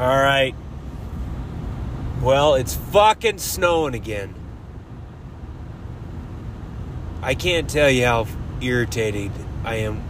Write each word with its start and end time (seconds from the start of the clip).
All 0.00 0.06
right. 0.06 0.54
Well, 2.22 2.54
it's 2.54 2.74
fucking 2.74 3.36
snowing 3.36 3.92
again. 3.92 4.34
I 7.20 7.34
can't 7.34 7.68
tell 7.68 7.90
you 7.90 8.06
how 8.06 8.26
irritated 8.62 9.30
I 9.62 9.74
am. 9.74 10.02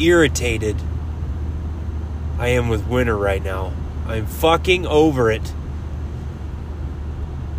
Irritated 0.00 0.80
I 2.38 2.48
am 2.48 2.70
with 2.70 2.86
winter 2.86 3.14
right 3.14 3.44
now. 3.44 3.74
I'm 4.06 4.24
fucking 4.24 4.86
over 4.86 5.30
it. 5.30 5.52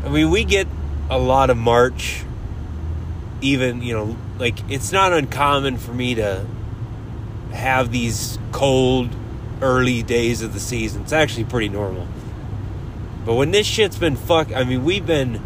I 0.04 0.10
mean, 0.10 0.32
we 0.32 0.44
get 0.44 0.68
a 1.12 1.20
lot 1.20 1.52
of 1.52 1.58
March, 1.58 2.24
even, 3.42 3.84
you 3.84 3.94
know, 3.94 4.18
like, 4.40 4.58
it's 4.72 4.92
not 4.92 5.14
uncommon 5.14 5.78
for 5.78 5.94
me 5.94 6.16
to 6.16 6.48
have 7.54 7.92
these 7.92 8.40
cold, 8.52 9.12
early 9.62 10.04
days 10.04 10.42
of 10.42 10.54
the 10.54 10.60
season. 10.60 11.04
It's 11.04 11.14
actually 11.14 11.46
pretty 11.46 11.70
normal. 11.70 12.08
But 13.26 13.36
when 13.36 13.52
this 13.52 13.66
shit's 13.66 13.98
been 13.98 14.16
fuck, 14.16 14.54
I 14.54 14.64
mean, 14.64 14.84
we've 14.84 15.06
been. 15.06 15.42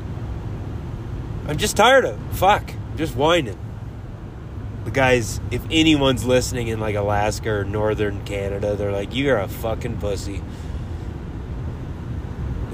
I'm 1.47 1.57
just 1.57 1.77
tired 1.77 2.05
of 2.05 2.19
fuck, 2.31 2.73
just 2.97 3.15
whining. 3.15 3.57
The 4.85 4.91
guys, 4.91 5.39
if 5.51 5.63
anyone's 5.71 6.25
listening 6.25 6.67
in 6.67 6.79
like 6.79 6.95
Alaska 6.95 7.49
or 7.49 7.63
northern 7.63 8.23
Canada, 8.25 8.75
they're 8.75 8.91
like, 8.91 9.15
"You're 9.15 9.37
a 9.37 9.47
fucking 9.47 9.97
pussy." 9.97 10.41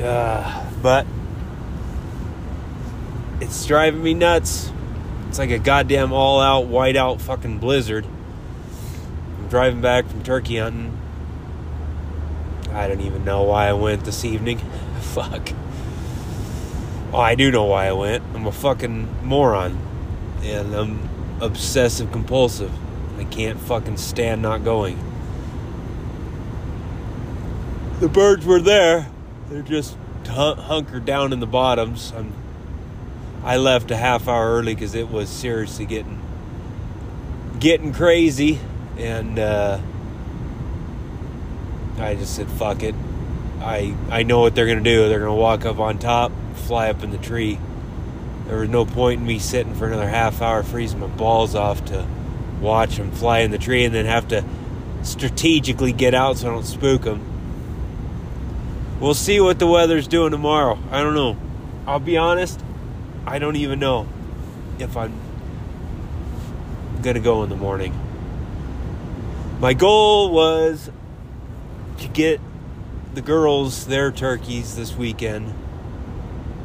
Uh, 0.02 0.66
but 0.82 1.06
it's 3.40 3.66
driving 3.66 4.04
me 4.04 4.14
nuts. 4.14 4.72
It's 5.30 5.40
like 5.40 5.52
a 5.52 5.60
goddamn 5.60 6.12
all-out, 6.12 6.68
white-out 6.68 7.22
fucking 7.22 7.60
blizzard. 7.60 8.06
I'm 8.06 9.48
driving 9.50 9.82
back 9.82 10.08
from 10.08 10.24
turkey 10.24 10.58
hunting. 10.58 10.95
I 12.76 12.88
don't 12.88 13.02
even 13.02 13.24
know 13.24 13.44
why 13.44 13.68
I 13.68 13.74
went 13.74 14.04
this 14.04 14.26
evening. 14.26 14.58
Fuck. 15.00 15.50
Oh, 17.14 17.20
I 17.20 17.36
do 17.36 17.50
know 17.52 17.64
why 17.66 17.88
I 17.88 17.94
went. 17.94 18.24
I'm 18.34 18.46
a 18.46 18.52
fucking 18.52 19.26
moron. 19.26 19.80
And 20.44 20.74
I'm 20.76 21.10
obsessive 21.40 22.12
compulsive. 22.12 22.72
I 23.18 23.24
can't 23.24 23.60
fucking 23.60 23.98
stand 23.98 24.42
not 24.42 24.64
going. 24.64 25.00
The 28.02 28.10
birds 28.10 28.46
were 28.46 28.60
there. 28.60 29.08
They're 29.50 29.62
just 29.62 29.96
hun- 30.28 30.58
hunkered 30.58 31.06
down 31.06 31.32
in 31.32 31.40
the 31.40 31.48
bottoms. 31.48 32.12
I'm 32.16 32.34
I 33.46 33.58
left 33.58 33.92
a 33.92 33.96
half 33.96 34.28
hour 34.28 34.56
early 34.58 34.74
because 34.74 34.96
it 34.96 35.10
was 35.10 35.30
seriously 35.30 35.86
getting 35.86 36.20
getting 37.60 37.94
crazy, 37.94 38.60
and 38.98 39.38
uh, 39.38 39.80
I 42.00 42.16
just 42.16 42.36
said, 42.36 42.48
"Fuck 42.48 42.84
it." 42.84 42.96
I 43.62 43.96
I 44.10 44.24
know 44.24 44.42
what 44.42 44.56
they're 44.56 44.68
gonna 44.68 44.82
do. 44.82 45.08
They're 45.08 45.20
gonna 45.20 45.36
walk 45.36 45.66
up 45.66 45.80
on 45.80 45.98
top, 45.98 46.32
fly 46.56 46.90
up 46.90 47.04
in 47.04 47.12
the 47.12 47.18
tree. 47.18 47.60
There 48.48 48.60
was 48.60 48.70
no 48.70 48.86
point 48.86 49.22
in 49.22 49.28
me 49.28 49.40
sitting 49.40 49.74
for 49.74 49.88
another 49.88 50.08
half 50.08 50.42
hour 50.42 50.62
freezing 50.62 51.00
my 51.00 51.08
balls 51.08 51.56
off 51.56 51.84
to 51.86 52.06
watch 52.62 52.98
them 52.98 53.12
fly 53.12 53.40
in 53.40 53.52
the 53.52 53.58
tree 53.58 53.86
and 53.86 53.94
then 53.94 54.06
have 54.06 54.28
to 54.30 54.44
strategically 55.02 55.92
get 55.92 56.14
out 56.14 56.38
so 56.38 56.50
I 56.50 56.52
don't 56.52 56.64
spook 56.64 57.04
them. 57.04 57.22
We'll 59.00 59.14
see 59.14 59.40
what 59.40 59.60
the 59.60 59.68
weather's 59.68 60.08
doing 60.08 60.32
tomorrow. 60.32 60.78
I 60.92 61.02
don't 61.02 61.16
know. 61.16 61.38
I'll 61.88 62.00
be 62.00 62.18
honest. 62.18 62.60
I 63.26 63.40
don't 63.40 63.56
even 63.56 63.80
know 63.80 64.08
if 64.80 64.96
I'm 64.96 65.14
gonna 67.02 67.20
go 67.20 67.44
in 67.44 67.50
the 67.50 67.56
morning. 67.56 68.00
My 69.60 69.74
goal 69.74 70.32
was 70.32 70.90
to 72.00 72.08
get 72.08 72.40
the 73.14 73.22
girls 73.22 73.88
their 73.88 74.12
turkeys 74.12 74.76
this 74.76 74.96
weekend. 74.96 75.54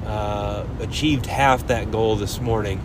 Uh, 0.04 0.66
achieved 0.80 1.26
half 1.26 1.66
that 1.68 1.90
goal 1.92 2.16
this 2.16 2.40
morning, 2.40 2.84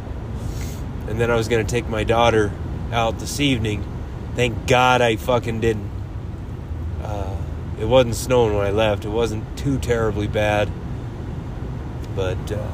and 1.08 1.20
then 1.20 1.32
I 1.32 1.36
was 1.36 1.48
gonna 1.48 1.64
take 1.64 1.88
my 1.88 2.04
daughter 2.04 2.52
out 2.92 3.20
this 3.20 3.40
evening. 3.40 3.84
Thank 4.36 4.68
God 4.68 5.02
I 5.02 5.16
fucking 5.16 5.60
didn't. 5.60 5.90
Uh, 7.02 7.36
it 7.80 7.86
wasn't 7.86 8.16
snowing 8.16 8.56
when 8.56 8.66
I 8.66 8.72
left. 8.72 9.06
It 9.06 9.10
wasn't 9.10 9.58
too 9.58 9.80
terribly 9.80 10.28
bad, 10.28 10.70
but. 12.16 12.52
Uh, 12.52 12.68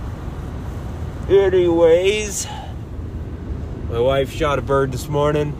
Anyways, 1.29 2.45
my 3.89 3.99
wife 3.99 4.33
shot 4.33 4.59
a 4.59 4.61
bird 4.61 4.91
this 4.91 5.07
morning. 5.07 5.55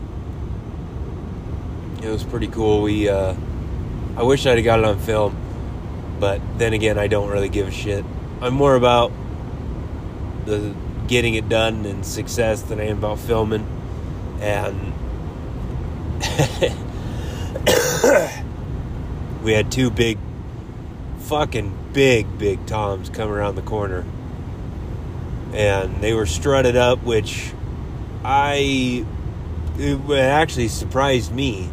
It 2.04 2.10
was 2.10 2.26
pretty 2.26 2.48
cool. 2.48 2.82
We, 2.82 3.08
uh, 3.08 3.36
I 4.16 4.24
wish 4.24 4.46
I'd 4.46 4.58
have 4.58 4.66
got 4.66 4.80
it 4.80 4.86
on 4.86 5.00
film, 5.00 5.36
but 6.20 6.42
then 6.58 6.74
again, 6.74 6.98
I 6.98 7.08
don't 7.08 7.30
really 7.30 7.50
give 7.50 7.68
a 7.68 7.72
shit. 7.72 8.06
I'm 8.42 8.54
more 8.54 8.76
about 8.76 9.12
the 10.46 10.74
getting 11.08 11.36
it 11.36 11.50
done 11.50 11.86
and 11.86 12.06
success 12.06 12.62
than 12.62 12.80
I 12.80 12.86
am 12.86 13.00
about 13.00 13.20
filming. 13.20 13.68
And 14.40 14.94
we 19.44 19.54
had 19.54 19.72
two 19.72 19.90
big, 19.90 20.18
fucking 21.20 21.78
big, 21.94 22.38
big 22.38 22.66
toms 22.66 23.10
come 23.10 23.30
around 23.30 23.56
the 23.56 23.62
corner 23.62 24.06
and 25.54 26.02
they 26.02 26.14
were 26.14 26.26
strutted 26.26 26.76
up, 26.76 27.04
which 27.04 27.54
I 28.24 29.06
it 29.78 30.12
actually 30.12 30.68
surprised 30.68 31.34
me. 31.34 31.70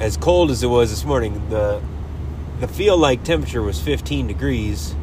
As 0.00 0.16
cold 0.16 0.50
as 0.50 0.62
it 0.62 0.68
was 0.68 0.88
this 0.88 1.04
morning, 1.04 1.50
the 1.50 1.82
the 2.58 2.66
feel 2.66 2.96
like 2.96 3.22
temperature 3.22 3.60
was 3.60 3.78
15 3.80 4.26
degrees. 4.26 4.94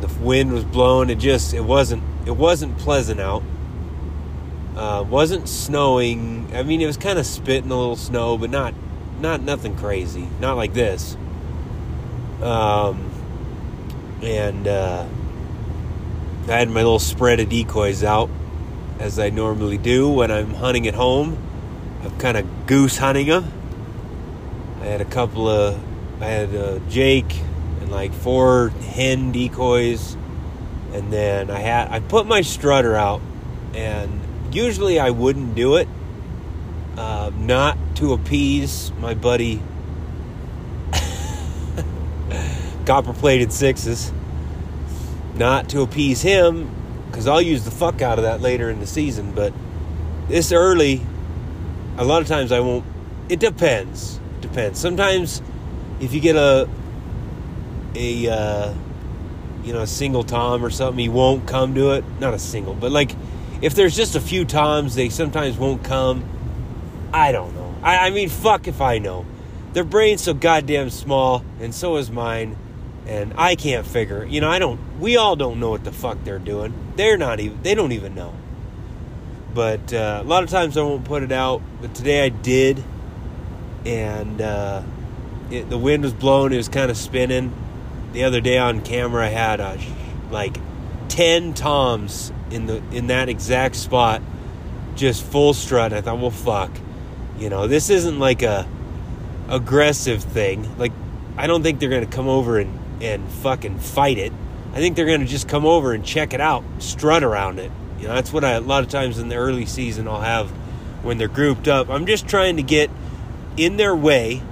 The 0.00 0.08
wind 0.20 0.52
was 0.52 0.64
blowing. 0.64 1.10
It 1.10 1.18
just 1.18 1.52
it 1.52 1.60
wasn't 1.60 2.02
it 2.26 2.34
wasn't 2.34 2.78
pleasant 2.78 3.20
out. 3.20 3.42
Uh, 4.74 5.04
wasn't 5.06 5.50
snowing. 5.50 6.50
I 6.54 6.62
mean, 6.62 6.80
it 6.80 6.86
was 6.86 6.96
kind 6.96 7.18
of 7.18 7.26
spitting 7.26 7.70
a 7.70 7.78
little 7.78 7.96
snow, 7.96 8.38
but 8.38 8.48
not 8.48 8.72
not 9.20 9.42
nothing 9.42 9.76
crazy. 9.76 10.28
Not 10.40 10.56
like 10.56 10.72
this. 10.72 11.16
Um, 12.42 13.10
and 14.22 14.66
uh, 14.66 15.06
I 16.48 16.52
had 16.52 16.70
my 16.70 16.80
little 16.80 16.98
spread 16.98 17.38
of 17.38 17.50
decoys 17.50 18.02
out, 18.02 18.30
as 18.98 19.18
I 19.18 19.28
normally 19.28 19.76
do 19.76 20.08
when 20.08 20.30
I'm 20.30 20.54
hunting 20.54 20.88
at 20.88 20.94
home. 20.94 21.36
I'm 22.02 22.18
kind 22.18 22.38
of 22.38 22.66
goose 22.66 22.96
hunting 22.96 23.26
them. 23.26 23.52
I 24.84 24.86
had 24.86 25.00
a 25.00 25.06
couple 25.06 25.48
of, 25.48 25.80
I 26.20 26.26
had 26.26 26.54
uh, 26.54 26.78
Jake 26.90 27.34
and 27.80 27.90
like 27.90 28.12
four 28.12 28.68
hen 28.68 29.32
decoys, 29.32 30.14
and 30.92 31.12
then 31.12 31.50
I 31.50 31.58
had 31.58 31.90
I 31.90 32.00
put 32.00 32.26
my 32.26 32.42
strutter 32.42 32.94
out, 32.94 33.22
and 33.72 34.20
usually 34.52 35.00
I 35.00 35.08
wouldn't 35.10 35.54
do 35.54 35.76
it, 35.76 35.88
uh, 36.98 37.30
not 37.34 37.78
to 37.96 38.12
appease 38.12 38.92
my 38.98 39.14
buddy 39.14 39.62
copper 42.86 43.14
plated 43.14 43.52
sixes 43.52 44.12
not 45.34 45.68
to 45.70 45.82
appease 45.82 46.22
him 46.22 46.70
because 47.06 47.26
I'll 47.26 47.42
use 47.42 47.64
the 47.64 47.70
fuck 47.70 48.02
out 48.02 48.18
of 48.18 48.24
that 48.24 48.40
later 48.40 48.70
in 48.70 48.80
the 48.80 48.86
season. 48.86 49.32
But 49.32 49.52
this 50.28 50.52
early, 50.52 51.00
a 51.96 52.04
lot 52.04 52.22
of 52.22 52.28
times 52.28 52.52
I 52.52 52.60
won't. 52.60 52.84
It 53.28 53.40
depends. 53.40 54.20
Depends. 54.54 54.78
Sometimes 54.78 55.42
if 56.00 56.14
you 56.14 56.20
get 56.20 56.36
a 56.36 56.68
a 57.94 58.28
uh, 58.28 58.74
you 59.64 59.72
know 59.72 59.82
a 59.82 59.86
single 59.86 60.22
tom 60.22 60.64
or 60.64 60.70
something, 60.70 60.98
he 60.98 61.08
won't 61.08 61.46
come 61.46 61.74
to 61.74 61.92
it. 61.92 62.04
Not 62.20 62.34
a 62.34 62.38
single, 62.38 62.74
but 62.74 62.92
like 62.92 63.14
if 63.60 63.74
there's 63.74 63.96
just 63.96 64.14
a 64.14 64.20
few 64.20 64.44
toms, 64.44 64.94
they 64.94 65.08
sometimes 65.08 65.56
won't 65.56 65.82
come. 65.82 66.24
I 67.12 67.32
don't 67.32 67.54
know. 67.54 67.74
I, 67.82 68.06
I 68.06 68.10
mean, 68.10 68.28
fuck 68.28 68.66
if 68.68 68.80
I 68.80 68.98
know. 68.98 69.26
Their 69.72 69.84
brain's 69.84 70.22
so 70.22 70.34
goddamn 70.34 70.90
small, 70.90 71.44
and 71.60 71.74
so 71.74 71.96
is 71.96 72.10
mine 72.10 72.56
and 73.06 73.34
I 73.36 73.54
can't 73.54 73.86
figure. 73.86 74.24
You 74.24 74.40
know, 74.40 74.50
I 74.50 74.58
don't. 74.58 74.80
We 74.98 75.16
all 75.16 75.36
don't 75.36 75.60
know 75.60 75.70
what 75.70 75.84
the 75.84 75.92
fuck 75.92 76.24
they're 76.24 76.38
doing. 76.38 76.72
They're 76.96 77.18
not 77.18 77.40
even. 77.40 77.62
They 77.62 77.74
don't 77.74 77.92
even 77.92 78.14
know. 78.14 78.34
But 79.52 79.92
uh, 79.92 80.22
a 80.24 80.26
lot 80.26 80.42
of 80.42 80.48
times 80.50 80.76
I 80.76 80.82
won't 80.82 81.04
put 81.04 81.22
it 81.22 81.30
out. 81.30 81.60
But 81.80 81.94
today 81.94 82.24
I 82.24 82.28
did, 82.30 82.82
and 83.84 84.40
uh, 84.40 84.82
it, 85.50 85.68
the 85.70 85.78
wind 85.78 86.02
was 86.02 86.12
blowing. 86.12 86.52
It 86.52 86.56
was 86.56 86.68
kind 86.68 86.90
of 86.90 86.96
spinning. 86.96 87.52
The 88.12 88.24
other 88.24 88.40
day 88.40 88.58
on 88.58 88.80
camera, 88.82 89.26
I 89.26 89.30
had 89.30 89.60
uh, 89.60 89.76
like 90.30 90.56
ten 91.08 91.54
toms 91.54 92.32
in 92.50 92.66
the 92.66 92.82
in 92.92 93.08
that 93.08 93.28
exact 93.28 93.76
spot, 93.76 94.22
just 94.94 95.24
full 95.24 95.54
strut. 95.54 95.92
I 95.92 96.00
thought, 96.00 96.18
well, 96.18 96.30
fuck. 96.30 96.70
You 97.38 97.50
know, 97.50 97.66
this 97.66 97.90
isn't 97.90 98.18
like 98.18 98.42
a 98.42 98.68
aggressive 99.48 100.22
thing. 100.22 100.78
Like, 100.78 100.92
I 101.36 101.46
don't 101.46 101.62
think 101.62 101.80
they're 101.80 101.90
gonna 101.90 102.06
come 102.06 102.28
over 102.28 102.58
and 102.58 102.78
and 103.02 103.28
fucking 103.28 103.78
fight 103.78 104.18
it. 104.18 104.32
I 104.72 104.78
think 104.78 104.96
they're 104.96 105.06
to 105.18 105.24
just 105.24 105.48
come 105.48 105.64
over 105.64 105.92
and 105.92 106.04
check 106.04 106.34
it 106.34 106.40
out, 106.40 106.64
strut 106.78 107.22
around 107.22 107.60
it. 107.60 107.70
You 108.00 108.08
know, 108.08 108.14
that's 108.14 108.32
what 108.32 108.44
I, 108.44 108.52
a 108.52 108.60
lot 108.60 108.82
of 108.82 108.88
times 108.90 109.20
in 109.20 109.28
the 109.28 109.36
early 109.36 109.66
season 109.66 110.08
I'll 110.08 110.20
have 110.20 110.50
when 111.04 111.16
they're 111.16 111.28
grouped 111.28 111.68
up. 111.68 111.88
I'm 111.88 112.06
just 112.06 112.26
trying 112.26 112.56
to 112.56 112.62
get 112.62 112.90
in 113.56 113.76
their 113.76 113.94
way. 113.94 114.42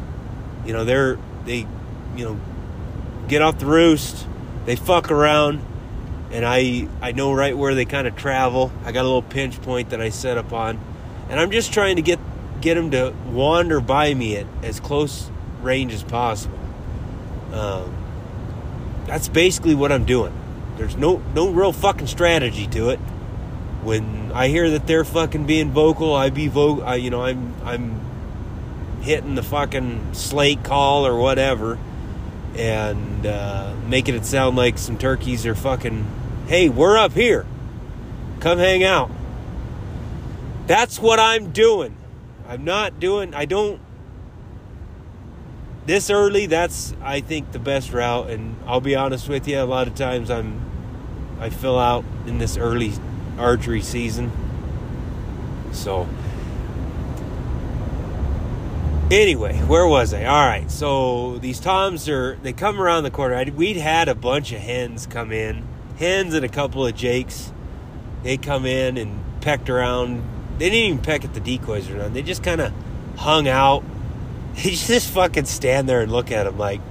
You 0.64 0.72
know, 0.72 0.84
they're, 0.84 1.18
they 1.44 1.66
you 2.16 2.24
know, 2.24 2.40
get 3.28 3.42
off 3.42 3.58
the 3.58 3.66
roost. 3.66 4.26
They 4.64 4.76
fuck 4.76 5.10
around, 5.10 5.64
and 6.30 6.44
I 6.44 6.88
I 7.00 7.12
know 7.12 7.32
right 7.32 7.56
where 7.56 7.74
they 7.74 7.84
kind 7.84 8.06
of 8.06 8.16
travel. 8.16 8.70
I 8.84 8.92
got 8.92 9.02
a 9.02 9.08
little 9.08 9.22
pinch 9.22 9.60
point 9.62 9.90
that 9.90 10.00
I 10.00 10.10
set 10.10 10.38
up 10.38 10.52
on, 10.52 10.78
and 11.28 11.40
I'm 11.40 11.50
just 11.50 11.72
trying 11.72 11.96
to 11.96 12.02
get 12.02 12.18
get 12.60 12.74
them 12.74 12.92
to 12.92 13.12
wander 13.26 13.80
by 13.80 14.14
me 14.14 14.36
at 14.36 14.46
as 14.62 14.78
close 14.80 15.30
range 15.62 15.92
as 15.92 16.02
possible. 16.02 16.58
Um, 17.52 17.94
that's 19.06 19.28
basically 19.28 19.74
what 19.74 19.90
I'm 19.90 20.04
doing. 20.04 20.32
There's 20.76 20.96
no 20.96 21.22
no 21.34 21.50
real 21.50 21.72
fucking 21.72 22.06
strategy 22.06 22.66
to 22.68 22.90
it. 22.90 22.98
When 23.82 24.30
I 24.32 24.46
hear 24.46 24.70
that 24.70 24.86
they're 24.86 25.04
fucking 25.04 25.46
being 25.46 25.72
vocal, 25.72 26.14
I 26.14 26.30
be 26.30 26.46
vocal. 26.46 26.84
I, 26.84 26.94
you 26.96 27.10
know, 27.10 27.24
I'm 27.24 27.54
I'm 27.64 28.00
hitting 29.02 29.34
the 29.34 29.42
fucking 29.42 30.14
slate 30.14 30.62
call 30.62 31.06
or 31.06 31.16
whatever, 31.18 31.78
and 32.56 33.26
uh, 33.26 33.74
making 33.86 34.14
it 34.14 34.24
sound 34.24 34.56
like 34.56 34.78
some 34.78 34.96
turkeys 34.96 35.44
are 35.46 35.54
fucking. 35.54 36.06
Hey, 36.46 36.68
we're 36.68 36.96
up 36.96 37.12
here. 37.12 37.46
Come 38.40 38.58
hang 38.58 38.82
out. 38.82 39.10
That's 40.66 40.98
what 40.98 41.20
I'm 41.20 41.50
doing. 41.50 41.96
I'm 42.48 42.64
not 42.64 42.98
doing. 43.00 43.34
I 43.34 43.44
don't. 43.44 43.80
This 45.86 46.10
early, 46.10 46.46
that's 46.46 46.94
I 47.02 47.20
think 47.20 47.52
the 47.52 47.58
best 47.58 47.92
route, 47.92 48.30
and 48.30 48.56
I'll 48.66 48.80
be 48.80 48.94
honest 48.94 49.28
with 49.28 49.48
you. 49.48 49.60
A 49.60 49.64
lot 49.64 49.88
of 49.88 49.94
times 49.96 50.30
I'm, 50.30 50.60
I 51.40 51.50
fill 51.50 51.78
out 51.78 52.04
in 52.26 52.38
this 52.38 52.56
early 52.56 52.92
archery 53.36 53.82
season. 53.82 54.30
So, 55.72 56.08
anyway, 59.20 59.58
where 59.58 59.86
was 59.86 60.14
I? 60.14 60.24
All 60.24 60.46
right, 60.46 60.70
so 60.70 61.38
these 61.38 61.60
toms 61.60 62.08
are 62.08 62.36
they 62.36 62.52
come 62.52 62.80
around 62.80 63.04
the 63.04 63.10
corner. 63.10 63.34
I, 63.34 63.44
we'd 63.44 63.76
had 63.76 64.08
a 64.08 64.14
bunch 64.14 64.52
of 64.52 64.60
hens 64.60 65.06
come 65.06 65.32
in, 65.32 65.66
hens 65.98 66.34
and 66.34 66.44
a 66.44 66.48
couple 66.48 66.86
of 66.86 66.94
jakes. 66.94 67.52
They 68.22 68.36
come 68.36 68.64
in 68.66 68.96
and 68.96 69.22
pecked 69.40 69.68
around. 69.68 70.22
They 70.58 70.70
didn't 70.70 70.86
even 70.86 70.98
peck 70.98 71.24
at 71.24 71.34
the 71.34 71.40
decoys 71.40 71.90
or 71.90 71.96
nothing. 71.96 72.12
They 72.14 72.22
just 72.22 72.42
kind 72.42 72.60
of 72.60 72.72
hung 73.16 73.48
out. 73.48 73.84
They 74.54 74.72
just 74.72 75.08
fucking 75.12 75.46
stand 75.46 75.88
there 75.88 76.02
and 76.02 76.12
look 76.12 76.30
at 76.30 76.44
them 76.44 76.58
like, 76.58 76.82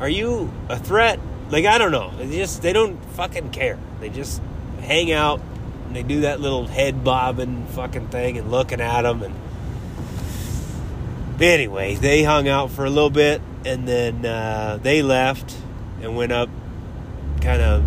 "Are 0.00 0.08
you 0.08 0.52
a 0.68 0.76
threat?" 0.76 1.20
Like 1.50 1.66
I 1.66 1.78
don't 1.78 1.92
know. 1.92 2.12
They 2.16 2.36
just 2.36 2.62
they 2.62 2.72
don't 2.72 2.98
fucking 3.14 3.50
care. 3.50 3.78
They 4.00 4.08
just 4.08 4.42
hang 4.80 5.12
out 5.12 5.40
and 5.86 5.94
they 5.94 6.02
do 6.02 6.22
that 6.22 6.40
little 6.40 6.66
head 6.66 7.04
bobbing 7.04 7.66
fucking 7.68 8.08
thing 8.08 8.38
and 8.38 8.50
looking 8.50 8.80
at 8.80 9.02
them 9.02 9.22
and 9.22 9.34
anyway 11.40 11.94
they 11.94 12.22
hung 12.22 12.48
out 12.48 12.70
for 12.70 12.84
a 12.84 12.90
little 12.90 13.10
bit 13.10 13.40
and 13.64 13.86
then 13.86 14.24
uh, 14.24 14.78
they 14.82 15.02
left 15.02 15.56
and 16.00 16.16
went 16.16 16.32
up 16.32 16.48
kind 17.40 17.62
of 17.62 17.82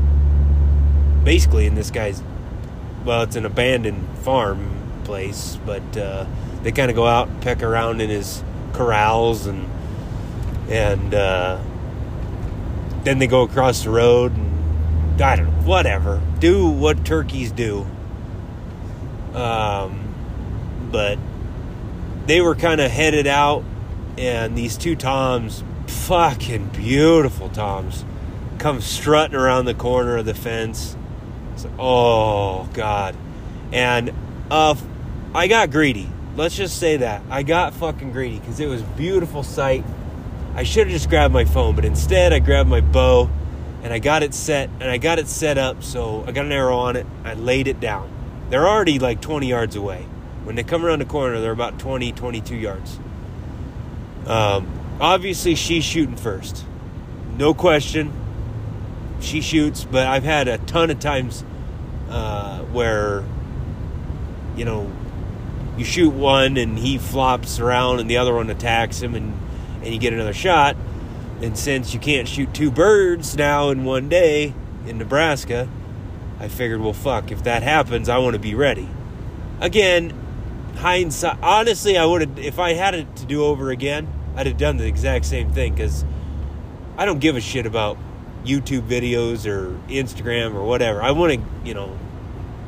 basically 1.23 1.65
in 1.65 1.75
this 1.75 1.91
guy's 1.91 2.21
well 3.05 3.23
it's 3.23 3.35
an 3.35 3.45
abandoned 3.45 4.07
farm 4.19 4.75
place 5.03 5.57
but 5.65 5.97
uh, 5.97 6.25
they 6.63 6.71
kind 6.71 6.89
of 6.89 6.95
go 6.95 7.05
out 7.05 7.27
and 7.27 7.41
peck 7.41 7.63
around 7.63 8.01
in 8.01 8.09
his 8.09 8.43
corrals 8.73 9.45
and 9.45 9.67
and 10.69 11.13
uh, 11.13 11.59
then 13.03 13.17
they 13.17 13.27
go 13.27 13.41
across 13.41 13.83
the 13.83 13.89
road 13.89 14.31
and 14.35 14.59
I 15.21 15.35
don't 15.35 15.47
know, 15.47 15.67
whatever. 15.67 16.21
Do 16.39 16.69
what 16.69 17.03
turkeys 17.05 17.51
do. 17.51 17.85
Um, 19.33 20.13
but 20.91 21.17
they 22.29 22.41
were 22.41 22.55
kind 22.55 22.79
of 22.79 22.91
headed 22.91 23.27
out, 23.27 23.63
and 24.17 24.57
these 24.57 24.77
two 24.77 24.95
toms, 24.95 25.63
fucking 25.87 26.67
beautiful 26.69 27.49
toms, 27.49 28.05
come 28.57 28.81
strutting 28.81 29.35
around 29.35 29.65
the 29.65 29.73
corner 29.73 30.17
of 30.17 30.25
the 30.25 30.33
fence. 30.33 30.95
Like, 31.63 31.73
oh 31.79 32.69
God! 32.73 33.15
And 33.73 34.13
uh, 34.49 34.75
I 35.33 35.47
got 35.47 35.71
greedy. 35.71 36.09
Let's 36.35 36.55
just 36.55 36.79
say 36.79 36.97
that 36.97 37.21
I 37.29 37.43
got 37.43 37.73
fucking 37.73 38.11
greedy 38.11 38.39
because 38.39 38.59
it 38.59 38.67
was 38.67 38.81
beautiful 38.81 39.43
sight. 39.43 39.83
I 40.55 40.63
should 40.63 40.87
have 40.87 40.93
just 40.93 41.09
grabbed 41.09 41.33
my 41.33 41.45
phone, 41.45 41.75
but 41.75 41.85
instead 41.85 42.31
I 42.33 42.39
grabbed 42.39 42.69
my 42.69 42.81
bow 42.81 43.29
and 43.83 43.93
I 43.93 43.99
got 43.99 44.23
it 44.23 44.33
set 44.33 44.69
and 44.79 44.89
I 44.89 44.97
got 44.97 45.19
it 45.19 45.27
set 45.27 45.57
up 45.57 45.83
so 45.83 46.23
I 46.25 46.31
got 46.31 46.45
an 46.45 46.51
arrow 46.51 46.77
on 46.77 46.95
it. 46.95 47.05
I 47.23 47.33
laid 47.33 47.67
it 47.67 47.79
down. 47.79 48.09
They're 48.49 48.67
already 48.67 48.99
like 48.99 49.21
20 49.21 49.47
yards 49.47 49.75
away. 49.75 50.05
When 50.49 50.55
they 50.55 50.63
come 50.63 50.83
around 50.83 50.97
the 50.97 51.05
corner, 51.05 51.39
they're 51.39 51.51
about 51.51 51.77
20, 51.77 52.11
22 52.11 52.55
yards. 52.55 52.99
Um, 54.25 54.67
obviously, 54.99 55.53
she's 55.53 55.83
shooting 55.83 56.15
first. 56.15 56.65
No 57.37 57.53
question. 57.53 58.11
She 59.19 59.41
shoots, 59.41 59.83
but 59.83 60.07
I've 60.07 60.23
had 60.23 60.47
a 60.47 60.57
ton 60.57 60.89
of 60.89 60.99
times 60.99 61.45
uh, 62.09 62.61
where, 62.61 63.23
you 64.55 64.65
know, 64.65 64.91
you 65.77 65.85
shoot 65.85 66.09
one 66.09 66.57
and 66.57 66.79
he 66.79 66.97
flops 66.97 67.59
around 67.59 67.99
and 67.99 68.09
the 68.09 68.17
other 68.17 68.33
one 68.33 68.49
attacks 68.49 68.99
him 68.99 69.13
and, 69.13 69.39
and 69.83 69.93
you 69.93 69.99
get 69.99 70.13
another 70.13 70.33
shot 70.33 70.75
and 71.43 71.55
since 71.59 71.93
you 71.93 71.99
can't 71.99 72.27
shoot 72.27 72.51
two 72.55 72.71
birds 72.71 73.37
now 73.37 73.69
in 73.69 73.85
one 73.85 74.09
day 74.09 74.55
in 74.87 74.97
Nebraska, 74.97 75.69
I 76.39 76.47
figured, 76.47 76.81
well, 76.81 76.93
fuck, 76.93 77.31
if 77.31 77.43
that 77.43 77.61
happens, 77.61 78.09
I 78.09 78.17
want 78.17 78.33
to 78.33 78.39
be 78.39 78.55
ready. 78.55 78.89
Again, 79.61 80.25
hindsight, 80.79 81.37
honestly, 81.43 81.97
I 81.97 82.05
would 82.05 82.21
have, 82.21 82.39
if 82.39 82.57
I 82.57 82.73
had 82.73 82.95
it 82.95 83.15
to 83.17 83.25
do 83.25 83.43
over 83.43 83.69
again, 83.69 84.07
I'd 84.35 84.47
have 84.47 84.57
done 84.57 84.77
the 84.77 84.87
exact 84.87 85.25
same 85.25 85.51
thing 85.51 85.75
because 85.75 86.05
I 86.97 87.05
don't 87.05 87.19
give 87.19 87.35
a 87.35 87.41
shit 87.41 87.65
about 87.65 87.97
YouTube 88.45 88.87
videos 88.87 89.45
or 89.45 89.77
Instagram 89.89 90.55
or 90.55 90.63
whatever. 90.63 91.01
I 91.01 91.11
want 91.11 91.33
to, 91.33 91.41
you 91.67 91.73
know, 91.73 91.97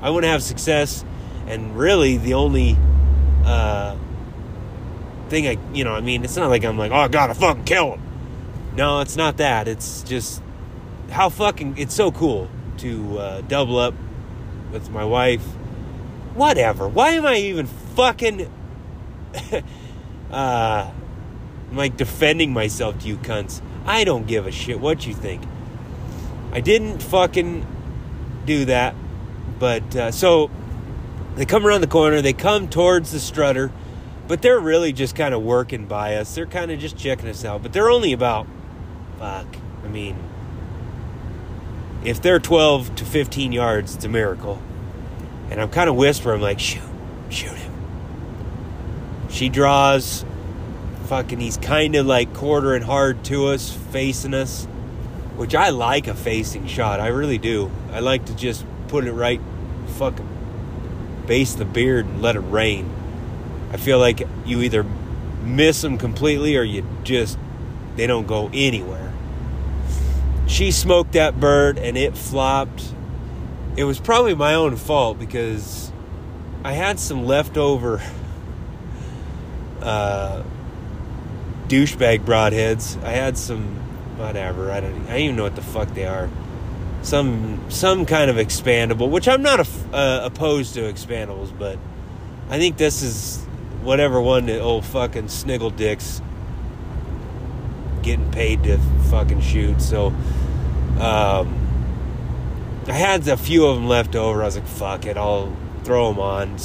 I 0.01 0.09
want 0.09 0.23
to 0.23 0.27
have 0.27 0.43
success, 0.43 1.05
and 1.47 1.77
really 1.77 2.17
the 2.17 2.33
only 2.33 2.75
uh, 3.45 3.95
thing 5.29 5.47
I, 5.47 5.57
you 5.73 5.85
know, 5.85 5.93
I 5.93 6.01
mean, 6.01 6.23
it's 6.23 6.35
not 6.35 6.49
like 6.49 6.65
I'm 6.65 6.77
like, 6.77 6.91
oh, 6.91 6.95
I 6.95 7.07
gotta 7.07 7.33
fucking 7.33 7.63
kill 7.63 7.93
him. 7.93 8.01
No, 8.75 8.99
it's 8.99 9.15
not 9.15 9.37
that. 9.37 9.67
It's 9.67 10.03
just 10.03 10.41
how 11.09 11.29
fucking 11.29 11.77
it's 11.77 11.93
so 11.93 12.11
cool 12.11 12.49
to 12.77 13.17
uh, 13.17 13.41
double 13.41 13.79
up 13.79 13.93
with 14.71 14.89
my 14.89 15.05
wife. 15.05 15.43
Whatever. 16.33 16.87
Why 16.87 17.11
am 17.11 17.25
I 17.25 17.35
even 17.35 17.67
fucking 17.95 18.51
uh 20.31 20.91
I'm 21.71 21.77
like 21.77 21.95
defending 21.95 22.51
myself 22.51 22.99
to 22.99 23.07
you 23.07 23.17
cunts? 23.17 23.61
I 23.85 24.03
don't 24.03 24.27
give 24.27 24.45
a 24.45 24.51
shit 24.51 24.79
what 24.79 25.07
you 25.07 25.13
think. 25.13 25.41
I 26.51 26.59
didn't 26.59 27.01
fucking 27.01 27.65
do 28.45 28.65
that. 28.65 28.93
But 29.57 29.95
uh, 29.95 30.11
so 30.11 30.51
they 31.35 31.45
come 31.45 31.65
around 31.65 31.81
the 31.81 31.87
corner, 31.87 32.21
they 32.21 32.33
come 32.33 32.67
towards 32.67 33.11
the 33.11 33.19
strutter, 33.19 33.71
but 34.27 34.41
they're 34.41 34.59
really 34.59 34.91
just 34.91 35.15
kind 35.15 35.33
of 35.33 35.41
working 35.43 35.85
by 35.85 36.15
us. 36.15 36.35
They're 36.35 36.45
kind 36.45 36.71
of 36.71 36.79
just 36.79 36.97
checking 36.97 37.29
us 37.29 37.45
out, 37.45 37.63
but 37.63 37.71
they're 37.71 37.89
only 37.89 38.11
about 38.11 38.47
fuck. 39.17 39.47
I 39.83 39.87
mean, 39.87 40.17
if 42.03 42.21
they're 42.21 42.39
12 42.39 42.95
to 42.95 43.05
15 43.05 43.51
yards, 43.51 43.95
it's 43.95 44.05
a 44.05 44.09
miracle. 44.09 44.61
And 45.49 45.61
I'm 45.61 45.69
kind 45.69 45.89
of 45.89 45.95
whispering, 45.95 46.41
like, 46.41 46.59
shoot, 46.59 46.81
shoot 47.29 47.53
him. 47.53 47.70
She 49.31 49.49
draws. 49.49 50.25
Fucking, 51.05 51.39
he's 51.39 51.57
kind 51.57 51.95
of 51.95 52.05
like 52.05 52.33
quartering 52.33 52.83
hard 52.83 53.23
to 53.25 53.47
us, 53.47 53.71
facing 53.91 54.33
us, 54.33 54.65
which 55.35 55.55
I 55.55 55.69
like 55.69 56.07
a 56.07 56.13
facing 56.13 56.67
shot. 56.67 56.99
I 56.99 57.07
really 57.07 57.37
do. 57.37 57.71
I 57.91 57.99
like 57.99 58.25
to 58.25 58.35
just 58.35 58.65
put 58.87 59.05
it 59.05 59.11
right, 59.11 59.41
fucking 59.97 60.27
base 61.25 61.55
the 61.55 61.65
beard 61.65 62.05
and 62.05 62.21
let 62.21 62.35
it 62.35 62.41
rain. 62.41 62.89
I 63.73 63.77
feel 63.77 63.99
like 63.99 64.21
you 64.45 64.61
either 64.61 64.85
miss 65.43 65.81
them 65.81 65.97
completely 65.97 66.55
or 66.55 66.63
you 66.63 66.85
just, 67.03 67.37
they 67.95 68.07
don't 68.07 68.27
go 68.27 68.49
anywhere 68.53 69.11
she 70.51 70.69
smoked 70.71 71.13
that 71.13 71.39
bird 71.39 71.77
and 71.77 71.97
it 71.97 72.17
flopped. 72.17 72.93
It 73.77 73.85
was 73.85 73.99
probably 73.99 74.35
my 74.35 74.53
own 74.53 74.75
fault 74.75 75.17
because 75.17 75.91
I 76.63 76.73
had 76.73 76.99
some 76.99 77.25
leftover 77.25 78.01
uh, 79.81 80.43
douchebag 81.67 82.25
broadheads. 82.25 83.01
I 83.03 83.11
had 83.11 83.37
some 83.37 83.75
whatever. 84.17 84.71
I 84.71 84.79
don't. 84.79 85.03
I 85.03 85.11
don't 85.11 85.19
even 85.19 85.35
know 85.35 85.43
what 85.43 85.55
the 85.55 85.61
fuck 85.61 85.93
they 85.93 86.05
are. 86.05 86.29
Some 87.01 87.65
some 87.69 88.05
kind 88.05 88.29
of 88.29 88.37
expandable, 88.37 89.09
which 89.09 89.27
I'm 89.27 89.41
not 89.41 89.59
a, 89.59 89.95
uh, 89.95 90.21
opposed 90.25 90.75
to 90.75 90.81
expandables, 90.81 91.57
but 91.57 91.77
I 92.49 92.57
think 92.59 92.77
this 92.77 93.01
is 93.01 93.43
whatever 93.81 94.21
one 94.21 94.45
that 94.45 94.61
old 94.61 94.85
fucking 94.85 95.29
sniggle 95.29 95.71
dicks 95.71 96.21
getting 98.03 98.31
paid 98.31 98.63
to 98.63 98.77
fucking 99.09 99.41
shoot. 99.41 99.81
So 99.81 100.07
um, 100.99 101.57
I 102.87 102.93
had 102.93 103.27
a 103.27 103.37
few 103.37 103.65
of 103.65 103.75
them 103.75 103.87
left 103.87 104.15
over. 104.15 104.41
I 104.41 104.45
was 104.45 104.57
like, 104.57 104.67
fuck 104.67 105.05
it, 105.05 105.17
I'll 105.17 105.55
throw 105.83 106.09
them 106.09 106.19
on. 106.19 106.55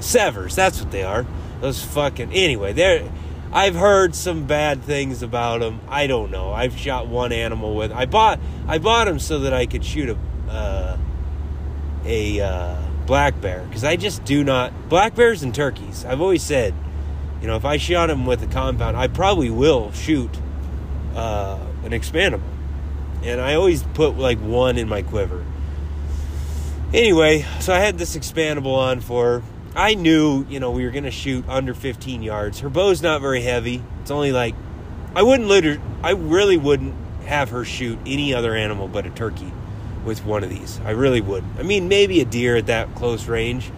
SEVRs, 0.00 0.54
that's 0.54 0.80
what 0.80 0.90
they 0.90 1.02
are. 1.02 1.26
Those 1.62 1.80
fucking. 1.80 2.32
Anyway, 2.32 2.72
they're. 2.72 3.08
I've 3.52 3.76
heard 3.76 4.16
some 4.16 4.46
bad 4.46 4.82
things 4.82 5.22
about 5.22 5.60
them. 5.60 5.80
I 5.88 6.08
don't 6.08 6.32
know. 6.32 6.52
I've 6.52 6.76
shot 6.76 7.06
one 7.06 7.30
animal 7.30 7.76
with. 7.76 7.92
I 7.92 8.04
bought 8.04 8.40
I 8.66 8.78
bought 8.78 9.04
them 9.04 9.20
so 9.20 9.38
that 9.40 9.54
I 9.54 9.66
could 9.66 9.84
shoot 9.84 10.08
a 10.08 10.50
uh, 10.50 10.98
a 12.04 12.40
uh, 12.40 12.82
black 13.06 13.40
bear 13.40 13.64
because 13.68 13.84
I 13.84 13.94
just 13.94 14.24
do 14.24 14.42
not 14.42 14.88
black 14.88 15.14
bears 15.14 15.44
and 15.44 15.54
turkeys. 15.54 16.04
I've 16.04 16.20
always 16.20 16.42
said, 16.42 16.74
you 17.40 17.46
know, 17.46 17.54
if 17.54 17.64
I 17.64 17.76
shot 17.76 18.08
them 18.08 18.26
with 18.26 18.42
a 18.42 18.48
compound, 18.48 18.96
I 18.96 19.06
probably 19.06 19.50
will 19.50 19.92
shoot 19.92 20.36
uh, 21.14 21.60
an 21.84 21.92
expandable, 21.92 22.42
and 23.22 23.40
I 23.40 23.54
always 23.54 23.84
put 23.94 24.18
like 24.18 24.38
one 24.38 24.78
in 24.78 24.88
my 24.88 25.02
quiver. 25.02 25.44
Anyway, 26.92 27.46
so 27.60 27.72
I 27.72 27.78
had 27.78 27.98
this 27.98 28.16
expandable 28.16 28.74
on 28.76 29.00
for 29.00 29.44
I 29.74 29.94
knew, 29.94 30.44
you 30.48 30.60
know, 30.60 30.70
we 30.70 30.84
were 30.84 30.90
going 30.90 31.04
to 31.04 31.10
shoot 31.10 31.48
under 31.48 31.72
15 31.72 32.22
yards. 32.22 32.60
Her 32.60 32.68
bow's 32.68 33.00
not 33.00 33.20
very 33.20 33.40
heavy. 33.40 33.82
It's 34.02 34.10
only 34.10 34.32
like, 34.32 34.54
I 35.14 35.22
wouldn't 35.22 35.48
let 35.48 35.64
her, 35.64 35.78
I 36.02 36.10
really 36.10 36.56
wouldn't 36.58 36.94
have 37.24 37.50
her 37.50 37.64
shoot 37.64 37.98
any 38.04 38.34
other 38.34 38.54
animal 38.54 38.88
but 38.88 39.06
a 39.06 39.10
turkey 39.10 39.50
with 40.04 40.24
one 40.24 40.44
of 40.44 40.50
these. 40.50 40.80
I 40.84 40.90
really 40.90 41.20
would. 41.20 41.44
I 41.58 41.62
mean, 41.62 41.88
maybe 41.88 42.20
a 42.20 42.24
deer 42.24 42.56
at 42.56 42.66
that 42.66 42.94
close 42.94 43.28
range, 43.28 43.70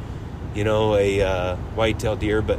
you 0.55 0.65
know, 0.65 0.97
a 0.97 1.21
uh, 1.21 1.57
white-tailed 1.57 2.21
deer, 2.21 2.43
but 2.43 2.59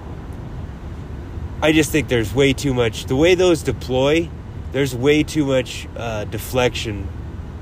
I 1.61 1.71
just 1.71 1.91
think 1.91 2.07
there's 2.07 2.33
way 2.33 2.53
too 2.53 2.73
much. 2.73 3.05
The 3.05 3.15
way 3.15 3.35
those 3.35 3.63
deploy, 3.63 4.29
there's 4.71 4.95
way 4.95 5.23
too 5.23 5.45
much 5.45 5.87
uh, 5.97 6.25
deflection 6.25 7.07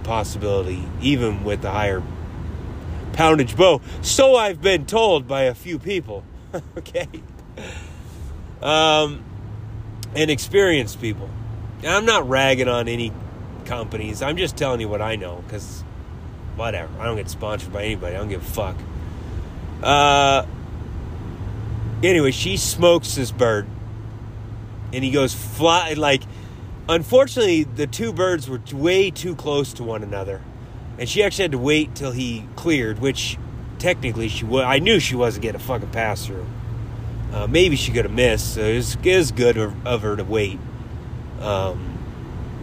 possibility, 0.03 0.83
even 1.01 1.43
with 1.43 1.61
the 1.61 1.71
higher 1.71 2.03
poundage 3.13 3.55
bow. 3.55 3.81
So 4.01 4.35
I've 4.35 4.61
been 4.61 4.85
told 4.85 5.27
by 5.27 5.43
a 5.43 5.53
few 5.53 5.79
people. 5.79 6.23
okay. 6.77 7.07
Um, 8.61 9.23
and 10.15 10.29
experienced 10.29 10.99
people. 10.99 11.29
I'm 11.85 12.05
not 12.05 12.27
ragging 12.27 12.67
on 12.67 12.87
any 12.87 13.11
companies. 13.65 14.21
I'm 14.21 14.37
just 14.37 14.57
telling 14.57 14.81
you 14.81 14.89
what 14.89 15.01
I 15.01 15.15
know 15.15 15.43
because 15.45 15.81
whatever. 16.55 16.91
I 16.99 17.05
don't 17.05 17.17
get 17.17 17.29
sponsored 17.29 17.73
by 17.73 17.83
anybody. 17.83 18.15
I 18.15 18.19
don't 18.19 18.29
give 18.29 18.41
a 18.41 18.51
fuck. 18.51 18.75
Uh, 19.81 20.45
anyway, 22.01 22.31
she 22.31 22.57
smokes 22.57 23.15
this 23.15 23.31
bird. 23.31 23.67
And 24.93 25.03
he 25.03 25.09
goes 25.09 25.33
fly 25.33 25.93
like 25.93 26.21
unfortunately 26.87 27.63
the 27.63 27.87
two 27.87 28.13
birds 28.13 28.47
were 28.47 28.61
way 28.73 29.09
too 29.09 29.35
close 29.35 29.73
to 29.73 29.83
one 29.83 30.03
another 30.03 30.41
and 30.97 31.09
she 31.09 31.23
actually 31.23 31.43
had 31.43 31.51
to 31.53 31.57
wait 31.57 31.95
till 31.95 32.11
he 32.11 32.45
cleared, 32.55 32.99
which 32.99 33.37
technically 33.79 34.27
she 34.27 34.45
would. 34.45 34.63
I 34.63 34.79
knew 34.79 34.99
she 34.99 35.15
wasn't 35.15 35.43
getting 35.43 35.59
a 35.59 35.63
fucking 35.63 35.89
pass 35.89 36.25
through. 36.25 36.45
Uh, 37.33 37.47
maybe 37.47 37.75
she 37.75 37.91
could 37.91 38.05
have 38.05 38.13
missed. 38.13 38.53
So 38.55 38.61
it 38.61 38.75
was, 38.75 38.95
it 39.03 39.17
was 39.17 39.31
good 39.31 39.57
of, 39.57 39.87
of, 39.87 40.03
her 40.03 40.15
to 40.15 40.23
wait. 40.23 40.59
Um, 41.41 41.97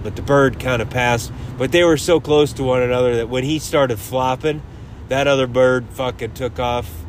but 0.03 0.17
the 0.17 0.23
bird 0.23 0.61
kind 0.61 0.81
of 0.81 0.89
passed. 0.89 1.33
But 1.59 1.73
they 1.73 1.83
were 1.83 1.97
so 1.97 2.21
close 2.21 2.53
to 2.55 2.63
one 2.63 2.81
another 2.81 3.17
that 3.17 3.29
when 3.29 3.45
he 3.45 3.59
started 3.59 3.99
flopping, 3.99 4.63
that 5.09 5.27
other 5.27 5.49
bird 5.49 5.89
fucking 5.91 6.35
took 6.35 6.59
off 6.59 7.05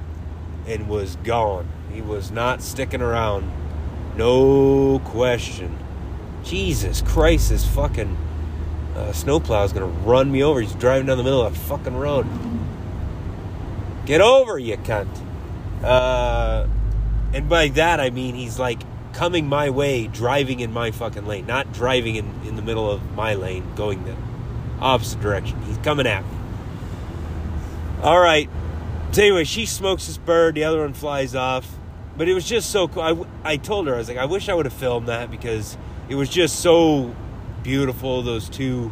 and 0.68 0.90
was 0.90 1.16
gone. 1.18 1.70
He 1.94 2.02
was 2.02 2.32
not 2.32 2.62
sticking 2.62 3.02
around. 3.02 3.50
No 4.18 5.00
question. 5.06 5.78
Jesus 6.44 7.02
Christ, 7.02 7.52
is 7.52 7.66
fucking 7.66 8.18
uh, 8.96 9.14
snowplow 9.14 9.64
is 9.64 9.74
going 9.74 9.90
to 9.90 10.00
run 10.02 10.32
me 10.32 10.44
over. 10.44 10.62
He's 10.62 10.74
driving 10.74 11.08
down 11.08 11.18
the 11.18 11.24
middle 11.24 11.42
of 11.42 11.54
a 11.54 11.60
fucking 11.60 11.96
road. 11.96 12.28
Get 14.06 14.22
over, 14.22 14.58
you 14.58 14.78
cunt. 14.78 15.08
Uh, 15.84 16.68
and 17.34 17.48
by 17.48 17.70
that, 17.70 18.00
I 18.00 18.10
mean 18.10 18.36
he's 18.36 18.60
like 18.60 18.82
coming 19.14 19.48
my 19.48 19.70
way, 19.70 20.08
driving 20.08 20.60
in 20.60 20.72
my 20.72 20.92
fucking 20.92 21.26
lane, 21.26 21.46
not 21.46 21.72
driving 21.74 22.16
in, 22.16 22.26
in 22.46 22.56
the 22.56 22.62
middle 22.62 22.90
of 22.90 23.14
my 23.14 23.36
lane, 23.36 23.76
going 23.76 24.04
the 24.04 24.16
opposite 24.80 25.22
direction. 25.22 25.62
He's 25.64 25.78
coming 25.78 26.08
at 26.08 26.24
me. 26.24 26.38
All 28.04 28.20
right. 28.20 28.50
So 29.12 29.22
anyway, 29.22 29.44
she 29.44 29.66
smokes 29.66 30.08
this 30.08 30.18
bird. 30.18 30.56
The 30.56 30.64
other 30.64 30.80
one 30.80 30.94
flies 30.94 31.36
off. 31.36 31.78
But 32.18 32.28
it 32.28 32.34
was 32.34 32.48
just 32.48 32.70
so 32.72 32.88
cool. 32.88 33.04
I, 33.44 33.52
I 33.54 33.58
told 33.58 33.88
her, 33.88 33.96
I 33.96 33.98
was 33.98 34.10
like, 34.10 34.18
I 34.18 34.26
wish 34.26 34.50
I 34.50 34.54
would 34.54 34.66
have 34.66 34.74
filmed 34.74 35.08
that 35.08 35.32
because 35.32 35.78
it 36.10 36.16
was 36.16 36.30
just 36.30 36.60
so 36.60 37.16
beautiful. 37.64 38.22
Those 38.22 38.50
two 38.50 38.92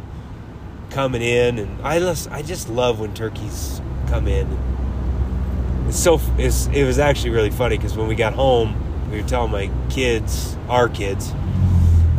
coming 0.90 1.22
in, 1.22 1.58
and 1.58 1.80
I 1.82 1.98
just 1.98 2.30
I 2.30 2.42
just 2.42 2.68
love 2.68 3.00
when 3.00 3.14
turkeys 3.14 3.80
come 4.08 4.26
in. 4.28 4.46
It's 5.88 5.98
so 5.98 6.20
it's, 6.38 6.66
it 6.68 6.84
was 6.84 6.98
actually 6.98 7.30
really 7.30 7.50
funny 7.50 7.76
because 7.76 7.96
when 7.96 8.08
we 8.08 8.14
got 8.14 8.34
home, 8.34 9.10
we 9.10 9.20
were 9.20 9.28
telling 9.28 9.52
my 9.52 9.70
kids, 9.88 10.56
our 10.68 10.88
kids, 10.88 11.32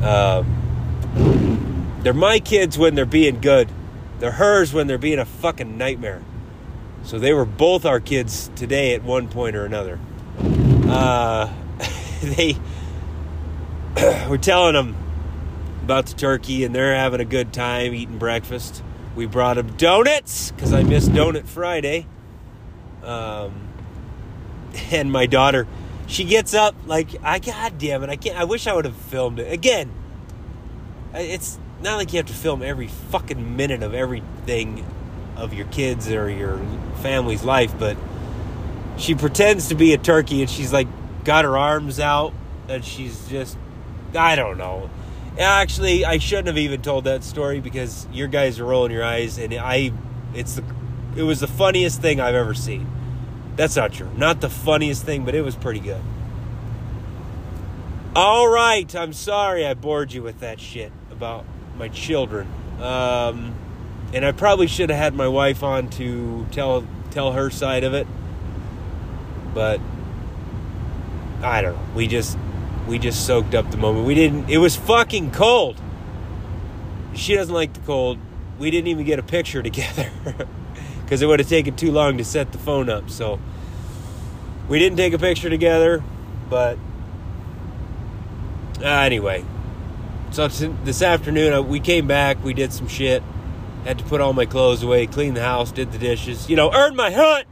uh, 0.01 0.43
they're 2.01 2.13
my 2.13 2.39
kids 2.39 2.77
when 2.77 2.95
they're 2.95 3.05
being 3.05 3.41
good. 3.41 3.69
They're 4.19 4.31
hers 4.31 4.73
when 4.73 4.87
they're 4.87 4.97
being 4.97 5.19
a 5.19 5.25
fucking 5.25 5.77
nightmare. 5.77 6.21
So 7.03 7.17
they 7.17 7.33
were 7.33 7.45
both 7.45 7.85
our 7.85 7.99
kids 7.99 8.51
today 8.55 8.93
at 8.93 9.03
one 9.03 9.27
point 9.27 9.55
or 9.55 9.65
another. 9.65 9.99
Uh, 10.87 11.51
they 12.21 12.55
were 14.29 14.37
telling 14.37 14.73
them 14.73 14.95
about 15.91 16.05
the 16.05 16.13
turkey, 16.13 16.63
and 16.63 16.73
they're 16.73 16.95
having 16.95 17.19
a 17.19 17.25
good 17.25 17.51
time 17.51 17.93
eating 17.93 18.17
breakfast. 18.17 18.81
We 19.13 19.25
brought 19.25 19.55
them 19.57 19.75
donuts 19.75 20.51
because 20.51 20.71
I 20.71 20.83
missed 20.83 21.11
Donut 21.11 21.45
Friday. 21.45 22.07
Um, 23.03 23.67
and 24.91 25.11
my 25.11 25.25
daughter, 25.25 25.67
she 26.07 26.23
gets 26.23 26.53
up 26.53 26.75
like 26.85 27.09
I 27.23 27.39
god 27.39 27.77
damn 27.77 28.03
it, 28.03 28.09
I 28.09 28.15
can't. 28.15 28.37
I 28.37 28.45
wish 28.45 28.67
I 28.67 28.73
would 28.73 28.85
have 28.85 28.95
filmed 28.95 29.39
it 29.39 29.51
again. 29.51 29.91
It's 31.13 31.59
not 31.81 31.97
like 31.97 32.13
you 32.13 32.17
have 32.17 32.27
to 32.27 32.33
film 32.33 32.63
every 32.63 32.87
fucking 32.87 33.57
minute 33.57 33.83
of 33.83 33.93
everything 33.93 34.85
of 35.35 35.53
your 35.53 35.67
kids 35.67 36.09
or 36.09 36.29
your 36.29 36.61
family's 37.01 37.43
life, 37.43 37.77
but 37.77 37.97
she 38.97 39.13
pretends 39.13 39.67
to 39.67 39.75
be 39.75 39.93
a 39.93 39.97
turkey 39.97 40.39
and 40.39 40.49
she's 40.49 40.71
like 40.71 40.87
got 41.25 41.43
her 41.43 41.57
arms 41.57 41.99
out 41.99 42.33
and 42.69 42.85
she's 42.85 43.27
just 43.27 43.57
I 44.15 44.37
don't 44.37 44.57
know. 44.57 44.89
Actually, 45.41 46.05
I 46.05 46.19
shouldn't 46.19 46.47
have 46.47 46.57
even 46.59 46.83
told 46.83 47.05
that 47.05 47.23
story 47.23 47.61
because 47.61 48.07
your 48.13 48.27
guys 48.27 48.59
are 48.59 48.65
rolling 48.65 48.91
your 48.91 49.03
eyes, 49.03 49.39
and 49.39 49.51
I, 49.55 49.91
it's 50.35 50.55
the, 50.55 50.63
it 51.15 51.23
was 51.23 51.39
the 51.39 51.47
funniest 51.47 51.99
thing 51.99 52.19
I've 52.19 52.35
ever 52.35 52.53
seen. 52.53 52.87
That's 53.55 53.75
not 53.75 53.91
true. 53.91 54.09
Not 54.15 54.39
the 54.39 54.49
funniest 54.49 55.03
thing, 55.03 55.25
but 55.25 55.33
it 55.33 55.41
was 55.41 55.55
pretty 55.55 55.79
good. 55.79 56.01
All 58.15 58.47
right, 58.47 58.93
I'm 58.95 59.13
sorry 59.13 59.65
I 59.65 59.73
bored 59.73 60.13
you 60.13 60.21
with 60.21 60.41
that 60.41 60.59
shit 60.59 60.91
about 61.11 61.45
my 61.75 61.87
children. 61.87 62.47
Um, 62.79 63.55
and 64.13 64.23
I 64.23 64.33
probably 64.33 64.67
should 64.67 64.89
have 64.91 64.99
had 64.99 65.15
my 65.15 65.27
wife 65.27 65.63
on 65.63 65.89
to 65.91 66.45
tell 66.51 66.85
tell 67.09 67.31
her 67.31 67.49
side 67.49 67.83
of 67.83 67.93
it. 67.93 68.05
But 69.53 69.79
I 71.41 71.61
don't 71.61 71.75
know. 71.75 71.95
We 71.95 72.07
just 72.07 72.37
we 72.87 72.99
just 72.99 73.25
soaked 73.25 73.55
up 73.55 73.69
the 73.71 73.77
moment. 73.77 74.05
We 74.05 74.15
didn't. 74.15 74.49
It 74.49 74.57
was 74.57 74.75
fucking 74.75 75.31
cold. 75.31 75.79
She 77.13 77.35
doesn't 77.35 77.53
like 77.53 77.73
the 77.73 77.79
cold. 77.81 78.17
We 78.59 78.71
didn't 78.71 78.87
even 78.87 79.05
get 79.05 79.19
a 79.19 79.23
picture 79.23 79.61
together 79.63 80.09
because 81.03 81.21
it 81.21 81.25
would 81.25 81.39
have 81.39 81.49
taken 81.49 81.75
too 81.75 81.91
long 81.91 82.17
to 82.17 82.25
set 82.25 82.51
the 82.51 82.57
phone 82.57 82.89
up. 82.89 83.09
So 83.09 83.39
we 84.67 84.79
didn't 84.79 84.97
take 84.97 85.13
a 85.13 85.19
picture 85.19 85.49
together. 85.49 86.03
But 86.49 86.77
uh, 88.79 88.85
anyway, 88.85 89.45
so 90.31 90.47
this 90.47 91.01
afternoon 91.01 91.53
uh, 91.53 91.61
we 91.61 91.79
came 91.79 92.07
back. 92.07 92.43
We 92.43 92.53
did 92.53 92.73
some 92.73 92.87
shit. 92.87 93.23
Had 93.85 93.97
to 93.97 94.03
put 94.05 94.21
all 94.21 94.33
my 94.33 94.45
clothes 94.45 94.83
away, 94.83 95.07
clean 95.07 95.33
the 95.33 95.41
house, 95.41 95.71
did 95.71 95.91
the 95.91 95.97
dishes. 95.97 96.49
You 96.49 96.55
know, 96.55 96.71
earned 96.71 96.95
my 96.95 97.11
hunt. 97.11 97.47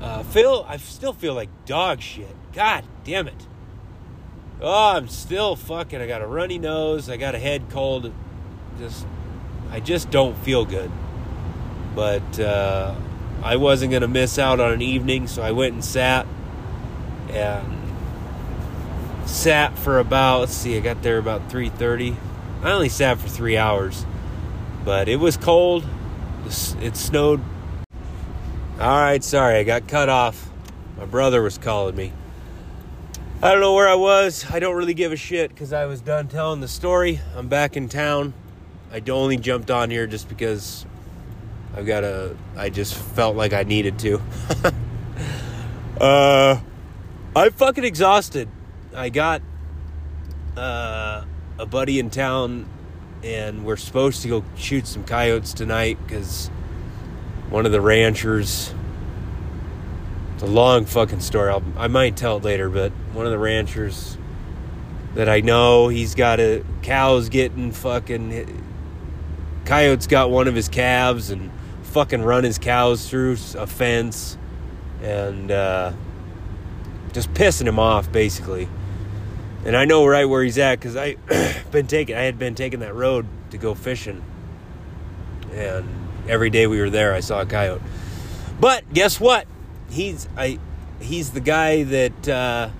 Uh, 0.00 0.22
Phil, 0.22 0.64
I 0.68 0.78
still 0.78 1.12
feel 1.12 1.34
like 1.34 1.48
dog 1.66 2.00
shit. 2.00 2.34
God 2.52 2.84
damn 3.04 3.28
it. 3.28 3.46
Oh, 4.64 4.92
I'm 4.96 5.08
still 5.08 5.56
fucking. 5.56 6.00
I 6.00 6.06
got 6.06 6.22
a 6.22 6.26
runny 6.26 6.58
nose. 6.58 7.10
I 7.10 7.16
got 7.16 7.34
a 7.34 7.38
head 7.38 7.68
cold. 7.68 8.12
Just, 8.78 9.04
I 9.72 9.80
just 9.80 10.08
don't 10.10 10.38
feel 10.38 10.64
good. 10.64 10.90
But 11.96 12.38
uh, 12.38 12.94
I 13.42 13.56
wasn't 13.56 13.90
gonna 13.90 14.06
miss 14.06 14.38
out 14.38 14.60
on 14.60 14.72
an 14.72 14.80
evening, 14.80 15.26
so 15.26 15.42
I 15.42 15.50
went 15.50 15.74
and 15.74 15.84
sat 15.84 16.26
and 17.30 17.76
sat 19.26 19.76
for 19.76 19.98
about. 19.98 20.40
Let's 20.40 20.54
see, 20.54 20.76
I 20.76 20.80
got 20.80 21.02
there 21.02 21.18
about 21.18 21.50
three 21.50 21.68
thirty. 21.68 22.16
I 22.62 22.70
only 22.70 22.88
sat 22.88 23.18
for 23.18 23.28
three 23.28 23.56
hours, 23.56 24.06
but 24.84 25.08
it 25.08 25.16
was 25.16 25.36
cold. 25.36 25.84
It 26.46 26.96
snowed. 26.96 27.40
All 28.80 29.00
right, 29.00 29.22
sorry, 29.22 29.56
I 29.56 29.64
got 29.64 29.88
cut 29.88 30.08
off. 30.08 30.48
My 30.96 31.04
brother 31.04 31.42
was 31.42 31.58
calling 31.58 31.96
me. 31.96 32.12
I 33.44 33.50
don't 33.50 33.60
know 33.60 33.74
where 33.74 33.88
I 33.88 33.96
was. 33.96 34.46
I 34.48 34.60
don't 34.60 34.76
really 34.76 34.94
give 34.94 35.10
a 35.10 35.16
shit 35.16 35.50
because 35.50 35.72
I 35.72 35.86
was 35.86 36.00
done 36.00 36.28
telling 36.28 36.60
the 36.60 36.68
story. 36.68 37.18
I'm 37.34 37.48
back 37.48 37.76
in 37.76 37.88
town. 37.88 38.34
I 38.92 39.02
only 39.10 39.36
jumped 39.36 39.68
on 39.68 39.90
here 39.90 40.06
just 40.06 40.28
because 40.28 40.86
I've 41.74 41.84
got 41.84 42.04
a. 42.04 42.36
I 42.56 42.70
just 42.70 42.94
felt 42.94 43.34
like 43.34 43.52
I 43.52 43.64
needed 43.64 43.98
to. 43.98 44.22
uh, 46.00 46.60
I'm 47.34 47.50
fucking 47.50 47.82
exhausted. 47.82 48.48
I 48.94 49.08
got 49.08 49.42
uh, 50.56 51.24
a 51.58 51.66
buddy 51.66 51.98
in 51.98 52.10
town, 52.10 52.68
and 53.24 53.64
we're 53.64 53.76
supposed 53.76 54.22
to 54.22 54.28
go 54.28 54.44
shoot 54.56 54.86
some 54.86 55.02
coyotes 55.02 55.52
tonight 55.52 55.98
because 56.06 56.46
one 57.50 57.66
of 57.66 57.72
the 57.72 57.80
ranchers. 57.80 58.72
A 60.42 60.46
long 60.46 60.86
fucking 60.86 61.20
story. 61.20 61.50
I'll, 61.50 61.62
I 61.76 61.86
might 61.86 62.16
tell 62.16 62.38
it 62.38 62.42
later, 62.42 62.68
but 62.68 62.90
one 63.12 63.26
of 63.26 63.32
the 63.32 63.38
ranchers 63.38 64.18
that 65.14 65.28
I 65.28 65.40
know, 65.40 65.86
he's 65.86 66.16
got 66.16 66.40
a 66.40 66.64
cows 66.82 67.28
getting 67.28 67.70
fucking. 67.70 68.64
Coyotes 69.64 70.08
got 70.08 70.30
one 70.30 70.48
of 70.48 70.56
his 70.56 70.68
calves 70.68 71.30
and 71.30 71.52
fucking 71.84 72.22
run 72.22 72.42
his 72.42 72.58
cows 72.58 73.08
through 73.08 73.36
a 73.56 73.68
fence 73.68 74.36
and 75.00 75.52
uh, 75.52 75.92
just 77.12 77.32
pissing 77.34 77.68
him 77.68 77.78
off 77.78 78.10
basically. 78.10 78.68
And 79.64 79.76
I 79.76 79.84
know 79.84 80.04
right 80.04 80.24
where 80.24 80.42
he's 80.42 80.58
at 80.58 80.80
because 80.80 80.96
I 80.96 81.14
been 81.70 81.86
taking 81.86 82.16
I 82.16 82.22
had 82.22 82.36
been 82.36 82.56
taking 82.56 82.80
that 82.80 82.94
road 82.94 83.26
to 83.50 83.58
go 83.58 83.76
fishing, 83.76 84.24
and 85.52 85.88
every 86.28 86.50
day 86.50 86.66
we 86.66 86.80
were 86.80 86.90
there 86.90 87.14
I 87.14 87.20
saw 87.20 87.42
a 87.42 87.46
coyote. 87.46 87.82
But 88.58 88.92
guess 88.92 89.20
what? 89.20 89.46
He's 89.92 90.26
I 90.36 90.58
he's 91.00 91.32
the 91.32 91.40
guy 91.40 91.82
that 91.82 92.28
uh, 92.28 92.70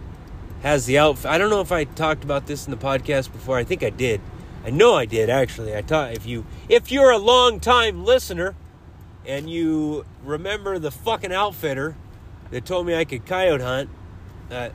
has 0.63 0.87
the 0.87 0.99
outfit. 0.99 1.31
I 1.31 1.37
don't 1.39 1.51
know 1.51 1.61
if 1.61 1.71
I 1.71 1.85
talked 1.85 2.25
about 2.25 2.47
this 2.47 2.65
in 2.67 2.71
the 2.71 2.77
podcast 2.79 3.31
before. 3.31 3.59
I 3.59 3.65
think 3.65 3.83
I 3.83 3.91
did. 3.91 4.21
I 4.65 4.71
know 4.71 4.95
I 4.95 5.05
did 5.05 5.29
actually. 5.29 5.77
I 5.77 5.83
taught 5.83 6.13
if 6.13 6.25
you 6.25 6.47
if 6.69 6.91
you're 6.91 7.11
a 7.11 7.19
long 7.19 7.61
time 7.61 8.05
listener 8.05 8.55
and 9.27 9.51
you 9.51 10.07
remember 10.25 10.79
the 10.79 10.91
fucking 10.91 11.33
outfitter 11.33 11.97
that 12.51 12.65
told 12.65 12.87
me 12.87 12.95
I 12.95 13.05
could 13.05 13.27
coyote 13.27 13.63
hunt, 13.63 13.91
uh, 14.51 14.71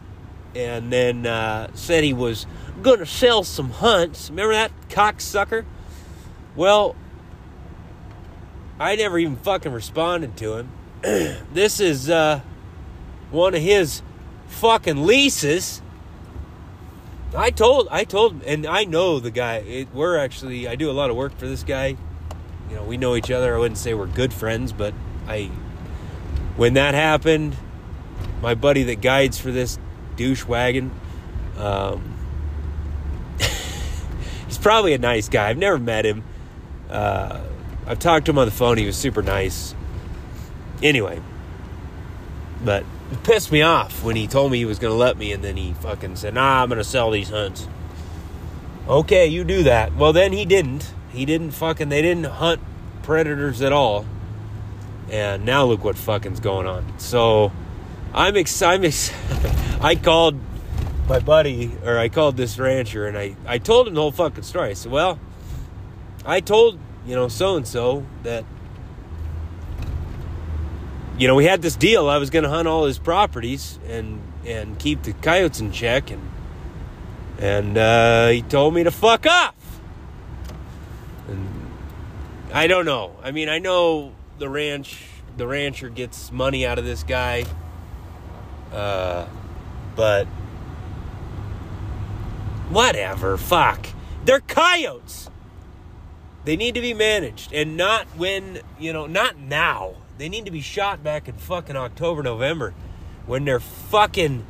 and 0.56 0.92
then 0.92 1.26
uh, 1.26 1.70
said 1.74 2.04
he 2.04 2.14
was 2.14 2.46
gonna 2.84 3.06
sell 3.06 3.44
some 3.44 3.72
hunts. 3.72 4.30
Remember 4.30 4.54
that 4.54 4.72
cocksucker? 4.90 5.66
Well, 6.56 6.96
I 8.80 8.96
never 8.96 9.18
even 9.18 9.38
fucking 9.38 9.72
responded 9.72 10.38
to 10.38 10.56
him. 10.56 10.72
this 11.54 11.80
is 11.80 12.10
uh, 12.10 12.42
one 13.30 13.54
of 13.54 13.62
his 13.62 14.02
fucking 14.48 15.06
leases. 15.06 15.82
I 17.36 17.52
told, 17.52 17.88
I 17.92 18.04
told, 18.04 18.42
and 18.44 18.66
I 18.66 18.84
know 18.84 19.20
the 19.20 19.30
guy. 19.30 19.58
It, 19.58 19.94
we're 19.94 20.18
actually, 20.18 20.68
I 20.68 20.76
do 20.76 20.90
a 20.90 20.94
lot 20.94 21.10
of 21.10 21.16
work 21.16 21.38
for 21.38 21.48
this 21.48 21.64
guy. 21.64 21.98
You 22.70 22.76
know, 22.76 22.84
we 22.84 22.98
know 22.98 23.16
each 23.16 23.30
other. 23.30 23.56
I 23.56 23.60
wouldn't 23.60 23.78
say 23.78 23.94
we're 23.94 24.08
good 24.08 24.34
friends, 24.34 24.74
but 24.74 24.94
I, 25.28 25.52
when 26.56 26.74
that 26.74 26.96
happened, 26.96 27.56
my 28.42 28.56
buddy 28.56 28.84
that 28.84 29.02
guides 29.02 29.38
for 29.38 29.52
this 29.52 29.78
douche 30.16 30.46
wagon, 30.46 30.92
um, 31.58 32.16
he's 34.48 34.58
probably 34.58 34.94
a 34.94 34.98
nice 34.98 35.30
guy. 35.30 35.50
I've 35.50 35.58
never 35.58 35.78
met 35.78 36.06
him. 36.06 36.24
Uh, 36.90 37.42
I've 37.86 38.00
talked 38.00 38.26
to 38.26 38.32
him 38.32 38.40
on 38.40 38.46
the 38.46 38.52
phone. 38.52 38.78
He 38.78 38.86
was 38.86 38.98
super 38.98 39.22
nice. 39.22 39.76
Anyway, 40.82 41.22
but 42.64 42.84
it 43.12 43.24
pissed 43.24 43.52
me 43.52 43.62
off 43.62 44.04
when 44.04 44.16
he 44.16 44.28
told 44.28 44.52
me 44.52 44.58
he 44.58 44.66
was 44.66 44.80
going 44.80 44.92
to 44.92 44.98
let 44.98 45.18
me, 45.18 45.32
and 45.32 45.44
then 45.44 45.58
he 45.58 45.74
fucking 45.74 46.16
said, 46.16 46.34
"Nah, 46.34 46.62
I'm 46.62 46.70
going 46.70 46.78
to 46.78 46.84
sell 46.84 47.12
these 47.12 47.30
hunts." 47.30 47.68
Okay, 48.88 49.28
you 49.28 49.44
do 49.44 49.64
that. 49.64 49.96
Well, 49.96 50.14
then 50.14 50.32
he 50.32 50.46
didn't. 50.46 50.94
He 51.12 51.26
didn't 51.26 51.52
fucking. 51.52 51.90
They 51.90 52.02
didn't 52.02 52.26
hunt 52.26 52.62
predators 53.04 53.62
at 53.62 53.74
all. 53.74 54.06
And 55.10 55.46
now 55.46 55.64
look 55.64 55.84
what 55.84 55.96
fucking's 55.96 56.40
going 56.40 56.68
on. 56.68 57.00
So 57.00 57.52
I'm 58.14 58.36
excited. 58.36 58.94
I 59.82 59.96
called 59.96 60.40
my 61.08 61.20
buddy, 61.20 61.72
or 61.86 61.98
I 61.98 62.10
called 62.10 62.36
this 62.36 62.60
rancher, 62.60 63.08
and 63.08 63.18
I, 63.18 63.36
I 63.46 63.58
told 63.60 63.88
him 63.88 63.94
the 63.94 64.02
whole 64.02 64.12
fucking 64.12 64.44
story. 64.44 64.72
I 64.72 64.74
said, 64.74 64.92
well, 64.92 65.20
I 66.26 66.42
told, 66.42 66.78
you 67.06 67.16
know, 67.16 67.30
so 67.30 67.56
and 67.56 67.68
so 67.68 68.06
that, 68.24 68.44
you 71.18 71.28
know, 71.28 71.36
we 71.36 71.46
had 71.46 71.62
this 71.62 71.76
deal. 71.76 72.10
I 72.10 72.18
was 72.18 72.30
going 72.30 72.44
to 72.44 72.50
hunt 72.50 72.68
all 72.68 72.86
his 72.86 73.00
properties 73.00 73.80
and 73.88 74.22
and 74.46 74.80
keep 74.80 75.04
the 75.04 75.14
coyotes 75.14 75.60
in 75.60 75.72
check, 75.72 76.12
and 76.12 76.32
and 77.40 77.78
uh, 77.78 78.28
he 78.30 78.42
told 78.42 78.74
me 78.74 78.84
to 78.84 78.92
fuck 78.92 79.26
off. 79.26 79.56
And 81.28 81.72
I 82.54 82.68
don't 82.68 82.86
know. 82.86 83.16
I 83.24 83.32
mean, 83.32 83.50
I 83.50 83.60
know 83.60 84.14
the 84.38 84.50
ranch, 84.50 85.06
the 85.36 85.48
rancher 85.48 85.90
gets 85.90 86.32
money 86.32 86.66
out 86.66 86.80
of 86.80 86.86
this 86.86 87.04
guy 87.04 87.46
uh, 88.72 89.28
but 89.96 90.26
whatever, 92.70 93.38
fuck. 93.38 93.88
They're 94.26 94.42
coyotes. 94.42 95.30
They 96.46 96.56
need 96.56 96.76
to 96.76 96.82
be 96.82 96.94
managed 96.94 97.54
and 97.54 97.76
not 97.76 98.06
when, 98.18 98.60
you 98.80 98.94
know, 98.94 99.06
not 99.06 99.38
now. 99.38 99.96
They 100.18 100.30
need 100.30 100.46
to 100.46 100.52
be 100.52 100.62
shot 100.62 101.04
back 101.04 101.28
in 101.28 101.36
fucking 101.36 101.76
October, 101.76 102.24
November 102.24 102.74
when 103.28 103.46
they're 103.46 103.60
fucking 103.60 104.46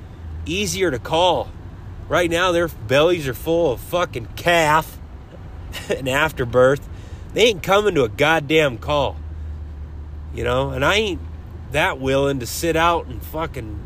easier 0.46 0.92
to 0.92 1.00
call. 1.00 1.50
Right 2.08 2.30
now, 2.30 2.54
their 2.54 2.70
bellies 2.70 3.28
are 3.28 3.34
full 3.34 3.74
of 3.74 3.82
fucking 3.82 4.30
calf 4.38 4.98
and 5.90 6.08
afterbirth. 6.08 6.88
They 7.34 7.48
ain't 7.48 7.64
coming 7.64 7.96
to 7.96 8.04
a 8.04 8.10
goddamn 8.10 8.78
call. 8.78 9.18
You 10.34 10.44
know, 10.44 10.70
and 10.70 10.86
I 10.86 10.96
ain't 10.96 11.22
that 11.72 12.00
willing 12.00 12.40
to 12.40 12.46
sit 12.46 12.76
out 12.76 13.08
and 13.08 13.22
fucking 13.22 13.80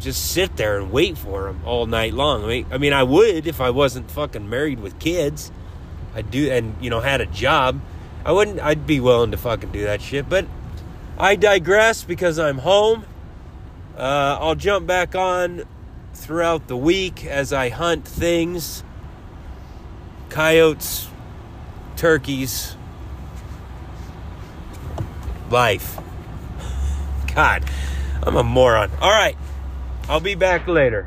just 0.00 0.32
sit 0.32 0.56
there 0.56 0.78
and 0.78 0.90
wait 0.90 1.18
for 1.18 1.44
them 1.44 1.60
all 1.64 1.86
night 1.86 2.14
long. 2.14 2.42
I 2.42 2.46
mean, 2.46 2.66
I 2.72 2.78
mean, 2.78 2.92
I 2.92 3.02
would 3.02 3.46
if 3.46 3.60
I 3.60 3.70
wasn't 3.70 4.10
fucking 4.10 4.48
married 4.48 4.80
with 4.80 4.98
kids. 4.98 5.52
I'd 6.14 6.30
do 6.30 6.50
and 6.50 6.74
you 6.80 6.90
know 6.90 7.00
had 7.00 7.20
a 7.20 7.26
job. 7.26 7.80
I 8.24 8.32
wouldn't. 8.32 8.58
I'd 8.60 8.86
be 8.86 8.98
willing 8.98 9.30
to 9.30 9.36
fucking 9.36 9.70
do 9.70 9.84
that 9.84 10.02
shit. 10.02 10.28
But 10.28 10.46
I 11.20 11.36
digress 11.36 12.02
because 12.02 12.38
I'm 12.38 12.56
home. 12.56 13.04
Uh, 13.94 14.38
I'll 14.40 14.54
jump 14.54 14.86
back 14.86 15.14
on 15.14 15.64
throughout 16.14 16.66
the 16.66 16.78
week 16.78 17.26
as 17.26 17.52
I 17.52 17.68
hunt 17.68 18.08
things, 18.08 18.82
coyotes, 20.30 21.08
turkeys, 21.96 22.74
life. 25.50 26.00
God, 27.34 27.66
I'm 28.22 28.36
a 28.36 28.42
moron. 28.42 28.90
All 29.02 29.10
right. 29.10 29.36
I'll 30.08 30.20
be 30.20 30.34
back 30.34 30.66
later. 30.66 31.06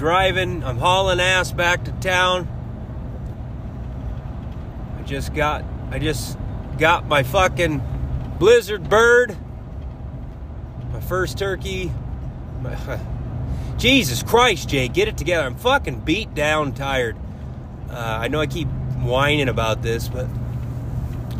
Driving. 0.00 0.64
I'm 0.64 0.78
hauling 0.78 1.20
ass 1.20 1.52
back 1.52 1.84
to 1.84 1.92
town. 1.92 2.48
I 4.98 5.02
just 5.02 5.34
got 5.34 5.62
I 5.90 5.98
just 5.98 6.38
got 6.78 7.06
my 7.06 7.22
fucking 7.22 7.82
blizzard 8.38 8.88
bird. 8.88 9.36
My 10.90 11.00
first 11.00 11.36
turkey. 11.36 11.92
My, 12.62 12.98
Jesus 13.76 14.22
Christ, 14.22 14.70
Jay, 14.70 14.88
get 14.88 15.06
it 15.06 15.18
together. 15.18 15.44
I'm 15.44 15.54
fucking 15.54 16.00
beat 16.00 16.34
down, 16.34 16.72
tired. 16.72 17.18
Uh, 17.90 17.94
I 18.22 18.28
know 18.28 18.40
I 18.40 18.46
keep 18.46 18.68
whining 19.02 19.50
about 19.50 19.82
this, 19.82 20.08
but 20.08 20.26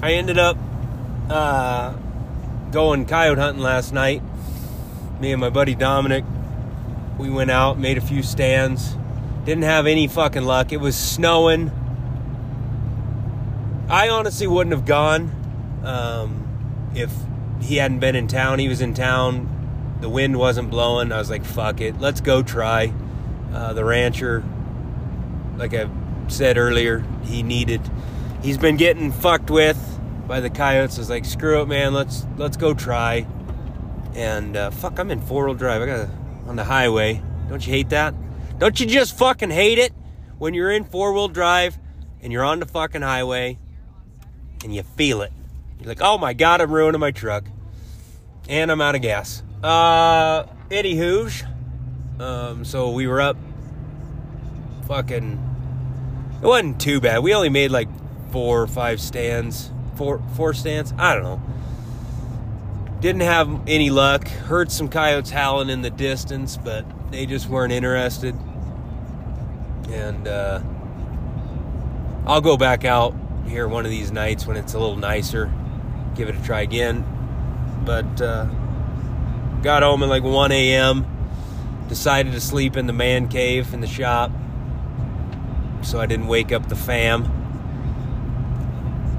I 0.02 0.12
ended 0.12 0.36
up 0.36 0.58
uh, 1.30 1.94
going 2.72 3.06
coyote 3.06 3.38
hunting 3.38 3.62
last 3.62 3.94
night. 3.94 4.22
Me 5.18 5.32
and 5.32 5.40
my 5.40 5.48
buddy 5.48 5.74
Dominic 5.74 6.26
we 7.20 7.30
went 7.30 7.50
out, 7.50 7.78
made 7.78 7.98
a 7.98 8.00
few 8.00 8.22
stands. 8.22 8.96
Didn't 9.44 9.64
have 9.64 9.86
any 9.86 10.08
fucking 10.08 10.44
luck. 10.44 10.72
It 10.72 10.78
was 10.78 10.96
snowing. 10.96 11.70
I 13.88 14.08
honestly 14.08 14.46
wouldn't 14.46 14.72
have 14.72 14.86
gone 14.86 15.30
um, 15.84 16.90
if 16.94 17.12
he 17.60 17.76
hadn't 17.76 18.00
been 18.00 18.16
in 18.16 18.26
town. 18.26 18.58
He 18.58 18.68
was 18.68 18.80
in 18.80 18.94
town. 18.94 19.98
The 20.00 20.08
wind 20.08 20.38
wasn't 20.38 20.70
blowing. 20.70 21.12
I 21.12 21.18
was 21.18 21.28
like, 21.28 21.44
fuck 21.44 21.80
it. 21.80 22.00
Let's 22.00 22.20
go 22.20 22.42
try. 22.42 22.92
Uh, 23.52 23.74
the 23.74 23.84
rancher, 23.84 24.42
like 25.56 25.74
I 25.74 25.90
said 26.28 26.56
earlier, 26.56 27.04
he 27.24 27.42
needed. 27.42 27.82
He's 28.42 28.56
been 28.56 28.76
getting 28.76 29.12
fucked 29.12 29.50
with 29.50 29.78
by 30.26 30.40
the 30.40 30.48
coyotes. 30.48 30.96
I 30.96 31.00
was 31.00 31.10
like, 31.10 31.24
screw 31.24 31.60
it, 31.60 31.66
man. 31.66 31.92
Let's 31.92 32.24
let's 32.38 32.56
go 32.56 32.72
try. 32.72 33.26
And 34.14 34.56
uh, 34.56 34.70
fuck, 34.70 34.98
I'm 34.98 35.10
in 35.10 35.20
four 35.20 35.44
wheel 35.46 35.54
drive. 35.54 35.82
I 35.82 35.86
got 35.86 36.08
on 36.50 36.56
the 36.56 36.64
highway. 36.64 37.22
Don't 37.48 37.64
you 37.64 37.72
hate 37.72 37.90
that? 37.90 38.12
Don't 38.58 38.78
you 38.80 38.84
just 38.84 39.16
fucking 39.16 39.50
hate 39.50 39.78
it 39.78 39.92
when 40.38 40.52
you're 40.52 40.72
in 40.72 40.82
four 40.82 41.12
wheel 41.12 41.28
drive 41.28 41.78
and 42.20 42.32
you're 42.32 42.42
on 42.42 42.58
the 42.58 42.66
fucking 42.66 43.02
highway 43.02 43.56
and 44.64 44.74
you 44.74 44.82
feel 44.82 45.22
it? 45.22 45.32
You're 45.78 45.88
like, 45.88 46.02
oh 46.02 46.18
my 46.18 46.32
god, 46.34 46.60
I'm 46.60 46.72
ruining 46.72 47.00
my 47.00 47.12
truck, 47.12 47.44
and 48.48 48.70
I'm 48.70 48.80
out 48.80 48.96
of 48.96 49.00
gas. 49.00 49.44
Uh, 49.62 50.42
anywho's, 50.70 51.44
um, 52.18 52.64
so 52.64 52.90
we 52.90 53.06
were 53.06 53.20
up. 53.20 53.36
Fucking, 54.88 55.38
it 56.42 56.46
wasn't 56.46 56.80
too 56.80 57.00
bad. 57.00 57.22
We 57.22 57.32
only 57.32 57.48
made 57.48 57.70
like 57.70 57.88
four 58.32 58.60
or 58.60 58.66
five 58.66 59.00
stands, 59.00 59.70
four 59.94 60.20
four 60.34 60.52
stands. 60.52 60.92
I 60.98 61.14
don't 61.14 61.22
know. 61.22 61.42
Didn't 63.00 63.22
have 63.22 63.48
any 63.66 63.88
luck. 63.88 64.28
Heard 64.28 64.70
some 64.70 64.88
coyotes 64.88 65.30
howling 65.30 65.70
in 65.70 65.80
the 65.80 65.88
distance, 65.88 66.58
but 66.58 66.84
they 67.10 67.24
just 67.24 67.48
weren't 67.48 67.72
interested. 67.72 68.34
And 69.88 70.28
uh, 70.28 70.60
I'll 72.26 72.42
go 72.42 72.58
back 72.58 72.84
out 72.84 73.14
here 73.46 73.66
one 73.66 73.86
of 73.86 73.90
these 73.90 74.12
nights 74.12 74.46
when 74.46 74.58
it's 74.58 74.74
a 74.74 74.78
little 74.78 74.96
nicer. 74.96 75.50
Give 76.14 76.28
it 76.28 76.36
a 76.36 76.42
try 76.42 76.60
again. 76.60 77.06
But 77.86 78.20
uh, 78.20 78.44
got 79.62 79.82
home 79.82 80.02
at 80.02 80.10
like 80.10 80.22
1 80.22 80.52
a.m. 80.52 81.06
Decided 81.88 82.32
to 82.32 82.40
sleep 82.40 82.76
in 82.76 82.86
the 82.86 82.92
man 82.92 83.28
cave 83.28 83.72
in 83.72 83.80
the 83.80 83.86
shop 83.86 84.30
so 85.82 85.98
I 85.98 86.04
didn't 86.04 86.26
wake 86.26 86.52
up 86.52 86.68
the 86.68 86.76
fam. 86.76 87.24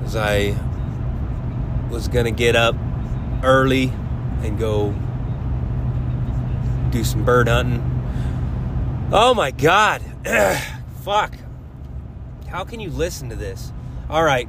As 0.06 0.16
I 0.16 0.56
was 1.90 2.08
going 2.08 2.26
to 2.26 2.32
get 2.32 2.56
up 2.56 2.76
early 3.44 3.92
and 4.42 4.58
go 4.58 4.94
do 6.92 7.04
some 7.04 7.24
bird 7.24 7.48
hunting. 7.48 7.82
Oh 9.12 9.34
my 9.34 9.52
God. 9.52 10.02
Fuck. 11.04 11.36
How 12.48 12.64
can 12.64 12.80
you 12.80 12.90
listen 12.90 13.30
to 13.30 13.36
this? 13.36 13.72
All 14.10 14.24
right. 14.24 14.48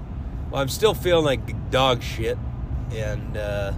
Well, 0.50 0.60
I'm 0.60 0.68
still 0.68 0.94
feeling 0.94 1.24
like 1.24 1.70
dog 1.70 2.02
shit. 2.02 2.36
And, 2.90 3.36
uh, 3.36 3.72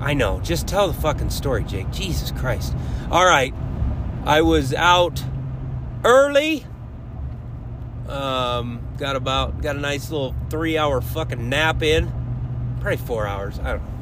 I 0.00 0.14
know. 0.14 0.40
Just 0.40 0.66
tell 0.66 0.88
the 0.88 0.94
fucking 0.94 1.30
story, 1.30 1.62
Jake. 1.64 1.90
Jesus 1.90 2.32
Christ. 2.32 2.74
All 3.10 3.24
right. 3.24 3.54
I 4.24 4.40
was 4.40 4.72
out 4.74 5.22
early. 6.04 6.66
Um, 8.08 8.80
got 8.98 9.14
about 9.14 9.62
got 9.62 9.76
a 9.76 9.78
nice 9.78 10.10
little 10.10 10.34
three 10.48 10.76
hour 10.76 11.00
fucking 11.00 11.48
nap 11.48 11.82
in. 11.82 12.12
Probably 12.80 12.96
four 12.96 13.26
hours. 13.26 13.58
I 13.58 13.72
don't 13.72 13.82
know. 13.82 13.96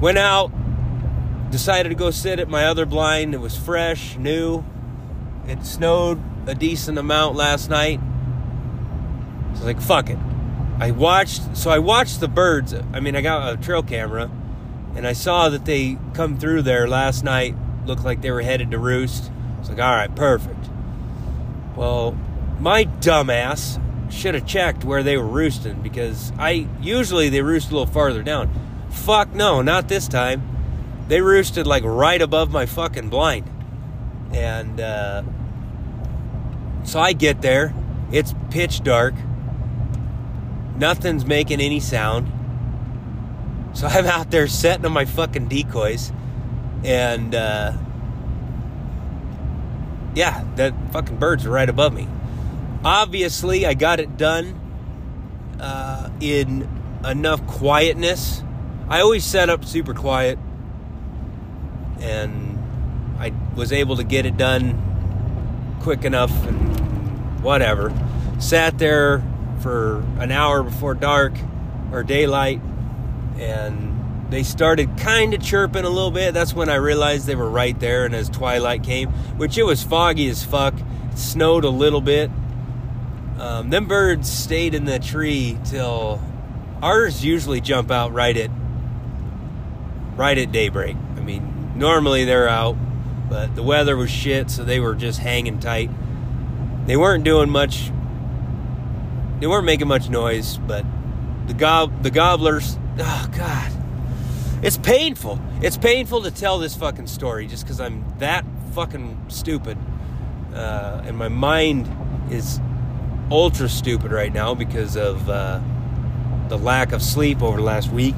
Went 0.00 0.18
out, 0.18 0.50
decided 1.50 1.90
to 1.90 1.94
go 1.94 2.10
sit 2.10 2.40
at 2.40 2.48
my 2.48 2.66
other 2.66 2.86
blind. 2.86 3.34
It 3.34 3.40
was 3.40 3.56
fresh, 3.56 4.16
new. 4.16 4.64
It 5.46 5.64
snowed 5.64 6.20
a 6.48 6.54
decent 6.54 6.98
amount 6.98 7.36
last 7.36 7.70
night. 7.70 8.00
So 8.00 8.06
I 9.48 9.52
was 9.52 9.62
like, 9.62 9.80
fuck 9.80 10.10
it. 10.10 10.18
I 10.80 10.90
watched, 10.90 11.56
so 11.56 11.70
I 11.70 11.78
watched 11.78 12.20
the 12.20 12.28
birds. 12.28 12.74
I 12.92 12.98
mean, 13.00 13.14
I 13.14 13.20
got 13.20 13.52
a 13.52 13.56
trail 13.56 13.82
camera 13.82 14.30
and 14.96 15.06
I 15.06 15.12
saw 15.12 15.48
that 15.48 15.64
they 15.64 15.98
come 16.14 16.38
through 16.38 16.62
there 16.62 16.88
last 16.88 17.22
night. 17.22 17.54
Looked 17.86 18.04
like 18.04 18.20
they 18.20 18.30
were 18.30 18.42
headed 18.42 18.70
to 18.72 18.78
roost. 18.78 19.30
It's 19.60 19.68
like, 19.68 19.78
all 19.78 19.94
right, 19.94 20.14
perfect. 20.14 20.68
Well, 21.76 22.16
my 22.60 22.84
dumbass 22.84 23.81
should 24.12 24.34
have 24.34 24.46
checked 24.46 24.84
where 24.84 25.02
they 25.02 25.16
were 25.16 25.26
roosting 25.26 25.80
because 25.80 26.32
I 26.38 26.68
usually 26.80 27.28
they 27.28 27.42
roost 27.42 27.70
a 27.70 27.72
little 27.72 27.92
farther 27.92 28.22
down. 28.22 28.50
Fuck 28.90 29.34
no, 29.34 29.62
not 29.62 29.88
this 29.88 30.06
time. 30.06 30.42
They 31.08 31.20
roosted 31.20 31.66
like 31.66 31.82
right 31.84 32.20
above 32.20 32.50
my 32.50 32.66
fucking 32.66 33.08
blind. 33.08 33.48
And 34.32 34.80
uh, 34.80 35.22
so 36.84 37.00
I 37.00 37.12
get 37.12 37.42
there. 37.42 37.74
It's 38.12 38.34
pitch 38.50 38.82
dark. 38.82 39.14
Nothing's 40.76 41.24
making 41.24 41.60
any 41.60 41.80
sound. 41.80 42.30
So 43.74 43.86
I'm 43.86 44.06
out 44.06 44.30
there 44.30 44.46
setting 44.46 44.84
on 44.84 44.92
my 44.92 45.06
fucking 45.06 45.48
decoys. 45.48 46.12
And 46.84 47.34
uh, 47.34 47.72
yeah, 50.14 50.44
that 50.56 50.74
fucking 50.92 51.16
birds 51.16 51.46
are 51.46 51.50
right 51.50 51.68
above 51.68 51.94
me. 51.94 52.08
Obviously, 52.84 53.64
I 53.64 53.74
got 53.74 54.00
it 54.00 54.16
done 54.16 54.58
uh, 55.60 56.10
in 56.20 56.68
enough 57.04 57.46
quietness. 57.46 58.42
I 58.88 59.00
always 59.00 59.24
set 59.24 59.48
up 59.48 59.64
super 59.64 59.94
quiet, 59.94 60.38
and 62.00 62.58
I 63.18 63.32
was 63.54 63.72
able 63.72 63.96
to 63.96 64.04
get 64.04 64.26
it 64.26 64.36
done 64.36 65.78
quick 65.82 66.04
enough 66.04 66.32
and 66.46 67.40
whatever. 67.42 67.92
Sat 68.40 68.78
there 68.78 69.22
for 69.60 70.00
an 70.18 70.32
hour 70.32 70.64
before 70.64 70.94
dark 70.94 71.32
or 71.92 72.02
daylight, 72.02 72.60
and 73.38 74.30
they 74.30 74.42
started 74.42 74.96
kind 74.98 75.34
of 75.34 75.42
chirping 75.42 75.84
a 75.84 75.88
little 75.88 76.10
bit. 76.10 76.34
That's 76.34 76.52
when 76.52 76.68
I 76.68 76.76
realized 76.76 77.26
they 77.26 77.36
were 77.36 77.50
right 77.50 77.78
there. 77.78 78.04
And 78.06 78.14
as 78.14 78.28
twilight 78.28 78.82
came, 78.82 79.10
which 79.38 79.56
it 79.56 79.62
was 79.62 79.82
foggy 79.84 80.28
as 80.28 80.42
fuck, 80.42 80.74
it 81.12 81.18
snowed 81.18 81.64
a 81.64 81.70
little 81.70 82.00
bit. 82.00 82.30
Um, 83.42 83.70
them 83.70 83.86
birds 83.86 84.30
stayed 84.30 84.72
in 84.72 84.84
the 84.84 85.00
tree 85.00 85.58
till 85.64 86.22
ours 86.80 87.24
usually 87.24 87.60
jump 87.60 87.90
out 87.90 88.12
right 88.12 88.36
at 88.36 88.50
right 90.14 90.38
at 90.38 90.52
daybreak. 90.52 90.96
I 91.16 91.20
mean, 91.22 91.72
normally 91.74 92.24
they're 92.24 92.48
out, 92.48 92.76
but 93.28 93.56
the 93.56 93.64
weather 93.64 93.96
was 93.96 94.12
shit, 94.12 94.48
so 94.48 94.62
they 94.62 94.78
were 94.78 94.94
just 94.94 95.18
hanging 95.18 95.58
tight. 95.58 95.90
They 96.86 96.96
weren't 96.96 97.24
doing 97.24 97.50
much. 97.50 97.90
They 99.40 99.48
weren't 99.48 99.66
making 99.66 99.88
much 99.88 100.08
noise, 100.08 100.58
but 100.58 100.86
the 101.48 101.54
gob 101.54 102.04
the 102.04 102.12
gobblers. 102.12 102.78
Oh 103.00 103.28
God, 103.36 103.72
it's 104.62 104.78
painful. 104.78 105.40
It's 105.60 105.76
painful 105.76 106.22
to 106.22 106.30
tell 106.30 106.60
this 106.60 106.76
fucking 106.76 107.08
story 107.08 107.48
just 107.48 107.64
because 107.64 107.80
I'm 107.80 108.04
that 108.20 108.44
fucking 108.72 109.24
stupid, 109.26 109.78
uh, 110.54 111.02
and 111.04 111.18
my 111.18 111.26
mind 111.26 111.90
is 112.30 112.60
ultra 113.32 113.68
stupid 113.68 114.12
right 114.12 114.32
now 114.32 114.54
because 114.54 114.96
of 114.96 115.28
uh, 115.28 115.60
the 116.48 116.58
lack 116.58 116.92
of 116.92 117.02
sleep 117.02 117.42
over 117.42 117.56
the 117.56 117.62
last 117.62 117.90
week. 117.90 118.14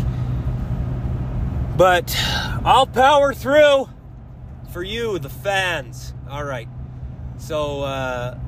But 1.77 2.16
I'll 2.64 2.87
power 2.87 3.33
through 3.33 3.88
for 4.70 4.83
you, 4.83 5.18
the 5.18 5.29
fans. 5.29 6.14
All 6.29 6.44
right. 6.44 6.68
So 7.38 7.83
uh, 7.83 8.38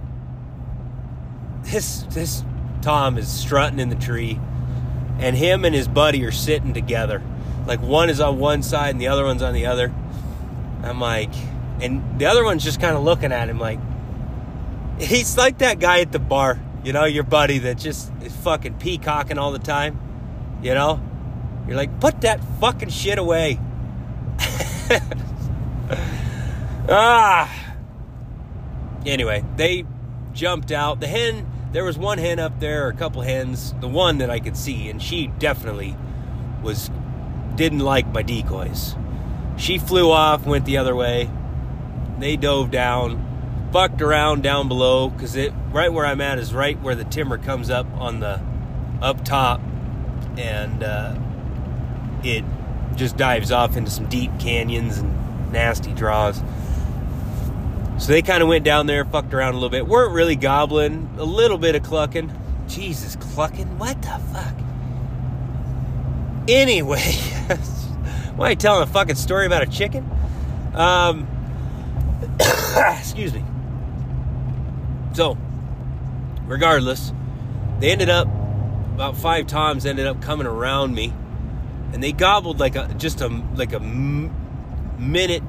this 1.62 2.02
this 2.10 2.44
Tom 2.82 3.18
is 3.18 3.28
strutting 3.28 3.78
in 3.78 3.88
the 3.88 3.96
tree, 3.96 4.40
and 5.18 5.36
him 5.36 5.64
and 5.64 5.74
his 5.74 5.88
buddy 5.88 6.24
are 6.24 6.32
sitting 6.32 6.74
together. 6.74 7.22
Like 7.66 7.80
one 7.80 8.10
is 8.10 8.20
on 8.20 8.38
one 8.38 8.62
side 8.62 8.90
and 8.90 9.00
the 9.00 9.08
other 9.08 9.24
one's 9.24 9.42
on 9.42 9.54
the 9.54 9.66
other. 9.66 9.92
I'm 10.82 11.00
like, 11.00 11.32
and 11.80 12.18
the 12.18 12.26
other 12.26 12.44
one's 12.44 12.62
just 12.62 12.80
kind 12.80 12.96
of 12.96 13.02
looking 13.02 13.32
at 13.32 13.48
him 13.48 13.58
like, 13.58 13.80
he's 14.98 15.36
like 15.36 15.58
that 15.58 15.78
guy 15.78 16.00
at 16.00 16.12
the 16.12 16.18
bar, 16.18 16.60
you 16.84 16.92
know, 16.92 17.04
your 17.04 17.24
buddy 17.24 17.58
that 17.58 17.78
just 17.78 18.12
is 18.22 18.34
fucking 18.36 18.74
peacocking 18.74 19.38
all 19.38 19.52
the 19.52 19.58
time, 19.58 19.98
you 20.62 20.74
know? 20.74 21.00
You're 21.66 21.76
like, 21.76 22.00
put 22.00 22.20
that 22.22 22.40
fucking 22.60 22.90
shit 22.90 23.18
away. 23.18 23.58
ah. 26.88 27.52
Anyway, 29.04 29.44
they 29.56 29.84
jumped 30.32 30.70
out. 30.70 31.00
The 31.00 31.08
hen, 31.08 31.46
there 31.72 31.84
was 31.84 31.98
one 31.98 32.18
hen 32.18 32.38
up 32.38 32.60
there, 32.60 32.86
or 32.86 32.88
a 32.88 32.94
couple 32.94 33.22
hens, 33.22 33.74
the 33.80 33.88
one 33.88 34.18
that 34.18 34.30
I 34.30 34.38
could 34.38 34.56
see, 34.56 34.88
and 34.88 35.02
she 35.02 35.26
definitely 35.38 35.96
was 36.62 36.90
didn't 37.56 37.80
like 37.80 38.06
my 38.08 38.22
decoys. 38.22 38.94
She 39.56 39.78
flew 39.78 40.10
off, 40.10 40.46
went 40.46 40.66
the 40.66 40.76
other 40.76 40.94
way. 40.94 41.30
They 42.18 42.36
dove 42.36 42.70
down, 42.70 43.35
bucked 43.72 44.02
around 44.02 44.42
down 44.42 44.68
below 44.68 45.10
because 45.10 45.36
it 45.36 45.52
right 45.70 45.92
where 45.92 46.06
I'm 46.06 46.20
at 46.20 46.38
is 46.38 46.54
right 46.54 46.80
where 46.80 46.94
the 46.94 47.04
timber 47.04 47.38
comes 47.38 47.70
up 47.70 47.86
on 47.94 48.20
the 48.20 48.40
up 49.02 49.24
top, 49.24 49.60
and 50.36 50.82
uh, 50.82 51.14
it 52.22 52.44
just 52.96 53.16
dives 53.16 53.52
off 53.52 53.76
into 53.76 53.90
some 53.90 54.06
deep 54.08 54.30
canyons 54.38 54.98
and 54.98 55.52
nasty 55.52 55.92
draws. 55.92 56.42
So 57.98 58.12
they 58.12 58.22
kind 58.22 58.42
of 58.42 58.48
went 58.48 58.64
down 58.64 58.86
there, 58.86 59.04
fucked 59.04 59.32
around 59.32 59.54
a 59.54 59.56
little 59.56 59.70
bit. 59.70 59.86
weren't 59.86 60.12
really 60.12 60.36
gobbling, 60.36 61.08
a 61.18 61.24
little 61.24 61.56
bit 61.56 61.74
of 61.74 61.82
clucking. 61.82 62.32
Jesus, 62.68 63.16
clucking? 63.16 63.78
What 63.78 64.00
the 64.02 64.20
fuck? 64.32 64.54
Anyway, 66.48 67.00
why 68.36 68.48
are 68.48 68.50
you 68.50 68.56
telling 68.56 68.82
a 68.82 68.86
fucking 68.86 69.16
story 69.16 69.46
about 69.46 69.62
a 69.62 69.66
chicken? 69.66 70.08
Um, 70.74 71.26
excuse 72.98 73.32
me. 73.32 73.42
So, 75.16 75.38
regardless, 76.46 77.10
they 77.80 77.90
ended 77.90 78.10
up 78.10 78.28
about 78.96 79.16
five 79.16 79.46
times 79.46 79.86
ended 79.86 80.06
up 80.06 80.20
coming 80.20 80.46
around 80.46 80.94
me, 80.94 81.10
and 81.94 82.04
they 82.04 82.12
gobbled 82.12 82.60
like 82.60 82.76
a 82.76 82.92
just 82.98 83.22
a 83.22 83.28
like 83.54 83.72
a 83.72 83.80
minute 83.80 85.42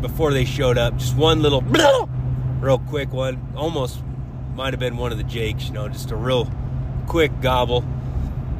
before 0.00 0.32
they 0.32 0.44
showed 0.44 0.78
up. 0.78 0.96
Just 0.96 1.14
one 1.14 1.42
little, 1.42 1.60
real 2.60 2.80
quick 2.80 3.12
one. 3.12 3.40
Almost 3.56 4.02
might 4.56 4.72
have 4.72 4.80
been 4.80 4.96
one 4.96 5.12
of 5.12 5.18
the 5.18 5.22
Jakes. 5.22 5.68
You 5.68 5.74
know, 5.74 5.88
just 5.88 6.10
a 6.10 6.16
real 6.16 6.50
quick 7.06 7.40
gobble. 7.40 7.84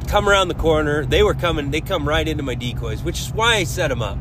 Come 0.07 0.29
around 0.29 0.47
the 0.47 0.53
corner. 0.53 1.05
They 1.05 1.21
were 1.21 1.33
coming. 1.33 1.69
They 1.69 1.81
come 1.81 2.07
right 2.07 2.25
into 2.25 2.43
my 2.43 2.55
decoys, 2.55 3.03
which 3.03 3.19
is 3.19 3.33
why 3.33 3.55
I 3.55 3.65
set 3.65 3.89
them 3.89 4.01
up. 4.01 4.17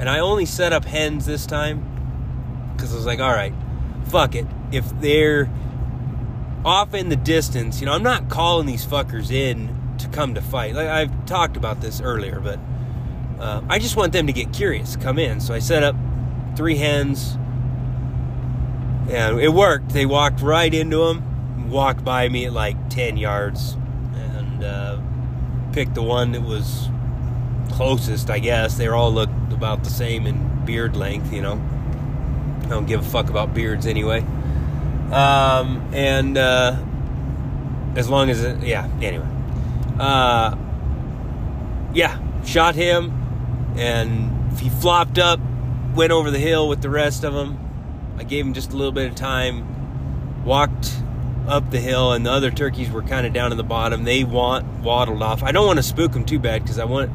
And 0.00 0.08
I 0.08 0.18
only 0.18 0.44
set 0.44 0.72
up 0.72 0.84
hens 0.84 1.24
this 1.24 1.46
time 1.46 2.72
because 2.74 2.92
I 2.92 2.96
was 2.96 3.06
like, 3.06 3.20
all 3.20 3.30
right, 3.30 3.54
fuck 4.08 4.34
it. 4.34 4.48
If 4.72 4.88
they're 5.00 5.50
off 6.64 6.94
in 6.94 7.08
the 7.08 7.16
distance, 7.16 7.80
you 7.80 7.86
know, 7.86 7.92
I'm 7.92 8.02
not 8.02 8.28
calling 8.28 8.66
these 8.66 8.86
fuckers 8.86 9.30
in 9.30 9.96
to 9.98 10.08
come 10.08 10.34
to 10.34 10.42
fight. 10.42 10.74
Like 10.74 10.88
I've 10.88 11.26
talked 11.26 11.56
about 11.56 11.80
this 11.80 12.00
earlier, 12.00 12.40
but 12.40 12.58
uh, 13.40 13.62
I 13.68 13.78
just 13.78 13.96
want 13.96 14.12
them 14.12 14.26
to 14.26 14.32
get 14.32 14.52
curious, 14.52 14.96
come 14.96 15.18
in. 15.18 15.40
So 15.40 15.54
I 15.54 15.58
set 15.58 15.82
up 15.82 15.96
three 16.56 16.76
hens, 16.76 17.36
and 19.10 19.40
it 19.40 19.52
worked. 19.52 19.90
They 19.90 20.06
walked 20.06 20.40
right 20.40 20.72
into 20.72 20.98
them, 21.06 21.70
walked 21.70 22.04
by 22.04 22.28
me 22.28 22.46
at 22.46 22.52
like 22.52 22.90
10 22.90 23.16
yards, 23.16 23.76
and 24.14 24.64
uh, 24.64 25.00
picked 25.72 25.94
the 25.94 26.02
one 26.02 26.32
that 26.32 26.42
was 26.42 26.88
closest, 27.72 28.30
I 28.30 28.38
guess. 28.38 28.76
They 28.76 28.88
all 28.88 29.12
looked 29.12 29.52
about 29.52 29.84
the 29.84 29.90
same 29.90 30.26
in 30.26 30.64
beard 30.64 30.96
length, 30.96 31.32
you 31.32 31.42
know. 31.42 31.60
I 32.62 32.66
don't 32.66 32.86
give 32.86 33.00
a 33.00 33.10
fuck 33.10 33.28
about 33.28 33.54
beards 33.54 33.86
anyway. 33.86 34.24
Um, 35.12 35.90
and 35.92 36.38
uh, 36.38 36.76
as 37.96 38.08
long 38.08 38.30
as 38.30 38.42
it, 38.42 38.62
yeah, 38.62 38.88
anyway. 39.00 39.28
Uh, 39.98 40.56
yeah, 41.92 42.18
shot 42.44 42.74
him, 42.74 43.74
and 43.76 44.58
he 44.58 44.70
flopped 44.70 45.18
up, 45.18 45.38
went 45.94 46.12
over 46.12 46.30
the 46.30 46.38
hill 46.38 46.68
with 46.68 46.80
the 46.80 46.90
rest 46.90 47.24
of 47.24 47.34
them. 47.34 47.58
I 48.16 48.24
gave 48.24 48.46
him 48.46 48.54
just 48.54 48.72
a 48.72 48.76
little 48.76 48.92
bit 48.92 49.10
of 49.10 49.14
time, 49.14 50.44
walked 50.44 50.96
up 51.46 51.70
the 51.70 51.80
hill, 51.80 52.12
and 52.12 52.24
the 52.24 52.30
other 52.30 52.50
turkeys 52.50 52.90
were 52.90 53.02
kind 53.02 53.26
of 53.26 53.32
down 53.32 53.52
at 53.52 53.56
the 53.56 53.64
bottom. 53.64 54.04
They 54.04 54.24
want 54.24 54.64
waddled 54.80 55.22
off. 55.22 55.42
I 55.42 55.52
don't 55.52 55.66
want 55.66 55.78
to 55.78 55.82
spook 55.82 56.12
them 56.12 56.24
too 56.24 56.38
bad 56.38 56.62
because 56.62 56.78
I 56.78 56.84
want 56.84 57.10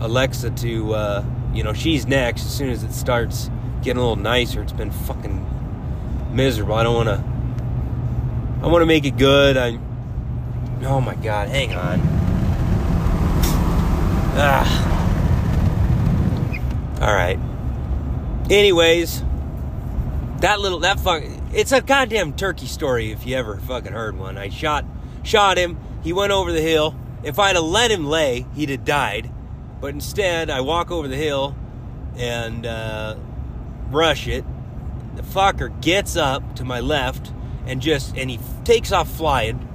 Alexa 0.00 0.50
to, 0.50 0.94
uh, 0.94 1.24
you 1.52 1.62
know, 1.62 1.72
she's 1.74 2.06
next 2.06 2.46
as 2.46 2.54
soon 2.56 2.70
as 2.70 2.82
it 2.82 2.92
starts 2.92 3.50
getting 3.82 3.98
a 3.98 4.00
little 4.00 4.16
nicer. 4.16 4.62
It's 4.62 4.72
been 4.72 4.90
fucking 4.90 6.30
miserable. 6.32 6.74
I 6.74 6.82
don't 6.82 6.94
want 6.94 7.08
to. 7.08 7.33
I 8.64 8.66
want 8.68 8.80
to 8.80 8.86
make 8.86 9.04
it 9.04 9.18
good. 9.18 9.58
I. 9.58 9.78
Oh 10.84 10.98
my 10.98 11.14
god! 11.16 11.50
Hang 11.50 11.74
on. 11.74 12.00
Ah. 14.36 14.90
All 17.02 17.12
right. 17.12 17.38
Anyways, 18.48 19.22
that 20.38 20.60
little 20.60 20.78
that 20.78 20.98
fuck. 20.98 21.24
It's 21.52 21.72
a 21.72 21.82
goddamn 21.82 22.32
turkey 22.32 22.64
story 22.64 23.12
if 23.12 23.26
you 23.26 23.36
ever 23.36 23.58
fucking 23.58 23.92
heard 23.92 24.16
one. 24.16 24.38
I 24.38 24.48
shot 24.48 24.86
shot 25.22 25.58
him. 25.58 25.76
He 26.02 26.14
went 26.14 26.32
over 26.32 26.50
the 26.50 26.62
hill. 26.62 26.98
If 27.22 27.38
I'd 27.38 27.56
have 27.56 27.64
let 27.66 27.90
him 27.90 28.06
lay, 28.06 28.46
he'd 28.54 28.70
have 28.70 28.86
died. 28.86 29.30
But 29.78 29.88
instead, 29.88 30.48
I 30.48 30.62
walk 30.62 30.90
over 30.90 31.06
the 31.06 31.16
hill 31.16 31.54
and 32.16 32.64
uh, 32.64 33.16
rush 33.90 34.26
it. 34.26 34.46
The 35.16 35.22
fucker 35.22 35.78
gets 35.82 36.16
up 36.16 36.56
to 36.56 36.64
my 36.64 36.80
left 36.80 37.30
and 37.66 37.80
just 37.80 38.16
and 38.16 38.30
he 38.30 38.38
takes 38.64 38.92
off 38.92 39.10
flying. 39.10 39.68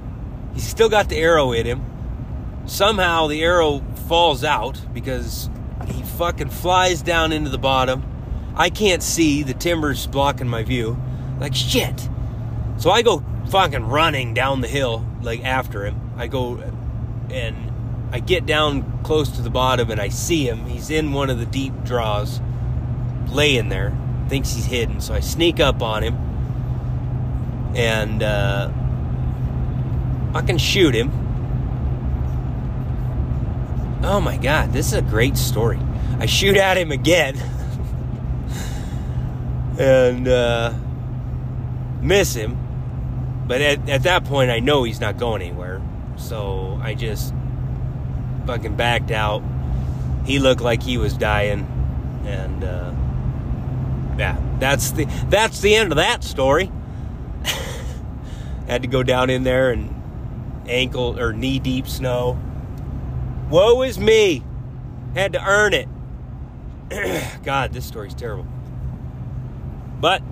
He's 0.54 0.66
still 0.66 0.88
got 0.88 1.08
the 1.08 1.16
arrow 1.16 1.52
in 1.52 1.66
him. 1.66 1.84
Somehow 2.66 3.26
the 3.26 3.42
arrow 3.42 3.80
falls 4.08 4.44
out 4.44 4.80
because 4.92 5.48
he 5.86 6.02
fucking 6.02 6.50
flies 6.50 7.02
down 7.02 7.32
into 7.32 7.50
the 7.50 7.58
bottom. 7.58 8.04
I 8.56 8.70
can't 8.70 9.02
see, 9.02 9.42
the 9.42 9.54
timber's 9.54 10.06
blocking 10.06 10.48
my 10.48 10.62
view. 10.62 11.00
Like 11.40 11.54
shit. 11.54 12.08
So 12.76 12.90
I 12.90 13.02
go 13.02 13.24
fucking 13.48 13.86
running 13.86 14.34
down 14.34 14.60
the 14.60 14.68
hill 14.68 15.06
like 15.22 15.44
after 15.44 15.86
him. 15.86 16.12
I 16.16 16.26
go 16.26 16.62
and 17.30 17.72
I 18.12 18.20
get 18.20 18.46
down 18.46 19.02
close 19.04 19.30
to 19.30 19.42
the 19.42 19.50
bottom 19.50 19.90
and 19.90 20.00
I 20.00 20.08
see 20.08 20.46
him. 20.48 20.66
He's 20.66 20.90
in 20.90 21.12
one 21.12 21.30
of 21.30 21.38
the 21.38 21.46
deep 21.46 21.72
draws, 21.84 22.40
laying 23.28 23.68
there. 23.68 23.96
Thinks 24.28 24.52
he's 24.52 24.66
hidden. 24.66 25.00
So 25.00 25.14
I 25.14 25.20
sneak 25.20 25.60
up 25.60 25.82
on 25.82 26.02
him 26.02 26.29
and 27.74 28.22
uh, 28.22 28.70
I 30.34 30.42
can 30.42 30.58
shoot 30.58 30.94
him. 30.94 31.10
Oh 34.02 34.20
my 34.20 34.36
god, 34.36 34.72
this 34.72 34.88
is 34.88 34.94
a 34.94 35.02
great 35.02 35.36
story. 35.36 35.78
I 36.18 36.26
shoot 36.26 36.56
at 36.56 36.76
him 36.76 36.90
again 36.90 37.36
and 39.78 40.26
uh, 40.26 40.74
miss 42.00 42.34
him. 42.34 42.56
But 43.46 43.60
at, 43.60 43.88
at 43.88 44.02
that 44.04 44.24
point, 44.24 44.50
I 44.50 44.60
know 44.60 44.84
he's 44.84 45.00
not 45.00 45.18
going 45.18 45.42
anywhere. 45.42 45.82
So 46.16 46.78
I 46.82 46.94
just 46.94 47.34
fucking 48.46 48.76
backed 48.76 49.10
out. 49.10 49.42
He 50.24 50.38
looked 50.38 50.60
like 50.60 50.82
he 50.82 50.98
was 50.98 51.16
dying. 51.16 51.66
And 52.24 52.62
uh, 52.62 52.92
yeah, 54.18 54.38
that's 54.58 54.92
the 54.92 55.06
that's 55.28 55.60
the 55.60 55.74
end 55.74 55.92
of 55.92 55.96
that 55.96 56.22
story. 56.22 56.70
Had 58.70 58.82
to 58.82 58.88
go 58.88 59.02
down 59.02 59.30
in 59.30 59.42
there 59.42 59.72
and 59.72 59.92
ankle 60.68 61.18
or 61.18 61.32
knee 61.32 61.58
deep 61.58 61.88
snow. 61.88 62.40
Woe 63.50 63.82
is 63.82 63.98
me. 63.98 64.44
Had 65.12 65.32
to 65.32 65.44
earn 65.44 65.74
it. 65.74 65.88
God, 67.42 67.72
this 67.72 67.84
story's 67.84 68.14
terrible. 68.14 68.46
But 70.00 70.22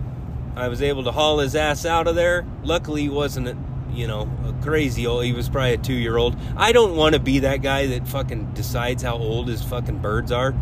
I 0.55 0.69
was 0.69 0.83
able 0.83 1.03
to 1.03 1.11
haul 1.11 1.41
his 1.41 1.57
ass 1.57 1.85
out 1.85 2.07
of 2.07 2.15
there. 2.15 2.47
Luckily, 2.63 3.03
he 3.03 3.09
wasn't, 3.09 3.59
you 3.93 4.07
know, 4.07 4.31
a 4.47 4.63
crazy 4.63 5.05
old. 5.05 5.25
He 5.25 5.33
was 5.33 5.49
probably 5.49 5.73
a 5.73 5.79
two 5.79 5.95
year 5.95 6.17
old. 6.17 6.37
I 6.57 6.71
don't 6.71 6.95
want 6.95 7.15
to 7.15 7.21
be 7.21 7.41
that 7.41 7.61
guy 7.61 7.89
that 7.89 8.07
fucking 8.07 8.53
decides 8.55 9.03
how 9.03 9.17
old 9.17 9.49
his 9.49 9.65
fucking 9.65 9.99
birds 9.99 10.31
are. 10.31 10.53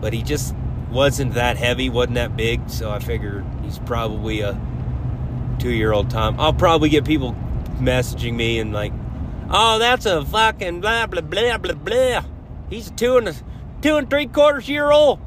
But 0.00 0.12
he 0.12 0.24
just 0.24 0.52
wasn't 0.90 1.34
that 1.34 1.58
heavy, 1.58 1.90
wasn't 1.90 2.16
that 2.16 2.36
big. 2.36 2.68
So 2.70 2.90
I 2.90 2.98
figured 2.98 3.46
he's 3.62 3.78
probably 3.78 4.40
a 4.40 4.60
two 5.60 5.70
year 5.70 5.92
old 5.92 6.10
Tom. 6.10 6.38
I'll 6.40 6.52
probably 6.52 6.88
get 6.88 7.04
people 7.04 7.36
messaging 7.78 8.34
me 8.34 8.58
and 8.58 8.72
like, 8.72 8.92
oh, 9.50 9.78
that's 9.78 10.06
a 10.06 10.24
fucking 10.24 10.80
blah 10.80 11.06
blah 11.06 11.20
blah 11.20 11.58
blah 11.58 11.74
blah. 11.74 12.24
He's 12.68 12.88
a 12.88 12.92
two 12.92 13.16
and 13.16 13.28
a 13.28 13.34
two 13.82 13.96
and 13.96 14.08
three 14.10 14.26
quarters 14.26 14.68
year 14.68 14.90
old. 14.90 15.20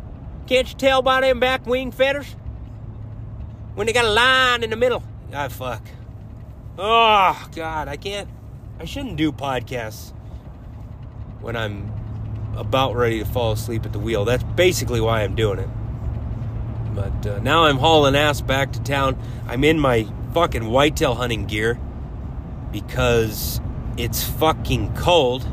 Can't 0.47 0.69
you 0.69 0.75
tell 0.75 1.01
by 1.01 1.21
them 1.21 1.39
back 1.39 1.65
wing 1.65 1.91
feathers? 1.91 2.35
When 3.75 3.87
they 3.87 3.93
got 3.93 4.05
a 4.05 4.11
line 4.11 4.63
in 4.63 4.69
the 4.69 4.75
middle. 4.75 5.03
Ah, 5.33 5.47
fuck. 5.47 5.81
Oh, 6.77 7.47
God, 7.55 7.87
I 7.87 7.97
can't. 7.97 8.29
I 8.79 8.85
shouldn't 8.85 9.15
do 9.15 9.31
podcasts 9.31 10.11
when 11.41 11.55
I'm 11.55 11.91
about 12.55 12.95
ready 12.95 13.19
to 13.19 13.25
fall 13.25 13.53
asleep 13.53 13.85
at 13.85 13.93
the 13.93 13.99
wheel. 13.99 14.25
That's 14.25 14.43
basically 14.43 15.01
why 15.01 15.21
I'm 15.21 15.35
doing 15.35 15.59
it. 15.59 15.69
But 16.93 17.25
uh, 17.25 17.39
now 17.39 17.65
I'm 17.65 17.77
hauling 17.77 18.15
ass 18.15 18.41
back 18.41 18.73
to 18.73 18.81
town. 18.81 19.17
I'm 19.47 19.63
in 19.63 19.79
my 19.79 20.07
fucking 20.33 20.65
whitetail 20.69 21.15
hunting 21.15 21.45
gear 21.45 21.79
because 22.71 23.61
it's 23.97 24.23
fucking 24.23 24.95
cold. 24.95 25.45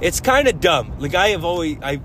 It's 0.00 0.20
kind 0.20 0.46
of 0.46 0.60
dumb. 0.60 0.98
Like 0.98 1.14
I 1.14 1.28
have 1.28 1.44
always, 1.44 1.78
I, 1.82 2.00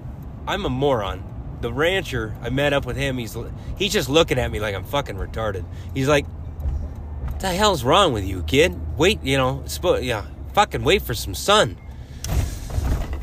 I'm 0.47 0.65
a 0.65 0.69
moron. 0.69 1.29
The 1.61 1.71
rancher, 1.71 2.35
I 2.41 2.49
met 2.49 2.73
up 2.73 2.85
with 2.85 2.97
him. 2.97 3.17
He's 3.17 3.37
he's 3.77 3.93
just 3.93 4.09
looking 4.09 4.37
at 4.37 4.51
me 4.51 4.59
like 4.59 4.75
I'm 4.75 4.83
fucking 4.83 5.15
retarded. 5.15 5.63
He's 5.93 6.09
like, 6.09 6.25
"What 6.25 7.39
the 7.39 7.53
hell's 7.53 7.85
wrong 7.85 8.11
with 8.11 8.25
you, 8.25 8.43
kid? 8.43 8.77
Wait, 8.97 9.23
you 9.23 9.37
know, 9.37 9.63
yeah, 10.01 10.25
fucking 10.53 10.83
wait 10.83 11.03
for 11.03 11.13
some 11.13 11.33
sun." 11.33 11.77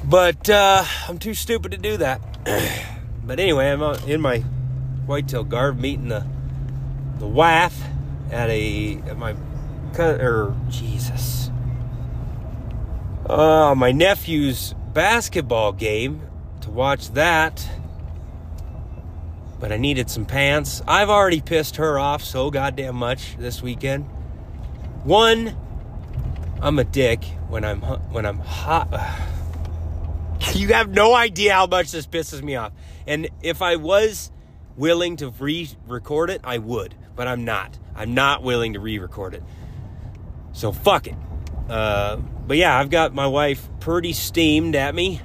But 0.04 0.48
uh, 0.48 0.84
I'm 1.06 1.18
too 1.18 1.34
stupid 1.34 1.72
to 1.72 1.76
do 1.76 1.98
that. 1.98 2.22
but 3.24 3.38
anyway, 3.38 3.70
I'm 3.70 3.82
in 4.08 4.22
my 4.22 4.38
whitetail 5.04 5.44
garb 5.44 5.78
meeting 5.78 6.08
the 6.08 6.26
the 7.18 7.26
wife 7.26 7.78
at 8.30 8.50
a 8.50 9.00
at 9.06 9.16
my 9.18 9.34
or 9.98 10.56
Jesus. 10.68 11.50
Uh, 13.28 13.74
my 13.76 13.92
nephew's 13.92 14.74
basketball 14.92 15.72
game 15.72 16.22
to 16.62 16.70
watch 16.70 17.10
that. 17.12 17.68
But 19.58 19.72
I 19.72 19.76
needed 19.76 20.08
some 20.08 20.24
pants. 20.24 20.80
I've 20.88 21.10
already 21.10 21.40
pissed 21.40 21.76
her 21.76 21.98
off 21.98 22.24
so 22.24 22.50
goddamn 22.50 22.96
much 22.96 23.36
this 23.36 23.62
weekend. 23.62 24.04
One, 25.04 25.54
I'm 26.62 26.78
a 26.78 26.84
dick 26.84 27.24
when 27.48 27.64
I'm 27.64 27.80
when 27.80 28.26
I'm 28.26 28.38
hot. 28.38 28.88
You 30.54 30.68
have 30.68 30.88
no 30.88 31.14
idea 31.14 31.52
how 31.52 31.66
much 31.66 31.92
this 31.92 32.06
pisses 32.06 32.42
me 32.42 32.56
off. 32.56 32.72
And 33.06 33.28
if 33.42 33.60
I 33.60 33.76
was 33.76 34.32
willing 34.76 35.16
to 35.16 35.30
re-record 35.30 36.30
it, 36.30 36.40
I 36.44 36.58
would, 36.58 36.94
but 37.16 37.26
I'm 37.28 37.44
not. 37.44 37.78
I'm 37.94 38.14
not 38.14 38.42
willing 38.42 38.72
to 38.74 38.80
re-record 38.80 39.34
it. 39.34 39.42
So 40.52 40.72
fuck 40.72 41.06
it. 41.06 41.16
Uh, 41.68 42.16
but 42.16 42.56
yeah, 42.56 42.78
I've 42.78 42.90
got 42.90 43.14
my 43.14 43.26
wife 43.26 43.68
pretty 43.78 44.12
steamed 44.12 44.74
at 44.74 44.94
me. 44.94 45.20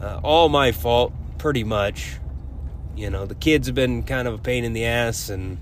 Uh, 0.00 0.20
all 0.22 0.48
my 0.48 0.72
fault, 0.72 1.12
pretty 1.38 1.64
much. 1.64 2.18
You 2.96 3.10
know, 3.10 3.26
the 3.26 3.34
kids 3.34 3.66
have 3.68 3.74
been 3.74 4.02
kind 4.02 4.26
of 4.26 4.34
a 4.34 4.38
pain 4.38 4.64
in 4.64 4.72
the 4.72 4.84
ass, 4.84 5.28
and 5.28 5.58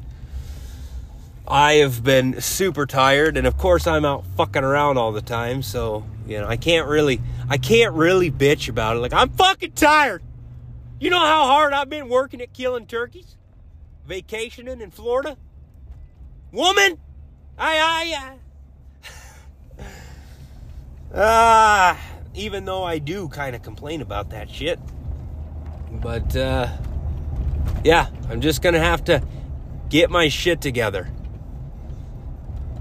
I 1.47 1.75
have 1.75 2.03
been 2.03 2.41
super 2.41 2.87
tired. 2.87 3.37
And 3.37 3.47
of 3.47 3.59
course, 3.59 3.87
I'm 3.87 4.05
out 4.05 4.25
fucking 4.37 4.65
around 4.65 4.99
all 4.99 5.13
the 5.13 5.23
time, 5.23 5.63
so 5.63 6.05
you 6.27 6.39
know, 6.39 6.47
I 6.47 6.57
can't 6.57 6.89
really, 6.89 7.21
I 7.49 7.59
can't 7.59 7.95
really 7.95 8.31
bitch 8.31 8.69
about 8.69 8.97
it. 8.97 9.01
Like 9.01 9.13
I'm 9.13 9.31
fucking 9.31 9.73
tired. 9.73 10.23
You 11.03 11.11
know 11.11 11.19
how 11.19 11.47
hard 11.47 11.73
I've 11.73 11.91
been 11.91 12.09
working 12.09 12.41
at 12.43 12.53
killing 12.53 12.87
turkeys, 12.87 13.37
vacationing 14.07 14.81
in 14.81 14.93
Florida. 14.93 15.37
Woman, 16.53 16.97
I, 17.59 18.39
I, 19.81 19.83
uh, 19.83 19.87
ah, 21.13 22.01
even 22.35 22.65
though 22.67 22.85
I 22.85 23.01
do 23.01 23.27
kind 23.27 23.57
of 23.57 23.63
complain 23.63 24.01
about 24.01 24.31
that 24.31 24.49
shit, 24.49 24.79
but 25.91 26.37
uh, 26.37 26.69
yeah, 27.83 28.07
I'm 28.29 28.41
just 28.41 28.63
gonna 28.63 28.79
have 28.79 29.03
to 29.07 29.25
get 29.89 30.09
my 30.09 30.29
shit 30.29 30.61
together. 30.61 31.09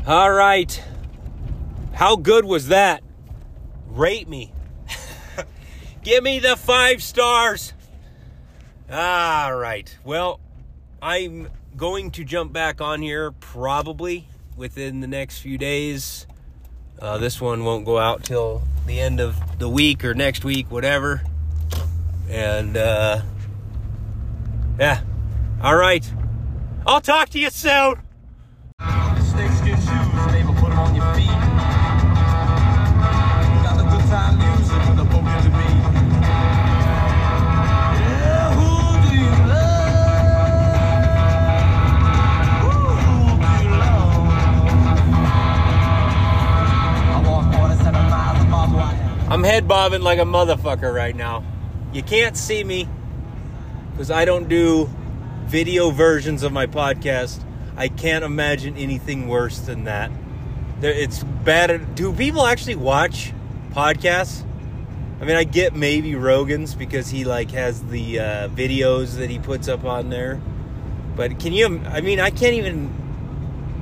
All 0.05 0.31
right, 0.31 0.79
how 1.93 2.17
good 2.17 2.45
was 2.45 2.67
that? 2.67 3.01
Rate 3.87 4.29
me. 4.29 4.53
Give 6.03 6.23
me 6.23 6.37
the 6.37 6.55
five 6.55 7.01
stars. 7.01 7.73
All 8.91 9.55
right. 9.55 9.97
Well, 10.03 10.41
I'm 11.01 11.49
going 11.77 12.11
to 12.11 12.25
jump 12.25 12.51
back 12.51 12.81
on 12.81 13.01
here 13.01 13.31
probably 13.31 14.27
within 14.57 14.99
the 14.99 15.07
next 15.07 15.39
few 15.39 15.57
days. 15.57 16.27
Uh, 16.99 17.17
this 17.17 17.39
one 17.39 17.63
won't 17.63 17.85
go 17.85 17.97
out 17.97 18.25
till 18.25 18.63
the 18.85 18.99
end 18.99 19.21
of 19.21 19.37
the 19.59 19.69
week 19.69 20.03
or 20.03 20.13
next 20.13 20.43
week, 20.43 20.69
whatever. 20.69 21.21
And 22.29 22.75
uh, 22.75 23.21
yeah. 24.77 25.01
All 25.63 25.77
right. 25.77 26.05
I'll 26.85 26.99
talk 26.99 27.29
to 27.29 27.39
you 27.39 27.49
soon. 27.49 28.01
I'm 49.41 49.45
head 49.45 49.67
bobbing 49.67 50.03
like 50.03 50.19
a 50.19 50.23
motherfucker 50.23 50.93
right 50.93 51.15
now. 51.15 51.43
You 51.93 52.03
can't 52.03 52.37
see 52.37 52.63
me 52.63 52.87
because 53.91 54.11
I 54.11 54.23
don't 54.23 54.47
do 54.47 54.87
video 55.45 55.89
versions 55.89 56.43
of 56.43 56.51
my 56.53 56.67
podcast. 56.67 57.43
I 57.75 57.87
can't 57.87 58.23
imagine 58.23 58.77
anything 58.77 59.27
worse 59.27 59.57
than 59.57 59.85
that. 59.85 60.11
It's 60.83 61.23
bad. 61.23 61.95
Do 61.95 62.13
people 62.13 62.45
actually 62.45 62.75
watch 62.75 63.33
podcasts? 63.71 64.45
I 65.19 65.25
mean, 65.25 65.35
I 65.35 65.43
get 65.43 65.75
maybe 65.75 66.13
Rogan's 66.13 66.75
because 66.75 67.09
he 67.09 67.23
like 67.23 67.49
has 67.49 67.81
the 67.85 68.19
uh, 68.19 68.49
videos 68.49 69.17
that 69.17 69.31
he 69.31 69.39
puts 69.39 69.67
up 69.67 69.85
on 69.85 70.11
there. 70.11 70.39
But 71.15 71.39
can 71.39 71.51
you? 71.51 71.81
I 71.87 72.01
mean, 72.01 72.19
I 72.19 72.29
can't 72.29 72.53
even. 72.53 72.93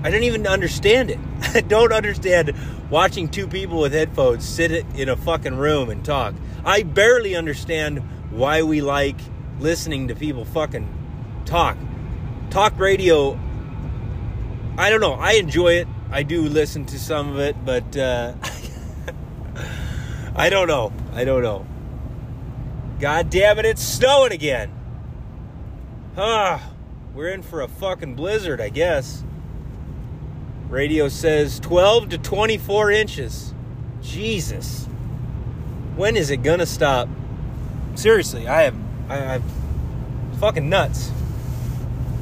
I 0.01 0.09
don't 0.09 0.23
even 0.23 0.47
understand 0.47 1.11
it. 1.11 1.19
I 1.41 1.61
don't 1.61 1.91
understand 1.91 2.53
watching 2.89 3.29
two 3.29 3.47
people 3.47 3.79
with 3.79 3.93
headphones 3.93 4.47
sit 4.47 4.71
in 4.95 5.09
a 5.09 5.15
fucking 5.15 5.55
room 5.55 5.89
and 5.89 6.03
talk. 6.03 6.35
I 6.65 6.83
barely 6.83 7.35
understand 7.35 7.99
why 8.31 8.63
we 8.63 8.81
like 8.81 9.17
listening 9.59 10.07
to 10.07 10.15
people 10.15 10.45
fucking 10.45 10.87
talk. 11.45 11.77
Talk 12.49 12.79
radio, 12.79 13.39
I 14.77 14.89
don't 14.89 15.01
know. 15.01 15.13
I 15.13 15.33
enjoy 15.33 15.73
it. 15.73 15.87
I 16.11 16.23
do 16.23 16.41
listen 16.43 16.85
to 16.85 16.99
some 16.99 17.29
of 17.29 17.39
it, 17.39 17.55
but 17.65 17.95
uh, 17.97 18.33
I 20.35 20.49
don't 20.49 20.67
know. 20.67 20.93
I 21.13 21.25
don't 21.25 21.43
know. 21.43 21.67
God 22.99 23.29
damn 23.29 23.59
it, 23.59 23.65
it's 23.65 23.83
snowing 23.83 24.31
again. 24.31 24.71
Ah, 26.17 26.71
we're 27.13 27.29
in 27.29 27.41
for 27.41 27.61
a 27.61 27.67
fucking 27.67 28.15
blizzard, 28.15 28.59
I 28.59 28.69
guess. 28.69 29.23
Radio 30.69 31.09
says 31.09 31.59
12 31.59 32.09
to 32.09 32.17
24 32.19 32.91
inches. 32.91 33.53
Jesus. 34.03 34.85
When 35.95 36.15
is 36.15 36.29
it 36.29 36.37
gonna 36.43 36.67
stop? 36.67 37.09
Seriously, 37.95 38.47
I 38.47 38.61
have, 38.61 38.75
I, 39.09 39.15
have 39.15 39.43
fucking 40.39 40.69
nuts. 40.69 41.11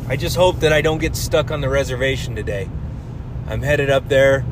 I 0.08 0.16
just 0.16 0.38
hope 0.38 0.62
that 0.62 0.72
I 0.72 0.82
don't 0.82 1.00
get 1.00 1.16
stuck 1.18 1.52
on 1.52 1.60
the 1.60 1.68
reservation 1.68 2.36
today. 2.36 2.70
I'm 3.48 3.62
headed 3.62 3.90
up 3.90 4.08
there 4.08 4.46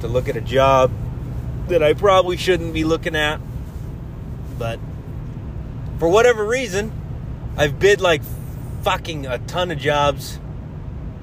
to 0.00 0.08
look 0.08 0.28
at 0.28 0.36
a 0.36 0.40
job 0.40 0.92
that 1.66 1.82
I 1.82 1.94
probably 1.94 2.36
shouldn't 2.36 2.72
be 2.72 2.84
looking 2.84 3.16
at, 3.16 3.40
but 4.56 4.78
for 5.98 6.08
whatever 6.08 6.44
reason, 6.44 6.92
I've 7.56 7.78
bid 7.80 8.00
like 8.00 8.22
fucking 8.82 9.26
a 9.26 9.38
ton 9.38 9.72
of 9.72 9.78
jobs 9.78 10.38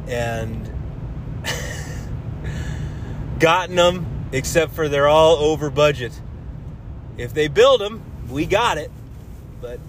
and 0.07 0.69
gotten 3.39 3.75
them, 3.75 4.27
except 4.31 4.73
for 4.73 4.89
they're 4.89 5.07
all 5.07 5.37
over 5.37 5.69
budget. 5.69 6.19
If 7.17 7.33
they 7.33 7.47
build 7.47 7.81
them, 7.81 8.03
we 8.29 8.45
got 8.45 8.77
it. 8.77 8.91
But 9.61 9.79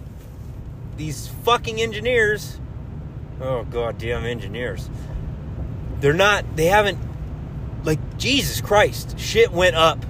these 0.97 1.29
fucking 1.45 1.81
engineers, 1.81 2.59
oh 3.41 3.65
goddamn 3.65 4.25
engineers, 4.25 4.89
they're 6.01 6.13
not, 6.13 6.57
they 6.57 6.67
haven't, 6.67 6.99
like, 7.85 8.19
Jesus 8.19 8.61
Christ, 8.61 9.19
shit 9.19 9.53
went 9.53 9.77
up. 9.77 10.05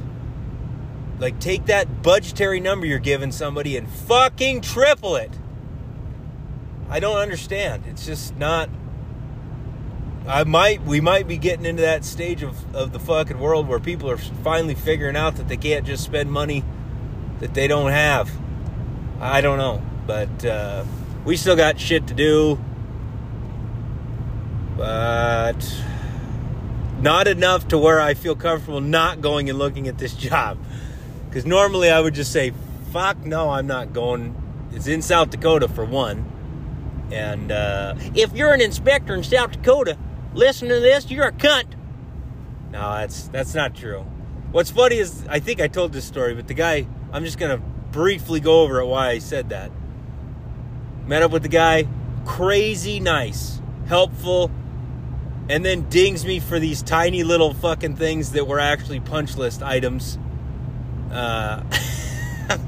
Like, 1.18 1.40
take 1.40 1.66
that 1.66 2.02
budgetary 2.02 2.60
number 2.60 2.86
you're 2.86 2.98
giving 2.98 3.32
somebody 3.32 3.76
and 3.76 3.88
fucking 3.88 4.60
triple 4.60 5.16
it. 5.16 5.32
I 6.88 7.00
don't 7.00 7.18
understand. 7.18 7.84
It's 7.88 8.06
just 8.06 8.36
not 8.36 8.70
I 10.28 10.44
might 10.44 10.82
we 10.82 11.00
might 11.00 11.26
be 11.26 11.38
getting 11.38 11.64
into 11.64 11.80
that 11.80 12.04
stage 12.04 12.42
of, 12.42 12.74
of 12.74 12.92
the 12.92 12.98
fucking 12.98 13.38
world 13.38 13.66
where 13.66 13.80
people 13.80 14.10
are 14.10 14.18
finally 14.18 14.74
figuring 14.74 15.16
out 15.16 15.36
that 15.36 15.48
they 15.48 15.56
can't 15.56 15.86
just 15.86 16.04
spend 16.04 16.30
money 16.30 16.62
that 17.40 17.54
they 17.54 17.66
don't 17.66 17.90
have. 17.90 18.30
I 19.20 19.40
don't 19.40 19.56
know, 19.56 19.82
but 20.06 20.44
uh, 20.44 20.84
we 21.24 21.38
still 21.38 21.56
got 21.56 21.80
shit 21.80 22.08
to 22.08 22.14
do, 22.14 22.58
but 24.76 25.82
not 27.00 27.26
enough 27.26 27.68
to 27.68 27.78
where 27.78 27.98
I 27.98 28.12
feel 28.12 28.36
comfortable 28.36 28.82
not 28.82 29.22
going 29.22 29.48
and 29.48 29.58
looking 29.58 29.88
at 29.88 29.96
this 29.96 30.12
job. 30.28 30.58
Because 31.26 31.46
normally 31.46 31.90
I 31.90 32.00
would 32.00 32.14
just 32.14 32.32
say, 32.32 32.52
"Fuck 32.92 33.24
no, 33.24 33.48
I'm 33.48 33.66
not 33.66 33.94
going." 33.94 34.34
It's 34.72 34.88
in 34.88 35.00
South 35.00 35.30
Dakota 35.30 35.68
for 35.68 35.86
one, 35.86 36.30
and 37.10 37.50
uh, 37.50 37.94
if 38.14 38.34
you're 38.34 38.52
an 38.52 38.60
inspector 38.60 39.14
in 39.14 39.22
South 39.22 39.52
Dakota 39.52 39.96
listen 40.34 40.68
to 40.68 40.80
this, 40.80 41.10
you're 41.10 41.28
a 41.28 41.32
cunt. 41.32 41.74
No, 42.70 42.94
that's 42.94 43.28
that's 43.28 43.54
not 43.54 43.74
true. 43.74 44.04
What's 44.52 44.70
funny 44.70 44.96
is 44.96 45.24
I 45.28 45.40
think 45.40 45.60
I 45.60 45.68
told 45.68 45.92
this 45.92 46.04
story, 46.04 46.34
but 46.34 46.48
the 46.48 46.54
guy 46.54 46.86
I'm 47.12 47.24
just 47.24 47.38
gonna 47.38 47.58
briefly 47.58 48.40
go 48.40 48.62
over 48.62 48.80
it 48.80 48.86
why 48.86 49.10
I 49.10 49.18
said 49.18 49.50
that. 49.50 49.70
Met 51.06 51.22
up 51.22 51.30
with 51.30 51.42
the 51.42 51.48
guy, 51.48 51.86
crazy 52.26 53.00
nice, 53.00 53.60
helpful, 53.86 54.50
and 55.48 55.64
then 55.64 55.88
dings 55.88 56.26
me 56.26 56.40
for 56.40 56.58
these 56.58 56.82
tiny 56.82 57.24
little 57.24 57.54
fucking 57.54 57.96
things 57.96 58.32
that 58.32 58.46
were 58.46 58.60
actually 58.60 59.00
punch 59.00 59.36
list 59.36 59.62
items. 59.62 60.18
Uh, 61.10 61.62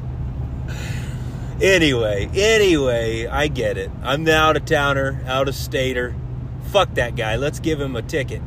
anyway, 1.60 2.30
anyway, 2.32 3.26
I 3.26 3.48
get 3.48 3.76
it. 3.76 3.90
I'm 4.02 4.24
the 4.24 4.34
out 4.34 4.56
of 4.56 4.64
towner, 4.64 5.22
out 5.26 5.48
of 5.48 5.54
stater 5.54 6.14
Fuck 6.70 6.94
that 6.94 7.16
guy. 7.16 7.36
Let's 7.36 7.58
give 7.60 7.80
him 7.80 7.96
a 7.96 8.02
ticket. 8.02 8.42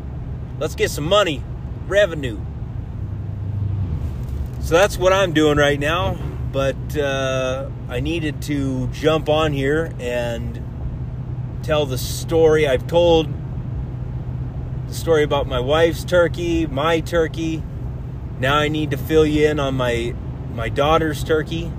Let's 0.60 0.76
get 0.76 0.90
some 0.90 1.04
money, 1.04 1.44
revenue. 1.88 2.40
So 4.62 4.76
that's 4.76 4.98
what 4.98 5.12
I'm 5.12 5.34
doing 5.34 5.58
right 5.58 5.80
now. 5.80 6.18
But 6.54 6.98
uh, 6.98 7.70
I 7.90 8.00
needed 8.00 8.42
to 8.44 8.88
jump 8.88 9.28
on 9.28 9.52
here 9.52 9.94
and 10.00 10.62
tell 11.64 11.86
the 11.86 11.98
story 11.98 12.68
I've 12.68 12.88
told 12.88 13.28
the 14.88 14.94
story 14.94 15.24
about 15.24 15.48
my 15.48 15.60
wife's 15.60 16.06
turkey, 16.06 16.66
my 16.68 17.00
turkey. 17.02 17.64
Now 18.40 18.58
I 18.58 18.68
need 18.68 18.92
to 18.92 18.98
fill 18.98 19.26
you 19.26 19.48
in 19.50 19.60
on 19.60 19.76
my 19.76 20.16
my 20.54 20.70
daughter's 20.70 21.24
turkey. 21.24 21.72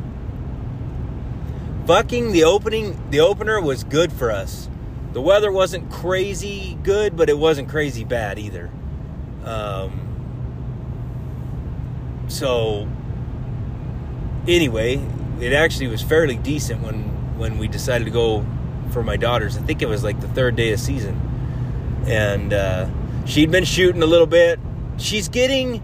fucking 1.86 2.32
the 2.32 2.44
opening 2.44 3.00
the 3.10 3.20
opener 3.20 3.60
was 3.60 3.84
good 3.84 4.12
for 4.12 4.30
us. 4.30 4.68
The 5.14 5.22
weather 5.22 5.52
wasn't 5.52 5.92
crazy 5.92 6.76
good, 6.82 7.16
but 7.16 7.30
it 7.30 7.38
wasn't 7.38 7.68
crazy 7.68 8.02
bad 8.02 8.36
either. 8.36 8.68
Um, 9.44 10.00
so 12.26 12.88
anyway, 14.48 15.00
it 15.40 15.52
actually 15.52 15.86
was 15.86 16.02
fairly 16.02 16.36
decent 16.36 16.82
when 16.82 17.38
when 17.38 17.58
we 17.58 17.68
decided 17.68 18.06
to 18.06 18.10
go 18.10 18.44
for 18.90 19.04
my 19.04 19.16
daughters. 19.16 19.56
I 19.56 19.60
think 19.60 19.82
it 19.82 19.88
was 19.88 20.02
like 20.02 20.20
the 20.20 20.26
third 20.26 20.56
day 20.56 20.72
of 20.72 20.80
season, 20.80 21.14
and 22.08 22.52
uh, 22.52 22.88
she'd 23.24 23.52
been 23.52 23.64
shooting 23.64 24.02
a 24.02 24.06
little 24.06 24.26
bit. 24.26 24.58
She's 24.96 25.28
getting 25.28 25.80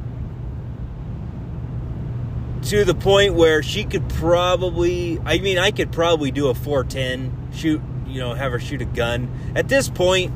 to 2.62 2.85
the 2.85 2.97
point 2.97 3.35
where 3.35 3.62
she 3.62 3.85
could 3.85 4.09
probably 4.09 5.20
I 5.24 5.39
mean 5.39 5.59
I 5.59 5.70
could 5.70 5.93
probably 5.93 6.33
do 6.33 6.49
a 6.49 6.55
410 6.55 7.53
shoot 7.55 7.81
you 8.11 8.21
know 8.21 8.35
have 8.35 8.53
her 8.53 8.59
shoot 8.59 8.83
a 8.83 8.85
gun. 8.85 9.31
At 9.55 9.69
this 9.69 9.89
point 9.89 10.33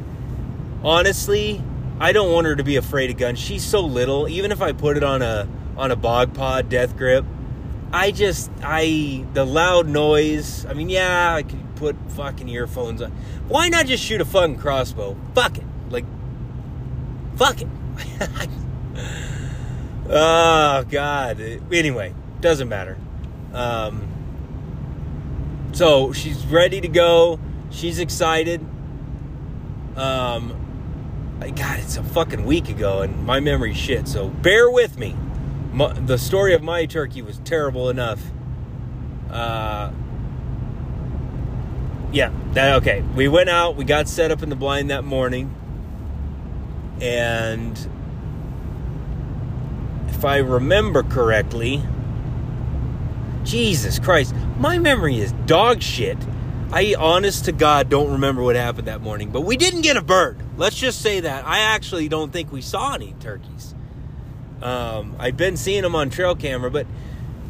honestly 0.83 1.63
I 2.01 2.13
don't 2.13 2.33
want 2.33 2.47
her 2.47 2.57
to 2.57 2.65
be 2.65 2.77
afraid 2.77 3.11
of 3.11 3.17
guns. 3.17 3.39
She's 3.39 3.65
so 3.65 3.81
little. 3.81 4.29
Even 4.29 4.51
if 4.51 4.61
I 4.61 4.73
put 4.73 4.97
it 4.97 5.05
on 5.05 5.23
a 5.23 5.49
on 5.77 5.91
a 5.91 5.97
bog 5.97 6.35
pod 6.35 6.69
death 6.69 6.97
grip 6.97 7.25
I 7.93 8.11
just 8.11 8.51
I 8.63 9.25
the 9.35 9.45
loud 9.45 9.89
noise 9.89 10.67
I 10.67 10.75
mean 10.75 10.89
yeah 10.89 11.35
I 11.35 11.43
could 11.43 11.77
put 11.77 11.97
fucking 12.13 12.49
earphones 12.49 13.03
on. 13.03 13.11
Why 13.49 13.69
not 13.69 13.87
just 13.87 14.03
shoot 14.03 14.21
a 14.21 14.25
fucking 14.25 14.59
crossbow? 14.59 15.17
Fuck 15.35 15.59
it. 15.59 15.65
Like 15.91 16.07
fuck 17.37 17.61
it. 17.61 17.69
Oh 20.07 20.85
god. 20.91 21.41
Anyway 21.73 22.15
doesn't 22.45 22.69
matter. 22.69 22.99
Um, 23.55 24.07
so 25.73 26.13
she's 26.13 26.45
ready 26.45 26.81
to 26.83 26.89
go 26.89 27.41
she's 27.75 27.99
excited. 27.99 28.61
Um, 29.97 30.61
god 31.57 31.79
it's 31.79 31.99
a 31.99 32.03
fucking 32.03 32.47
week 32.47 32.71
ago 32.71 33.03
and 33.03 33.25
my 33.27 33.39
memory's 33.39 33.77
shit 33.77 34.09
so 34.09 34.29
bear 34.29 34.71
with 34.71 34.99
me. 34.99 35.15
My, 35.73 35.93
the 35.93 36.17
story 36.17 36.55
of 36.55 36.63
my 36.63 36.87
turkey 36.87 37.21
was 37.21 37.39
terrible 37.41 37.91
enough. 37.91 38.23
Uh, 39.31 39.91
yeah 42.13 42.33
that 42.53 42.77
okay. 42.77 43.03
We 43.15 43.29
went 43.29 43.51
out 43.51 43.77
we 43.77 43.85
got 43.85 44.09
set 44.09 44.31
up 44.31 44.43
in 44.43 44.49
the 44.49 44.57
blind 44.57 44.91
that 44.91 45.05
morning. 45.05 45.55
And 47.01 47.79
if 50.09 50.25
I 50.25 50.39
remember 50.39 51.03
correctly, 51.03 51.83
Jesus 53.43 53.99
Christ, 53.99 54.35
my 54.59 54.79
memory 54.79 55.19
is 55.19 55.33
dog 55.45 55.83
shit. 55.83 56.17
I 56.73 56.95
honest 56.99 57.45
to 57.45 57.53
God 57.53 57.89
don't 57.89 58.13
remember 58.13 58.43
what 58.43 58.57
happened 58.57 58.89
that 58.89 59.01
morning, 59.01 59.31
but 59.31 59.43
we 59.43 59.57
didn't 59.57 59.83
get 59.83 59.97
a 59.97 60.03
bird. 60.03 60.39
Let's 60.57 60.77
just 60.77 61.01
say 61.01 61.21
that. 61.21 61.47
I 61.47 61.61
actually 61.61 62.09
don't 62.09 62.33
think 62.33 62.51
we 62.51 62.63
saw 62.63 62.95
any 62.95 63.15
turkeys. 63.21 63.75
Um, 64.61 65.15
I've 65.19 65.37
been 65.37 65.57
seeing 65.57 65.83
them 65.83 65.95
on 65.95 66.11
trail 66.11 66.35
camera, 66.35 66.71
but 66.71 66.87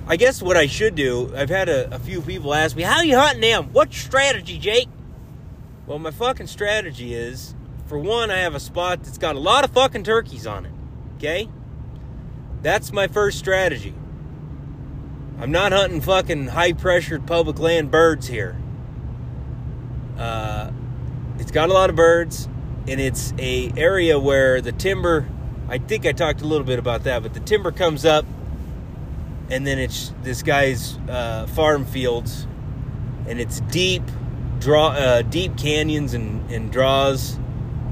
I 0.06 0.16
guess 0.16 0.42
what 0.42 0.56
I 0.56 0.66
should 0.66 0.94
do, 0.94 1.32
I've 1.34 1.48
had 1.48 1.68
a, 1.68 1.94
a 1.94 1.98
few 1.98 2.20
people 2.20 2.52
ask 2.52 2.76
me, 2.76 2.82
How 2.82 3.00
you 3.02 3.16
hunting 3.16 3.40
them? 3.40 3.70
What's 3.72 3.96
strategy, 3.96 4.58
Jake? 4.58 4.88
Well, 5.86 5.98
my 5.98 6.10
fucking 6.10 6.48
strategy 6.48 7.14
is 7.14 7.54
for 7.86 7.98
one, 7.98 8.30
I 8.30 8.38
have 8.38 8.54
a 8.54 8.60
spot 8.60 9.02
that's 9.02 9.18
got 9.18 9.36
a 9.36 9.38
lot 9.38 9.64
of 9.64 9.70
fucking 9.70 10.04
turkeys 10.04 10.46
on 10.46 10.66
it. 10.66 10.72
Okay? 11.16 11.48
That's 12.62 12.92
my 12.92 13.06
first 13.06 13.38
strategy. 13.38 13.94
I'm 15.38 15.50
not 15.50 15.72
hunting 15.72 16.00
fucking 16.00 16.48
high 16.48 16.72
pressured 16.72 17.26
public 17.26 17.58
land 17.58 17.90
birds 17.90 18.28
here. 18.28 18.56
Uh, 20.18 20.70
it's 21.38 21.50
got 21.50 21.68
a 21.68 21.72
lot 21.72 21.90
of 21.90 21.96
birds, 21.96 22.48
and 22.86 23.00
it's 23.00 23.32
a 23.38 23.72
area 23.76 24.18
where 24.18 24.60
the 24.60 24.72
timber. 24.72 25.28
I 25.68 25.78
think 25.78 26.04
I 26.04 26.12
talked 26.12 26.42
a 26.42 26.46
little 26.46 26.66
bit 26.66 26.78
about 26.78 27.04
that, 27.04 27.22
but 27.22 27.32
the 27.32 27.40
timber 27.40 27.72
comes 27.72 28.04
up, 28.04 28.26
and 29.50 29.66
then 29.66 29.78
it's 29.78 30.12
this 30.22 30.42
guy's 30.42 30.98
uh, 31.08 31.46
farm 31.48 31.86
fields, 31.86 32.46
and 33.26 33.40
it's 33.40 33.60
deep, 33.60 34.02
draw 34.58 34.88
uh, 34.88 35.22
deep 35.22 35.56
canyons 35.56 36.12
and, 36.12 36.50
and 36.50 36.70
draws 36.70 37.38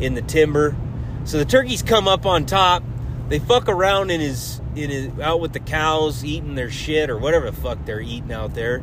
in 0.01 0.15
the 0.15 0.23
timber. 0.23 0.77
So 1.25 1.39
the 1.39 1.45
turkeys 1.45 1.83
come 1.83 2.09
up 2.09 2.27
on 2.27 2.47
top. 2.47 2.83
They 3.29 3.39
fuck 3.39 3.69
around 3.69 4.11
in 4.11 4.21
his 4.21 4.61
in 4.77 4.91
his, 4.91 5.19
out 5.21 5.41
with 5.41 5.53
the 5.53 5.61
cows 5.61 6.25
eating 6.25 6.55
their 6.55 6.71
shit 6.71 7.11
or 7.11 7.17
whatever 7.17 7.51
the 7.51 7.57
fuck 7.57 7.85
they're 7.85 8.01
eating 8.01 8.33
out 8.33 8.55
there, 8.55 8.83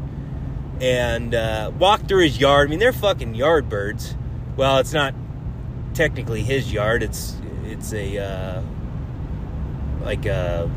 and 0.81 1.35
uh, 1.35 1.71
walk 1.77 2.07
through 2.07 2.23
his 2.23 2.39
yard. 2.39 2.67
I 2.67 2.69
mean, 2.69 2.79
they're 2.79 2.93
fucking 2.93 3.35
yard 3.35 3.69
birds. 3.69 4.15
Well, 4.55 4.77
it's 4.77 4.93
not 4.93 5.13
technically 5.93 6.43
his 6.43 6.71
yard. 6.71 7.03
It's 7.03 7.35
it's 7.65 7.93
a 7.93 8.17
uh, 8.17 8.61
like 10.01 10.25
a 10.25 10.69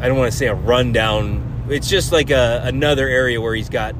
I 0.00 0.08
don't 0.08 0.18
want 0.18 0.30
to 0.30 0.36
say 0.36 0.46
a 0.46 0.54
rundown. 0.54 1.66
It's 1.68 1.88
just 1.88 2.12
like 2.12 2.30
a 2.30 2.62
another 2.64 3.08
area 3.08 3.40
where 3.40 3.54
he's 3.54 3.68
got 3.68 3.94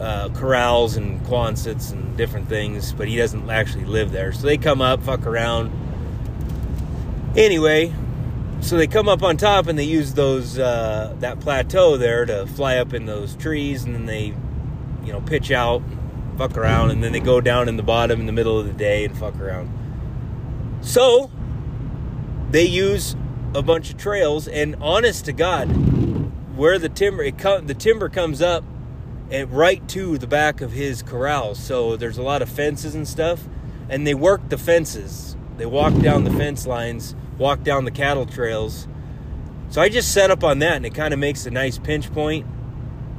uh, 0.00 0.28
corrals 0.30 0.96
and 0.96 1.24
quonsets 1.26 1.90
and 1.90 2.16
different 2.16 2.48
things, 2.48 2.92
but 2.92 3.08
he 3.08 3.16
doesn't 3.16 3.48
actually 3.48 3.84
live 3.84 4.12
there. 4.12 4.32
So 4.32 4.46
they 4.46 4.58
come 4.58 4.80
up, 4.80 5.02
fuck 5.02 5.26
around. 5.26 5.72
Anyway, 7.36 7.92
so 8.60 8.76
they 8.76 8.86
come 8.86 9.08
up 9.08 9.22
on 9.22 9.36
top 9.36 9.66
and 9.66 9.78
they 9.78 9.84
use 9.84 10.14
those 10.14 10.58
uh, 10.58 11.14
that 11.20 11.40
plateau 11.40 11.96
there 11.96 12.24
to 12.24 12.46
fly 12.46 12.76
up 12.76 12.94
in 12.94 13.06
those 13.06 13.34
trees, 13.36 13.84
and 13.84 13.94
then 13.94 14.06
they, 14.06 14.34
you 15.04 15.12
know, 15.12 15.20
pitch 15.20 15.50
out, 15.50 15.82
fuck 16.36 16.56
around, 16.56 16.90
and 16.90 17.02
then 17.02 17.12
they 17.12 17.20
go 17.20 17.40
down 17.40 17.68
in 17.68 17.76
the 17.76 17.82
bottom 17.82 18.20
in 18.20 18.26
the 18.26 18.32
middle 18.32 18.58
of 18.58 18.66
the 18.66 18.72
day 18.72 19.04
and 19.04 19.16
fuck 19.16 19.38
around. 19.38 19.70
So 20.80 21.30
they 22.50 22.64
use 22.64 23.16
a 23.54 23.62
bunch 23.62 23.90
of 23.90 23.96
trails, 23.96 24.48
and 24.48 24.76
honest 24.80 25.24
to 25.26 25.32
God, 25.32 25.66
where 26.56 26.78
the 26.78 26.88
timber 26.88 27.22
it 27.22 27.38
com- 27.38 27.66
the 27.66 27.74
timber 27.74 28.08
comes 28.08 28.42
up 28.42 28.64
and 29.30 29.50
right 29.50 29.86
to 29.88 30.18
the 30.18 30.26
back 30.26 30.60
of 30.60 30.72
his 30.72 31.02
corrals. 31.02 31.58
So 31.58 31.96
there's 31.96 32.18
a 32.18 32.22
lot 32.22 32.42
of 32.42 32.48
fences 32.48 32.94
and 32.94 33.06
stuff, 33.06 33.44
and 33.88 34.06
they 34.06 34.14
work 34.14 34.48
the 34.48 34.58
fences. 34.58 35.36
They 35.56 35.66
walk 35.66 35.94
down 36.00 36.24
the 36.24 36.32
fence 36.32 36.66
lines 36.66 37.14
walk 37.38 37.62
down 37.62 37.84
the 37.84 37.90
cattle 37.90 38.26
trails. 38.26 38.86
So 39.70 39.80
I 39.80 39.88
just 39.88 40.12
set 40.12 40.30
up 40.30 40.44
on 40.44 40.60
that 40.60 40.76
and 40.76 40.86
it 40.86 40.94
kind 40.94 41.12
of 41.12 41.20
makes 41.20 41.46
a 41.46 41.50
nice 41.50 41.78
pinch 41.78 42.12
point. 42.12 42.46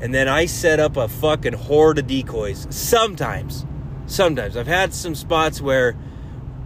And 0.01 0.13
then 0.13 0.27
I 0.27 0.45
set 0.45 0.79
up 0.79 0.97
a 0.97 1.07
fucking 1.07 1.53
horde 1.53 1.99
of 1.99 2.07
decoys. 2.07 2.67
Sometimes. 2.69 3.65
Sometimes. 4.07 4.57
I've 4.57 4.67
had 4.67 4.93
some 4.93 5.15
spots 5.15 5.61
where, 5.61 5.95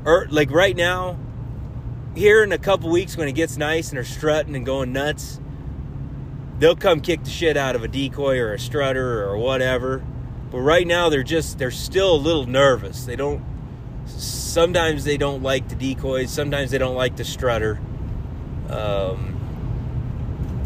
or 0.04 0.24
er, 0.24 0.28
like 0.30 0.52
right 0.52 0.76
now, 0.76 1.18
here 2.16 2.44
in 2.44 2.52
a 2.52 2.58
couple 2.58 2.90
weeks 2.90 3.16
when 3.16 3.28
it 3.28 3.34
gets 3.34 3.58
nice 3.58 3.90
and 3.90 3.98
they're 3.98 4.04
strutting 4.04 4.56
and 4.56 4.66
going 4.66 4.92
nuts, 4.92 5.40
they'll 6.58 6.76
come 6.76 7.02
kick 7.02 7.24
the 7.24 7.30
shit 7.30 7.56
out 7.56 7.76
of 7.76 7.84
a 7.84 7.88
decoy 7.88 8.40
or 8.40 8.54
a 8.54 8.60
strutter 8.60 9.24
or 9.24 9.38
whatever. 9.38 10.04
But 10.52 10.60
right 10.60 10.86
now 10.86 11.10
they're 11.10 11.24
just, 11.24 11.60
they're 11.60 11.72
still 11.72 12.16
a 12.16 12.18
little 12.18 12.48
nervous. 12.48 13.06
They 13.06 13.16
don't, 13.16 13.46
sometimes 14.06 15.04
they 15.04 15.18
don't 15.18 15.44
like 15.44 15.70
the 15.70 15.76
decoys, 15.76 16.32
sometimes 16.32 16.72
they 16.72 16.80
don't 16.80 16.96
like 16.96 17.16
the 17.16 17.24
strutter. 17.24 17.80
Um, 18.70 19.39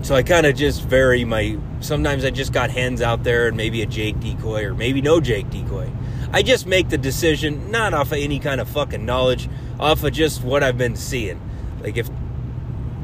so 0.03 0.13
I 0.15 0.21
kind 0.21 0.45
of 0.45 0.55
just 0.55 0.83
vary 0.83 1.23
my. 1.25 1.57
Sometimes 1.79 2.23
I 2.25 2.29
just 2.29 2.53
got 2.53 2.69
hens 2.69 3.01
out 3.01 3.23
there 3.23 3.47
and 3.47 3.57
maybe 3.57 3.81
a 3.81 3.85
Jake 3.85 4.19
decoy 4.19 4.65
or 4.65 4.75
maybe 4.75 5.01
no 5.01 5.19
Jake 5.19 5.49
decoy. 5.49 5.89
I 6.31 6.43
just 6.43 6.67
make 6.67 6.89
the 6.89 6.97
decision 6.97 7.71
not 7.71 7.93
off 7.93 8.11
of 8.11 8.17
any 8.17 8.39
kind 8.39 8.59
of 8.59 8.67
fucking 8.69 9.05
knowledge, 9.05 9.49
off 9.79 10.03
of 10.03 10.11
just 10.11 10.43
what 10.43 10.61
I've 10.61 10.77
been 10.77 10.95
seeing. 10.95 11.39
Like 11.81 11.97
if 11.97 12.09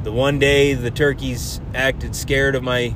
the 0.04 0.12
one 0.12 0.40
day 0.40 0.74
the 0.74 0.92
turkeys 0.92 1.62
acted 1.74 2.16
scared 2.16 2.56
of 2.56 2.64
my 2.64 2.94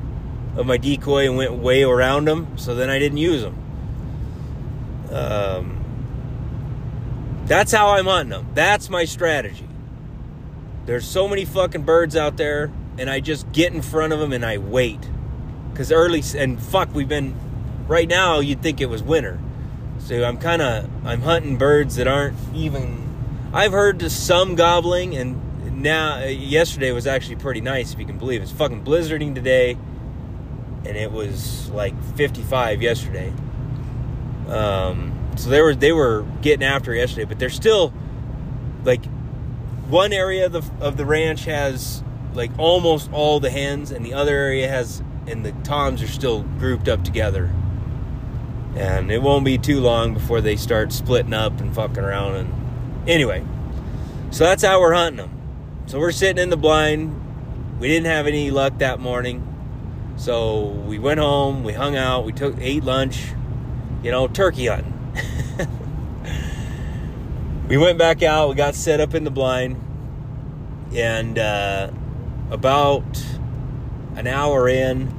of 0.55 0.65
my 0.65 0.77
decoy 0.77 1.25
and 1.25 1.37
went 1.37 1.53
way 1.53 1.83
around 1.83 2.27
them, 2.27 2.57
so 2.57 2.75
then 2.75 2.89
I 2.89 2.99
didn't 2.99 3.17
use 3.17 3.41
them. 3.41 3.57
Um, 5.11 5.83
that's 7.45 7.71
how 7.71 7.89
I'm 7.89 8.05
hunting 8.05 8.31
them. 8.31 8.49
That's 8.53 8.89
my 8.89 9.05
strategy. 9.05 9.67
There's 10.85 11.07
so 11.07 11.27
many 11.27 11.45
fucking 11.45 11.83
birds 11.83 12.15
out 12.15 12.37
there, 12.37 12.71
and 12.97 13.09
I 13.09 13.19
just 13.19 13.51
get 13.51 13.73
in 13.73 13.81
front 13.81 14.13
of 14.13 14.19
them 14.19 14.33
and 14.33 14.45
I 14.45 14.57
wait. 14.57 14.99
Because 15.71 15.91
early, 15.91 16.21
and 16.37 16.59
fuck, 16.61 16.93
we've 16.93 17.07
been, 17.07 17.35
right 17.87 18.07
now, 18.07 18.39
you'd 18.39 18.61
think 18.61 18.79
it 18.81 18.85
was 18.87 19.01
winter. 19.01 19.39
So 19.99 20.23
I'm 20.23 20.37
kind 20.37 20.61
of, 20.61 20.89
I'm 21.05 21.21
hunting 21.21 21.57
birds 21.57 21.95
that 21.95 22.07
aren't 22.07 22.37
even, 22.53 23.49
I've 23.53 23.71
heard 23.71 24.01
some 24.11 24.55
gobbling, 24.55 25.15
and 25.15 25.81
now, 25.81 26.23
yesterday 26.23 26.91
was 26.91 27.07
actually 27.07 27.37
pretty 27.37 27.61
nice, 27.61 27.93
if 27.93 27.99
you 27.99 28.05
can 28.05 28.17
believe 28.17 28.41
it. 28.41 28.43
It's 28.43 28.51
fucking 28.51 28.83
blizzarding 28.83 29.33
today, 29.33 29.77
and 30.85 30.97
it 30.97 31.11
was 31.11 31.69
like 31.71 32.01
55 32.15 32.81
yesterday. 32.81 33.33
Um, 34.47 35.13
so 35.35 35.49
they 35.49 35.61
were 35.61 35.73
they 35.73 35.91
were 35.91 36.25
getting 36.41 36.63
after 36.63 36.93
yesterday, 36.93 37.25
but 37.25 37.39
they're 37.39 37.49
still 37.49 37.93
like 38.83 39.03
one 39.87 40.13
area 40.13 40.45
of 40.45 40.51
the 40.51 40.63
of 40.79 40.97
the 40.97 41.05
ranch 41.05 41.45
has 41.45 42.03
like 42.33 42.51
almost 42.57 43.11
all 43.11 43.39
the 43.39 43.49
hens, 43.49 43.91
and 43.91 44.05
the 44.05 44.13
other 44.13 44.35
area 44.35 44.67
has 44.67 45.03
and 45.27 45.45
the 45.45 45.51
toms 45.63 46.01
are 46.01 46.07
still 46.07 46.43
grouped 46.59 46.87
up 46.87 47.03
together. 47.03 47.51
And 48.75 49.11
it 49.11 49.21
won't 49.21 49.45
be 49.45 49.57
too 49.57 49.79
long 49.79 50.13
before 50.13 50.41
they 50.41 50.55
start 50.55 50.91
splitting 50.91 51.33
up 51.33 51.59
and 51.59 51.73
fucking 51.73 52.03
around. 52.03 52.35
And 52.35 53.09
anyway, 53.09 53.45
so 54.31 54.43
that's 54.43 54.63
how 54.63 54.79
we're 54.79 54.93
hunting 54.93 55.17
them. 55.17 55.41
So 55.85 55.99
we're 55.99 56.11
sitting 56.11 56.41
in 56.41 56.49
the 56.49 56.57
blind. 56.57 57.19
We 57.79 57.87
didn't 57.87 58.07
have 58.07 58.25
any 58.25 58.51
luck 58.51 58.79
that 58.79 58.99
morning. 58.99 59.47
So 60.15 60.67
we 60.67 60.99
went 60.99 61.19
home, 61.19 61.63
we 61.63 61.73
hung 61.73 61.95
out, 61.95 62.25
we 62.25 62.33
took 62.33 62.55
ate 62.59 62.83
lunch, 62.83 63.33
you 64.03 64.11
know, 64.11 64.27
turkey 64.27 64.67
hunting. 64.67 64.93
we 67.67 67.77
went 67.77 67.97
back 67.97 68.21
out, 68.21 68.49
we 68.49 68.55
got 68.55 68.75
set 68.75 68.99
up 68.99 69.15
in 69.15 69.23
the 69.23 69.31
blind, 69.31 69.81
and 70.93 71.39
uh, 71.39 71.89
about 72.53 73.03
an 74.15 74.27
hour 74.27 74.69
in, 74.69 75.11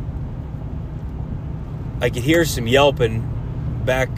I 2.01 2.09
could 2.09 2.23
hear 2.23 2.45
some 2.45 2.69
yelping 2.69 3.83
back 3.85 4.09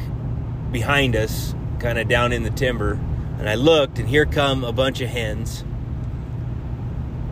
behind 0.70 1.16
us, 1.16 1.54
kind 1.78 1.98
of 1.98 2.08
down 2.08 2.32
in 2.32 2.42
the 2.42 2.50
timber. 2.50 3.00
And 3.38 3.48
I 3.48 3.54
looked, 3.54 3.98
and 3.98 4.06
here 4.06 4.26
come 4.26 4.64
a 4.64 4.72
bunch 4.72 5.00
of 5.00 5.08
hens. 5.08 5.64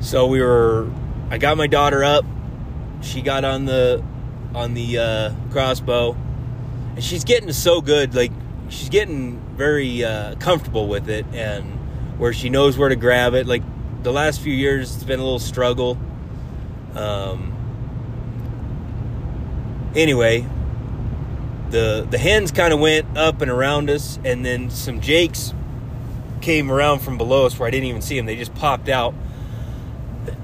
So 0.00 0.26
we 0.26 0.40
were, 0.40 0.90
I 1.30 1.36
got 1.38 1.56
my 1.58 1.66
daughter 1.66 2.02
up. 2.02 2.24
She 3.02 3.20
got 3.20 3.44
on 3.44 3.66
the 3.66 4.02
on 4.54 4.72
the 4.72 4.98
uh, 4.98 5.34
crossbow, 5.50 6.16
and 6.94 7.04
she's 7.04 7.24
getting 7.24 7.52
so 7.52 7.82
good. 7.82 8.14
Like 8.14 8.32
she's 8.70 8.88
getting 8.88 9.38
very 9.56 10.02
uh, 10.02 10.36
comfortable 10.36 10.88
with 10.88 11.10
it, 11.10 11.26
and 11.32 11.64
where 12.18 12.32
she 12.32 12.48
knows 12.48 12.78
where 12.78 12.88
to 12.88 12.96
grab 12.96 13.34
it. 13.34 13.46
Like 13.46 13.62
the 14.04 14.12
last 14.12 14.40
few 14.40 14.52
years, 14.52 14.94
it's 14.94 15.04
been 15.04 15.18
a 15.18 15.22
little 15.22 15.38
struggle. 15.38 15.98
Um, 16.94 17.52
anyway, 19.96 20.46
the 21.70 22.06
the 22.08 22.18
hens 22.18 22.52
kind 22.52 22.72
of 22.72 22.78
went 22.78 23.16
up 23.16 23.40
and 23.40 23.50
around 23.50 23.90
us, 23.90 24.18
and 24.24 24.44
then 24.44 24.70
some 24.70 25.00
jakes 25.00 25.54
came 26.42 26.70
around 26.70 27.00
from 27.00 27.16
below 27.16 27.46
us 27.46 27.58
where 27.58 27.66
I 27.66 27.70
didn't 27.70 27.86
even 27.86 28.02
see 28.02 28.16
them. 28.16 28.26
They 28.26 28.36
just 28.36 28.54
popped 28.54 28.90
out, 28.90 29.14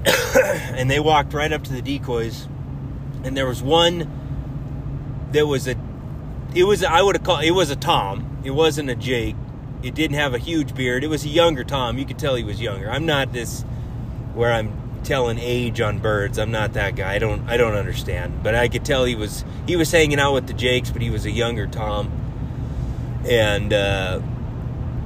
and 0.35 0.89
they 0.89 0.99
walked 0.99 1.33
right 1.33 1.53
up 1.53 1.63
to 1.65 1.71
the 1.71 1.81
decoys. 1.81 2.47
And 3.23 3.37
there 3.37 3.45
was 3.45 3.61
one 3.61 4.09
that 5.31 5.45
was 5.45 5.67
a, 5.67 5.75
it 6.55 6.63
was 6.63 6.83
I 6.83 7.03
would 7.03 7.15
have 7.15 7.23
called 7.23 7.43
it 7.43 7.51
was 7.51 7.69
a 7.69 7.75
tom. 7.75 8.41
It 8.43 8.51
wasn't 8.51 8.89
a 8.89 8.95
jake. 8.95 9.35
It 9.83 9.95
didn't 9.95 10.17
have 10.17 10.33
a 10.33 10.37
huge 10.37 10.75
beard. 10.75 11.03
It 11.03 11.07
was 11.07 11.25
a 11.25 11.29
younger 11.29 11.63
tom. 11.63 11.97
You 11.97 12.05
could 12.05 12.19
tell 12.19 12.35
he 12.35 12.43
was 12.43 12.61
younger. 12.61 12.89
I'm 12.89 13.05
not 13.05 13.33
this 13.33 13.63
where 14.33 14.53
I'm 14.53 15.01
telling 15.03 15.39
age 15.39 15.81
on 15.81 15.99
birds. 15.99 16.37
I'm 16.37 16.51
not 16.51 16.73
that 16.73 16.95
guy. 16.95 17.13
I 17.13 17.19
don't 17.19 17.47
I 17.49 17.57
don't 17.57 17.73
understand. 17.73 18.43
But 18.43 18.55
I 18.55 18.67
could 18.67 18.85
tell 18.85 19.05
he 19.05 19.15
was 19.15 19.43
he 19.67 19.75
was 19.75 19.91
hanging 19.91 20.19
out 20.19 20.33
with 20.33 20.47
the 20.47 20.53
Jakes, 20.53 20.91
but 20.91 21.01
he 21.01 21.09
was 21.09 21.25
a 21.25 21.31
younger 21.31 21.67
Tom. 21.67 22.11
And 23.27 23.73
uh, 23.73 24.21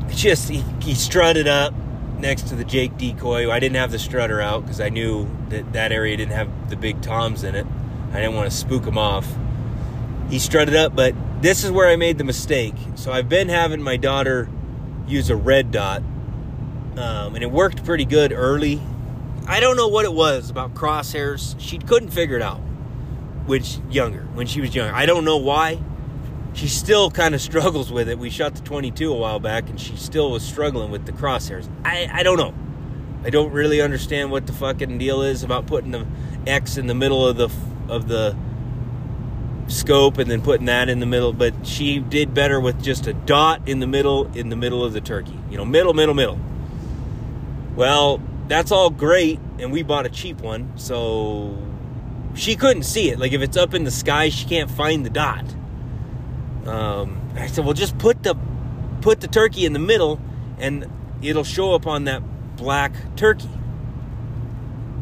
just 0.09 0.49
he, 0.49 0.63
he 0.82 0.93
strutted 0.93 1.47
up 1.47 1.73
next 2.19 2.47
to 2.49 2.55
the 2.55 2.63
Jake 2.63 2.97
decoy. 2.97 3.51
I 3.51 3.59
didn't 3.59 3.76
have 3.76 3.91
the 3.91 3.99
strutter 3.99 4.41
out 4.41 4.63
because 4.63 4.80
I 4.80 4.89
knew 4.89 5.30
that 5.49 5.73
that 5.73 5.91
area 5.91 6.15
didn't 6.17 6.34
have 6.34 6.69
the 6.69 6.76
big 6.76 7.01
toms 7.01 7.43
in 7.43 7.55
it. 7.55 7.65
I 8.11 8.15
didn't 8.15 8.36
want 8.36 8.49
to 8.49 8.55
spook 8.55 8.86
him 8.86 8.97
off. 8.97 9.28
He 10.30 10.39
strutted 10.39 10.76
up, 10.76 10.95
but 10.95 11.13
this 11.41 11.63
is 11.63 11.71
where 11.71 11.89
I 11.89 11.97
made 11.97 12.17
the 12.17 12.23
mistake. 12.23 12.76
So 12.95 13.11
I've 13.11 13.30
been 13.30 13.49
having 13.49 13.82
my 13.82 13.97
daughter 13.97 14.49
use 15.07 15.29
a 15.29 15.35
red 15.35 15.71
dot, 15.71 16.01
um, 16.97 17.35
and 17.35 17.43
it 17.43 17.51
worked 17.51 17.83
pretty 17.83 18.05
good 18.05 18.31
early 18.31 18.81
I 19.47 19.59
don't 19.59 19.77
know 19.77 19.87
what 19.87 20.05
it 20.05 20.13
was 20.13 20.49
about 20.49 20.73
crosshairs. 20.73 21.55
She 21.59 21.77
couldn't 21.77 22.09
figure 22.09 22.35
it 22.35 22.41
out. 22.41 22.59
Which 23.45 23.77
younger, 23.91 24.23
when 24.33 24.47
she 24.47 24.59
was 24.59 24.73
younger. 24.73 24.93
I 24.93 25.05
don't 25.05 25.23
know 25.23 25.37
why. 25.37 25.79
She 26.53 26.67
still 26.67 27.11
kind 27.11 27.35
of 27.35 27.41
struggles 27.41 27.91
with 27.91 28.09
it. 28.09 28.17
We 28.17 28.31
shot 28.31 28.55
the 28.55 28.61
22 28.61 29.13
a 29.13 29.15
while 29.15 29.39
back, 29.39 29.69
and 29.69 29.79
she 29.79 29.95
still 29.97 30.31
was 30.31 30.43
struggling 30.43 30.89
with 30.89 31.05
the 31.05 31.11
crosshairs. 31.11 31.69
I, 31.83 32.09
I 32.11 32.23
don't 32.23 32.37
know. 32.37 32.55
I 33.23 33.29
don't 33.29 33.51
really 33.51 33.81
understand 33.81 34.31
what 34.31 34.47
the 34.47 34.53
fucking 34.53 34.97
deal 34.97 35.21
is 35.21 35.43
about 35.43 35.67
putting 35.67 35.91
the 35.91 36.07
X 36.47 36.77
in 36.77 36.87
the 36.87 36.95
middle 36.95 37.27
of 37.27 37.37
the 37.37 37.49
of 37.87 38.07
the 38.07 38.35
scope 39.68 40.18
and 40.18 40.30
then 40.30 40.41
putting 40.41 40.68
that 40.68 40.89
in 40.89 40.99
the 40.99 41.05
middle. 41.05 41.34
But 41.34 41.66
she 41.66 41.99
did 41.99 42.34
better 42.34 42.59
with 42.59 42.82
just 42.84 43.07
a 43.07 43.13
dot 43.13 43.68
in 43.68 43.80
the 43.80 43.88
middle, 43.88 44.32
in 44.36 44.49
the 44.49 44.55
middle 44.55 44.84
of 44.84 44.93
the 44.93 45.01
turkey. 45.01 45.39
You 45.49 45.57
know, 45.57 45.66
middle, 45.66 45.93
middle, 45.93 46.16
middle. 46.16 46.39
Well, 47.76 48.22
that's 48.47 48.72
all 48.72 48.89
great, 48.89 49.39
and 49.59 49.72
we 49.72 49.84
bought 49.84 50.05
a 50.05 50.09
cheap 50.09 50.39
one, 50.39 50.78
so 50.78 51.57
she 52.36 52.55
couldn't 52.55 52.84
see 52.84 53.09
it. 53.09 53.20
Like 53.20 53.34
if 53.34 53.41
it's 53.41 53.57
up 53.57 53.74
in 53.74 53.84
the 53.84 53.91
sky, 53.91 54.30
she 54.30 54.45
can't 54.45 54.70
find 54.70 55.05
the 55.05 55.09
dot. 55.09 55.45
Um, 56.66 57.22
I 57.36 57.47
said, 57.47 57.66
well, 57.66 57.74
just 57.74 57.97
put 57.97 58.24
the 58.24 58.36
put 59.01 59.22
the 59.22 59.28
turkey 59.28 59.66
in 59.66 59.74
the 59.74 59.80
middle, 59.80 60.20
and 60.57 60.89
it'll 61.22 61.43
show 61.43 61.74
up 61.74 61.86
on 61.86 62.05
that 62.05 62.24
black 62.55 62.93
turkey. 63.16 63.49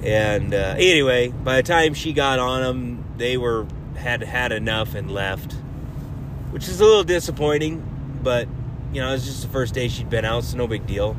And 0.04 0.54
uh, 0.54 0.76
anyway, 0.78 1.30
by 1.30 1.58
the 1.58 1.64
time 1.64 1.94
she 1.94 2.12
got 2.12 2.40
on 2.40 2.62
them, 2.62 3.06
they 3.18 3.38
were 3.38 3.66
had 3.96 4.24
had 4.24 4.52
enough 4.52 4.96
and 4.96 5.12
left, 5.12 5.54
which 6.52 6.68
is 6.68 6.80
a 6.80 6.86
little 6.86 7.04
disappointing. 7.04 7.84
But 8.22 8.48
you 8.92 9.02
know, 9.02 9.10
it 9.10 9.14
was 9.14 9.26
just 9.26 9.42
the 9.42 9.50
first 9.50 9.74
day 9.74 9.88
she'd 9.88 10.10
been 10.10 10.26
out, 10.26 10.44
so 10.44 10.58
no 10.58 10.68
big 10.68 10.86
deal. 10.86 11.16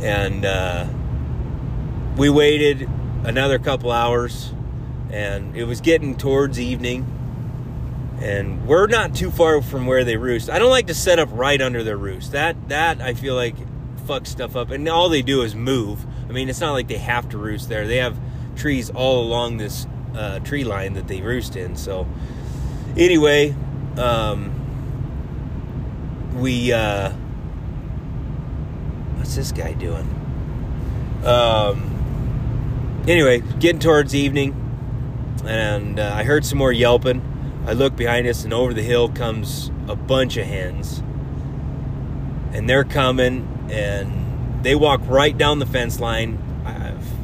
And 0.00 0.44
uh, 0.44 0.86
we 2.16 2.28
waited 2.28 2.88
another 3.24 3.58
couple 3.58 3.90
hours 3.90 4.52
and 5.10 5.56
it 5.56 5.64
was 5.64 5.80
getting 5.80 6.16
towards 6.16 6.58
evening 6.58 7.06
and 8.20 8.66
we're 8.66 8.86
not 8.86 9.14
too 9.14 9.30
far 9.30 9.62
from 9.62 9.86
where 9.86 10.04
they 10.04 10.16
roost. 10.16 10.50
I 10.50 10.58
don't 10.58 10.70
like 10.70 10.86
to 10.88 10.94
set 10.94 11.18
up 11.18 11.28
right 11.32 11.60
under 11.60 11.82
their 11.82 11.96
roost. 11.96 12.32
That 12.32 12.68
that 12.68 13.00
i 13.00 13.14
feel 13.14 13.34
like 13.34 13.56
fucks 14.06 14.28
stuff 14.28 14.56
up 14.56 14.70
and 14.70 14.88
all 14.88 15.08
they 15.08 15.22
do 15.22 15.42
is 15.42 15.54
move. 15.54 16.04
I 16.28 16.32
mean 16.32 16.48
it's 16.48 16.60
not 16.60 16.72
like 16.72 16.88
they 16.88 16.98
have 16.98 17.28
to 17.30 17.38
roost 17.38 17.68
there. 17.68 17.86
They 17.86 17.96
have 17.96 18.18
trees 18.56 18.90
all 18.90 19.22
along 19.22 19.56
this 19.56 19.86
uh, 20.14 20.38
tree 20.40 20.64
line 20.64 20.94
that 20.94 21.08
they 21.08 21.20
roost 21.20 21.56
in 21.56 21.76
so 21.76 22.06
anyway 22.96 23.54
um, 23.96 24.56
we 26.34 26.72
uh, 26.72 27.12
what's 29.16 29.36
this 29.36 29.52
guy 29.52 29.72
doing? 29.74 30.08
Um, 31.24 33.04
anyway, 33.06 33.40
getting 33.58 33.78
towards 33.80 34.14
evening, 34.14 34.54
and 35.44 36.00
uh, 36.00 36.12
I 36.14 36.24
heard 36.24 36.44
some 36.44 36.58
more 36.58 36.72
yelping. 36.72 37.26
I 37.66 37.74
look 37.74 37.94
behind 37.94 38.26
us, 38.26 38.44
and 38.44 38.52
over 38.52 38.72
the 38.72 38.82
hill 38.82 39.08
comes 39.08 39.70
a 39.86 39.94
bunch 39.94 40.36
of 40.36 40.46
hens, 40.46 40.98
and 42.52 42.68
they're 42.68 42.84
coming, 42.84 43.68
and 43.70 44.64
they 44.64 44.74
walk 44.74 45.00
right 45.04 45.36
down 45.36 45.58
the 45.58 45.66
fence 45.66 46.00
line. 46.00 46.38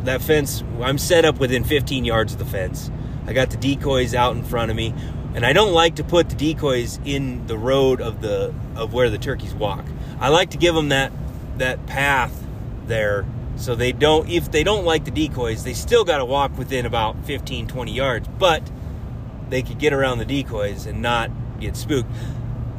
That 0.07 0.23
fence, 0.23 0.63
I'm 0.81 0.99
set 0.99 1.25
up 1.25 1.41
within 1.41 1.65
15 1.65 2.05
yards 2.05 2.33
of 2.33 2.39
the 2.39 2.45
fence. 2.45 2.93
I 3.27 3.33
got 3.33 3.51
the 3.51 3.57
decoys 3.57 4.15
out 4.15 4.37
in 4.37 4.45
front 4.45 4.71
of 4.71 4.77
me, 4.77 4.95
and 5.35 5.45
I 5.45 5.53
don't 5.53 5.73
like 5.73 5.97
to 5.97 6.05
put 6.05 6.29
the 6.29 6.37
decoys 6.37 7.01
in 7.05 7.45
the 7.49 7.59
road 7.59 8.01
of 8.01 8.21
the 8.21 8.55
of 8.77 8.93
where 8.93 9.11
the 9.11 9.19
turkeys 9.19 9.53
walk. 9.53 9.85
I 10.21 10.29
like 10.29 10.51
to 10.51 10.59
give 10.59 10.77
them 10.77 10.91
that 10.91 11.11
that 11.59 11.87
path 11.87 12.47
there 12.87 13.27
so 13.57 13.75
they 13.75 13.91
don't 13.91 14.29
if 14.31 14.53
they 14.53 14.63
don't 14.63 14.85
like 14.85 15.05
the 15.05 15.11
decoys 15.11 15.65
they 15.65 15.75
still 15.75 16.05
got 16.05 16.19
to 16.19 16.25
walk 16.25 16.57
within 16.57 16.87
about 16.87 17.25
15 17.25 17.67
20 17.67 17.93
yards 17.93 18.29
but 18.39 18.71
they 19.49 19.63
could 19.63 19.79
get 19.79 19.93
around 19.93 20.19
the 20.19 20.25
decoys 20.25 20.87
and 20.87 21.01
not 21.01 21.31
get 21.59 21.75
spooked 21.75 22.09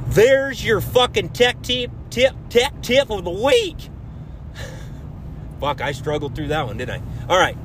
there's 0.07 0.63
your 0.63 0.79
fucking 0.79 1.29
tech 1.29 1.61
tip 1.63 1.91
tip 2.11 2.35
tech 2.49 2.79
tip 2.83 3.09
of 3.09 3.23
the 3.23 3.31
week 3.31 3.89
fuck 5.59 5.81
i 5.81 5.91
struggled 5.91 6.35
through 6.35 6.47
that 6.47 6.65
one 6.65 6.77
didn't 6.77 7.01
i 7.01 7.25
all 7.29 7.39
right 7.39 7.57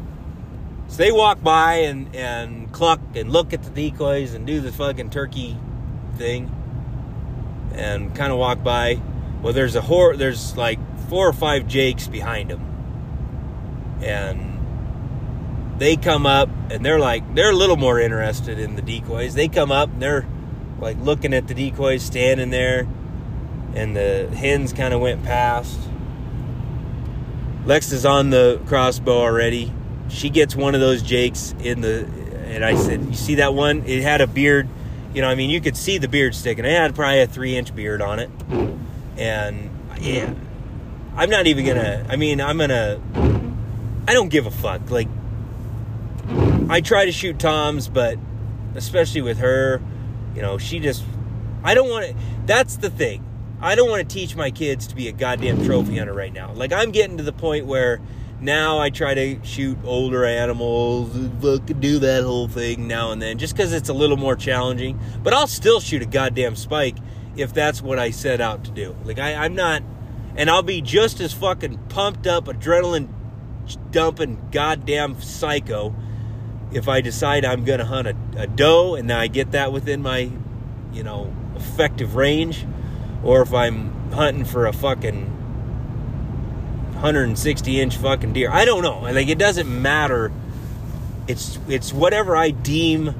so 0.88 0.96
they 0.96 1.12
walk 1.12 1.42
by 1.42 1.74
and 1.74 2.14
and 2.14 2.72
cluck 2.72 3.00
and 3.14 3.30
look 3.30 3.52
at 3.52 3.62
the 3.62 3.70
decoys 3.70 4.34
and 4.34 4.46
do 4.46 4.60
the 4.60 4.72
fucking 4.72 5.10
turkey 5.10 5.56
thing 6.16 6.50
and 7.74 8.14
kind 8.14 8.32
of 8.32 8.38
walk 8.38 8.62
by 8.62 9.00
well 9.42 9.52
there's 9.52 9.74
a 9.74 9.80
hor 9.80 10.16
there's 10.16 10.56
like 10.56 10.78
four 11.12 11.28
or 11.28 11.34
five 11.34 11.68
Jakes 11.68 12.08
behind 12.08 12.48
them. 12.48 12.62
And 14.02 15.78
they 15.78 15.96
come 15.96 16.24
up 16.24 16.48
and 16.70 16.82
they're 16.82 16.98
like, 16.98 17.34
they're 17.34 17.50
a 17.50 17.54
little 17.54 17.76
more 17.76 18.00
interested 18.00 18.58
in 18.58 18.76
the 18.76 18.82
decoys. 18.82 19.34
They 19.34 19.48
come 19.48 19.70
up 19.70 19.90
and 19.90 20.00
they're 20.00 20.26
like 20.80 20.96
looking 21.00 21.34
at 21.34 21.48
the 21.48 21.54
decoys 21.54 22.02
standing 22.02 22.48
there. 22.48 22.88
And 23.74 23.94
the 23.94 24.30
hens 24.34 24.72
kind 24.72 24.94
of 24.94 25.02
went 25.02 25.22
past. 25.22 25.78
Lex 27.64 27.92
is 27.92 28.04
on 28.04 28.30
the 28.30 28.60
crossbow 28.66 29.18
already. 29.20 29.72
She 30.08 30.30
gets 30.30 30.56
one 30.56 30.74
of 30.74 30.80
those 30.80 31.02
Jakes 31.02 31.54
in 31.62 31.80
the, 31.80 32.06
and 32.46 32.64
I 32.64 32.74
said, 32.74 33.02
You 33.02 33.14
see 33.14 33.36
that 33.36 33.54
one? 33.54 33.84
It 33.86 34.02
had 34.02 34.20
a 34.20 34.26
beard. 34.26 34.68
You 35.14 35.22
know, 35.22 35.28
I 35.28 35.34
mean, 35.34 35.50
you 35.50 35.60
could 35.60 35.76
see 35.76 35.98
the 35.98 36.08
beard 36.08 36.34
sticking. 36.34 36.64
It 36.64 36.70
had 36.70 36.94
probably 36.94 37.20
a 37.20 37.26
three 37.26 37.56
inch 37.56 37.74
beard 37.74 38.02
on 38.02 38.18
it. 38.18 38.30
And 39.16 39.70
yeah, 40.00 40.32
I'm 41.16 41.30
not 41.30 41.46
even 41.46 41.64
gonna. 41.66 42.04
I 42.08 42.16
mean, 42.16 42.40
I'm 42.40 42.58
gonna. 42.58 43.00
I 44.08 44.14
don't 44.14 44.28
give 44.28 44.46
a 44.46 44.50
fuck. 44.50 44.90
Like, 44.90 45.08
I 46.68 46.80
try 46.80 47.04
to 47.04 47.12
shoot 47.12 47.38
toms, 47.38 47.88
but 47.88 48.18
especially 48.74 49.20
with 49.20 49.38
her, 49.38 49.80
You 50.34 50.42
know, 50.42 50.58
she 50.58 50.80
just. 50.80 51.04
I 51.62 51.74
don't 51.74 51.88
want 51.88 52.06
to. 52.06 52.14
That's 52.46 52.76
the 52.76 52.90
thing. 52.90 53.24
I 53.62 53.76
don't 53.76 53.88
want 53.88 54.08
to 54.08 54.12
teach 54.12 54.34
my 54.34 54.50
kids 54.50 54.88
to 54.88 54.96
be 54.96 55.06
a 55.06 55.12
goddamn 55.12 55.64
trophy 55.64 55.96
hunter 55.96 56.12
right 56.12 56.32
now. 56.32 56.52
Like, 56.52 56.72
I'm 56.72 56.90
getting 56.90 57.16
to 57.18 57.22
the 57.22 57.32
point 57.32 57.64
where 57.66 58.00
now 58.40 58.80
I 58.80 58.90
try 58.90 59.14
to 59.14 59.38
shoot 59.44 59.78
older 59.84 60.24
animals, 60.24 61.12
do 61.12 62.00
that 62.00 62.24
whole 62.24 62.48
thing 62.48 62.88
now 62.88 63.12
and 63.12 63.22
then, 63.22 63.38
just 63.38 63.54
because 63.54 63.72
it's 63.72 63.88
a 63.88 63.92
little 63.92 64.16
more 64.16 64.34
challenging. 64.34 64.98
But 65.22 65.32
I'll 65.32 65.46
still 65.46 65.78
shoot 65.78 66.02
a 66.02 66.06
goddamn 66.06 66.56
spike 66.56 66.96
if 67.36 67.54
that's 67.54 67.80
what 67.80 68.00
I 68.00 68.10
set 68.10 68.40
out 68.40 68.64
to 68.64 68.72
do. 68.72 68.96
Like, 69.04 69.20
I, 69.20 69.34
I'm 69.34 69.54
not. 69.54 69.84
And 70.34 70.50
I'll 70.50 70.64
be 70.64 70.80
just 70.80 71.20
as 71.20 71.32
fucking 71.32 71.78
pumped 71.88 72.26
up, 72.26 72.46
adrenaline 72.46 73.08
dumping 73.92 74.48
goddamn 74.50 75.20
psycho 75.20 75.94
if 76.72 76.88
I 76.88 77.00
decide 77.00 77.44
I'm 77.44 77.64
to 77.64 77.84
hunt 77.84 78.08
a, 78.08 78.16
a 78.36 78.46
doe 78.46 78.96
and 78.96 79.12
I 79.12 79.28
get 79.28 79.52
that 79.52 79.72
within 79.72 80.02
my, 80.02 80.30
you 80.92 81.02
know, 81.02 81.32
effective 81.54 82.16
range, 82.16 82.66
or 83.22 83.42
if 83.42 83.52
I'm 83.52 84.10
hunting 84.12 84.44
for 84.44 84.66
a 84.66 84.72
fucking 84.72 85.26
160 87.02 87.80
inch 87.80 87.96
fucking 87.96 88.32
deer. 88.32 88.50
I 88.50 88.64
don't 88.64 88.82
know. 88.82 89.00
Like 89.00 89.28
it 89.28 89.38
doesn't 89.38 89.68
matter. 89.68 90.30
It's 91.26 91.58
it's 91.68 91.92
whatever 91.92 92.36
I 92.36 92.50
deem 92.50 93.14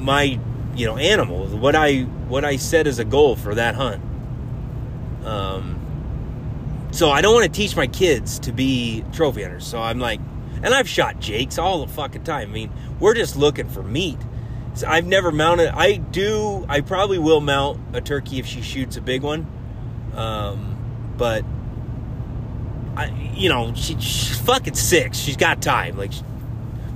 my 0.00 0.40
you 0.74 0.86
know 0.86 0.96
animal. 0.96 1.46
What 1.46 1.76
I 1.76 2.00
what 2.00 2.44
I 2.44 2.56
set 2.56 2.88
as 2.88 2.98
a 2.98 3.04
goal 3.04 3.36
for 3.36 3.54
that 3.54 3.76
hunt. 3.76 4.02
Um. 5.24 5.76
So 6.90 7.10
I 7.10 7.20
don't 7.20 7.34
want 7.34 7.46
to 7.46 7.52
teach 7.52 7.76
my 7.76 7.86
kids 7.86 8.40
to 8.40 8.52
be 8.52 9.04
trophy 9.12 9.42
hunters. 9.42 9.64
So 9.64 9.80
I'm 9.80 10.00
like, 10.00 10.18
and 10.64 10.74
I've 10.74 10.88
shot 10.88 11.20
jakes 11.20 11.58
all 11.58 11.86
the 11.86 11.92
fucking 11.92 12.24
time. 12.24 12.50
I 12.50 12.52
mean, 12.52 12.72
we're 12.98 13.14
just 13.14 13.36
looking 13.36 13.68
for 13.68 13.84
meat. 13.84 14.18
I've 14.84 15.06
never 15.06 15.32
mounted. 15.32 15.68
I 15.68 15.96
do. 15.96 16.64
I 16.68 16.80
probably 16.80 17.18
will 17.18 17.40
mount 17.40 17.80
a 17.94 18.00
turkey 18.00 18.38
if 18.38 18.46
she 18.46 18.62
shoots 18.62 18.96
a 18.96 19.00
big 19.00 19.22
one. 19.22 19.46
Um, 20.14 21.14
but 21.16 21.44
I, 22.96 23.32
you 23.34 23.48
know, 23.48 23.74
she, 23.74 23.94
she's 24.00 24.38
fucking 24.40 24.74
six. 24.74 25.18
She's 25.18 25.36
got 25.36 25.62
time. 25.62 25.96
Like, 25.96 26.12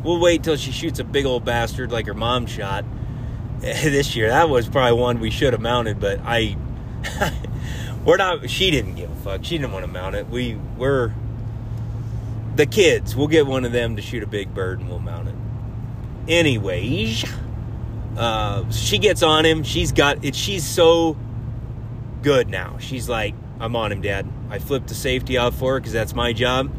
we'll 0.03 0.20
wait 0.20 0.43
till 0.43 0.57
she 0.57 0.72
shoots 0.72 0.99
a 0.99 1.05
big 1.05 1.26
old 1.26 1.45
bastard 1.45 1.93
like 1.93 2.07
her 2.07 2.14
mom 2.14 2.47
shot 2.47 2.85
this 3.61 4.16
year. 4.16 4.28
That 4.28 4.49
was 4.49 4.68
probably 4.68 4.99
one 4.99 5.20
we 5.20 5.30
should 5.30 5.53
have 5.53 5.62
mounted, 5.62 6.01
but 6.01 6.20
I, 6.24 6.57
we're 8.05 8.16
not. 8.16 8.49
She 8.51 8.70
didn't 8.70 8.95
give 8.95 9.11
a 9.11 9.16
fuck. 9.16 9.45
She 9.45 9.59
didn't 9.59 9.72
want 9.72 9.85
to 9.85 9.91
mount 9.91 10.14
it. 10.16 10.28
We 10.28 10.57
we're 10.76 11.12
the 12.57 12.66
kids. 12.66 13.16
We'll 13.16 13.28
get 13.28 13.47
one 13.47 13.64
of 13.64 13.72
them 13.72 13.97
to 13.97 14.03
shoot 14.03 14.22
a 14.22 14.26
big 14.26 14.55
bird 14.55 14.80
and 14.80 14.89
we'll 14.89 15.01
mount 15.01 15.28
it. 15.28 15.35
Anyways, 16.28 17.24
uh, 18.17 18.71
she 18.71 18.99
gets 18.99 19.23
on 19.23 19.45
him. 19.45 19.62
She's 19.62 19.93
got 19.93 20.25
it. 20.25 20.35
She's 20.35 20.65
so 20.65 21.17
good 22.23 22.49
now. 22.49 22.79
She's 22.79 23.09
like, 23.09 23.35
I'm 23.61 23.77
on 23.77 23.93
him, 23.93 24.01
Dad. 24.01 24.29
I 24.51 24.59
flipped 24.59 24.89
the 24.89 24.95
safety 24.95 25.39
out 25.39 25.55
for 25.55 25.75
her 25.75 25.81
because 25.81 25.93
that's 25.93 26.15
my 26.15 26.33
job. 26.33 26.75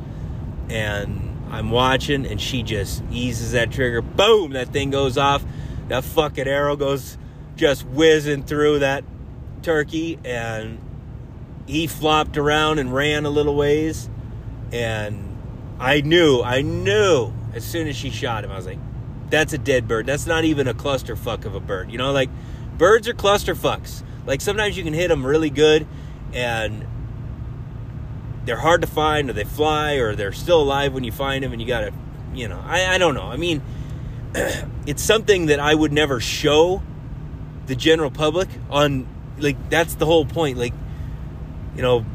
And 0.69 1.47
I'm 1.49 1.71
watching, 1.71 2.25
and 2.25 2.41
she 2.41 2.63
just 2.63 3.03
eases 3.11 3.51
that 3.51 3.71
trigger. 3.71 4.01
Boom! 4.01 4.51
That 4.53 4.69
thing 4.69 4.89
goes 4.89 5.17
off. 5.17 5.43
That 5.87 6.03
fucking 6.03 6.47
arrow 6.47 6.75
goes 6.75 7.17
just 7.55 7.85
whizzing 7.85 8.43
through 8.43 8.79
that 8.79 9.03
turkey, 9.61 10.19
and 10.25 10.79
he 11.67 11.87
flopped 11.87 12.37
around 12.37 12.79
and 12.79 12.93
ran 12.93 13.25
a 13.25 13.29
little 13.29 13.55
ways. 13.55 14.09
And 14.71 15.37
I 15.79 16.01
knew, 16.01 16.41
I 16.41 16.61
knew 16.61 17.31
as 17.53 17.63
soon 17.63 17.87
as 17.87 17.95
she 17.95 18.09
shot 18.09 18.43
him, 18.43 18.51
I 18.51 18.55
was 18.55 18.65
like, 18.65 18.79
that's 19.29 19.53
a 19.53 19.57
dead 19.57 19.87
bird. 19.87 20.05
That's 20.05 20.25
not 20.25 20.43
even 20.43 20.67
a 20.67 20.73
clusterfuck 20.73 21.45
of 21.45 21.55
a 21.55 21.59
bird. 21.59 21.91
You 21.91 21.97
know, 21.97 22.11
like 22.11 22.29
birds 22.77 23.07
are 23.07 23.13
clusterfucks. 23.13 24.03
Like 24.25 24.41
sometimes 24.41 24.77
you 24.77 24.83
can 24.83 24.93
hit 24.93 25.09
them 25.09 25.25
really 25.25 25.49
good 25.49 25.87
and 26.33 26.85
they're 28.45 28.57
hard 28.57 28.81
to 28.81 28.87
find 28.87 29.29
or 29.29 29.33
they 29.33 29.43
fly 29.43 29.93
or 29.93 30.15
they're 30.15 30.31
still 30.31 30.61
alive 30.61 30.93
when 30.93 31.03
you 31.03 31.11
find 31.11 31.43
them 31.43 31.51
and 31.51 31.61
you 31.61 31.67
gotta 31.67 31.91
you 32.33 32.47
know 32.47 32.61
i, 32.65 32.85
I 32.85 32.97
don't 32.97 33.15
know 33.15 33.23
i 33.23 33.37
mean 33.37 33.61
it's 34.85 35.01
something 35.01 35.47
that 35.47 35.59
i 35.59 35.73
would 35.73 35.91
never 35.91 36.19
show 36.19 36.83
the 37.65 37.75
general 37.75 38.11
public 38.11 38.47
on 38.69 39.07
like 39.39 39.69
that's 39.69 39.95
the 39.95 40.05
whole 40.05 40.25
point 40.25 40.57
like 40.57 40.73
you 41.75 41.81
know 41.81 42.05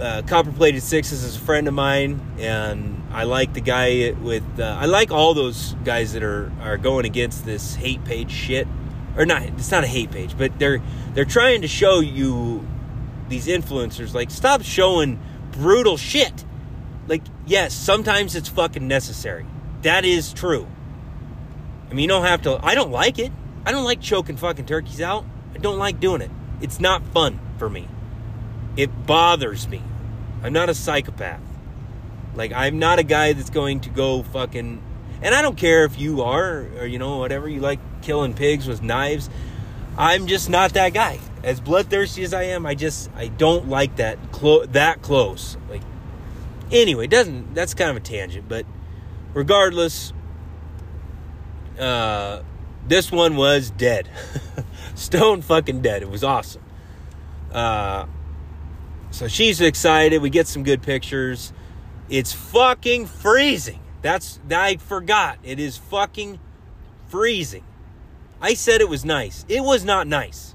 uh, 0.00 0.22
copper 0.26 0.52
plated 0.52 0.82
sixes 0.82 1.24
is 1.24 1.36
a 1.36 1.40
friend 1.40 1.66
of 1.66 1.74
mine 1.74 2.20
and 2.38 2.97
i 3.10 3.24
like 3.24 3.54
the 3.54 3.60
guy 3.60 4.12
with 4.22 4.44
uh, 4.58 4.76
i 4.80 4.86
like 4.86 5.10
all 5.10 5.34
those 5.34 5.74
guys 5.84 6.12
that 6.12 6.22
are 6.22 6.52
are 6.60 6.76
going 6.76 7.04
against 7.04 7.44
this 7.44 7.74
hate 7.74 8.04
page 8.04 8.30
shit 8.30 8.66
or 9.16 9.24
not 9.24 9.42
it's 9.42 9.70
not 9.70 9.84
a 9.84 9.86
hate 9.86 10.10
page 10.10 10.36
but 10.36 10.56
they're 10.58 10.80
they're 11.14 11.24
trying 11.24 11.62
to 11.62 11.68
show 11.68 12.00
you 12.00 12.66
these 13.28 13.46
influencers 13.46 14.14
like 14.14 14.30
stop 14.30 14.62
showing 14.62 15.18
brutal 15.52 15.96
shit. 15.96 16.44
Like 17.06 17.22
yes, 17.46 17.74
sometimes 17.74 18.34
it's 18.34 18.48
fucking 18.48 18.86
necessary. 18.86 19.46
That 19.82 20.04
is 20.04 20.32
true. 20.32 20.66
I 21.90 21.94
mean, 21.94 22.04
you 22.04 22.08
don't 22.08 22.24
have 22.24 22.42
to 22.42 22.58
I 22.62 22.74
don't 22.74 22.90
like 22.90 23.18
it. 23.18 23.32
I 23.64 23.72
don't 23.72 23.84
like 23.84 24.00
choking 24.00 24.36
fucking 24.36 24.66
turkeys 24.66 25.00
out. 25.00 25.24
I 25.54 25.58
don't 25.58 25.78
like 25.78 26.00
doing 26.00 26.22
it. 26.22 26.30
It's 26.60 26.80
not 26.80 27.02
fun 27.08 27.38
for 27.58 27.68
me. 27.68 27.88
It 28.76 29.06
bothers 29.06 29.68
me. 29.68 29.82
I'm 30.42 30.52
not 30.52 30.68
a 30.68 30.74
psychopath. 30.74 31.40
Like 32.34 32.52
I'm 32.52 32.78
not 32.78 32.98
a 32.98 33.02
guy 33.02 33.32
that's 33.32 33.50
going 33.50 33.80
to 33.80 33.90
go 33.90 34.22
fucking 34.22 34.82
and 35.20 35.34
I 35.34 35.42
don't 35.42 35.56
care 35.56 35.84
if 35.84 35.98
you 35.98 36.22
are 36.22 36.66
or 36.78 36.86
you 36.86 36.98
know 36.98 37.18
whatever 37.18 37.48
you 37.48 37.60
like 37.60 37.80
killing 38.02 38.34
pigs 38.34 38.66
with 38.66 38.82
knives. 38.82 39.28
I'm 39.96 40.28
just 40.28 40.48
not 40.48 40.74
that 40.74 40.94
guy 40.94 41.18
as 41.42 41.60
bloodthirsty 41.60 42.22
as 42.22 42.34
I 42.34 42.44
am, 42.44 42.66
I 42.66 42.74
just 42.74 43.10
I 43.14 43.28
don't 43.28 43.68
like 43.68 43.96
that 43.96 44.32
clo- 44.32 44.66
that 44.66 45.02
close. 45.02 45.56
Like 45.68 45.82
anyway, 46.70 47.06
doesn't 47.06 47.54
that's 47.54 47.74
kind 47.74 47.90
of 47.90 47.96
a 47.96 48.00
tangent, 48.00 48.48
but 48.48 48.66
regardless, 49.34 50.12
uh, 51.78 52.42
this 52.86 53.12
one 53.12 53.36
was 53.36 53.70
dead, 53.70 54.08
stone 54.94 55.42
fucking 55.42 55.82
dead. 55.82 56.02
It 56.02 56.10
was 56.10 56.24
awesome. 56.24 56.62
Uh, 57.52 58.06
so 59.10 59.28
she's 59.28 59.60
excited. 59.60 60.20
We 60.20 60.30
get 60.30 60.46
some 60.46 60.64
good 60.64 60.82
pictures. 60.82 61.52
It's 62.10 62.32
fucking 62.32 63.06
freezing. 63.06 63.80
That's 64.02 64.40
I 64.50 64.76
forgot. 64.76 65.38
It 65.42 65.58
is 65.58 65.76
fucking 65.76 66.38
freezing. 67.08 67.64
I 68.40 68.54
said 68.54 68.80
it 68.80 68.88
was 68.88 69.04
nice. 69.04 69.44
It 69.48 69.62
was 69.62 69.84
not 69.84 70.06
nice. 70.06 70.54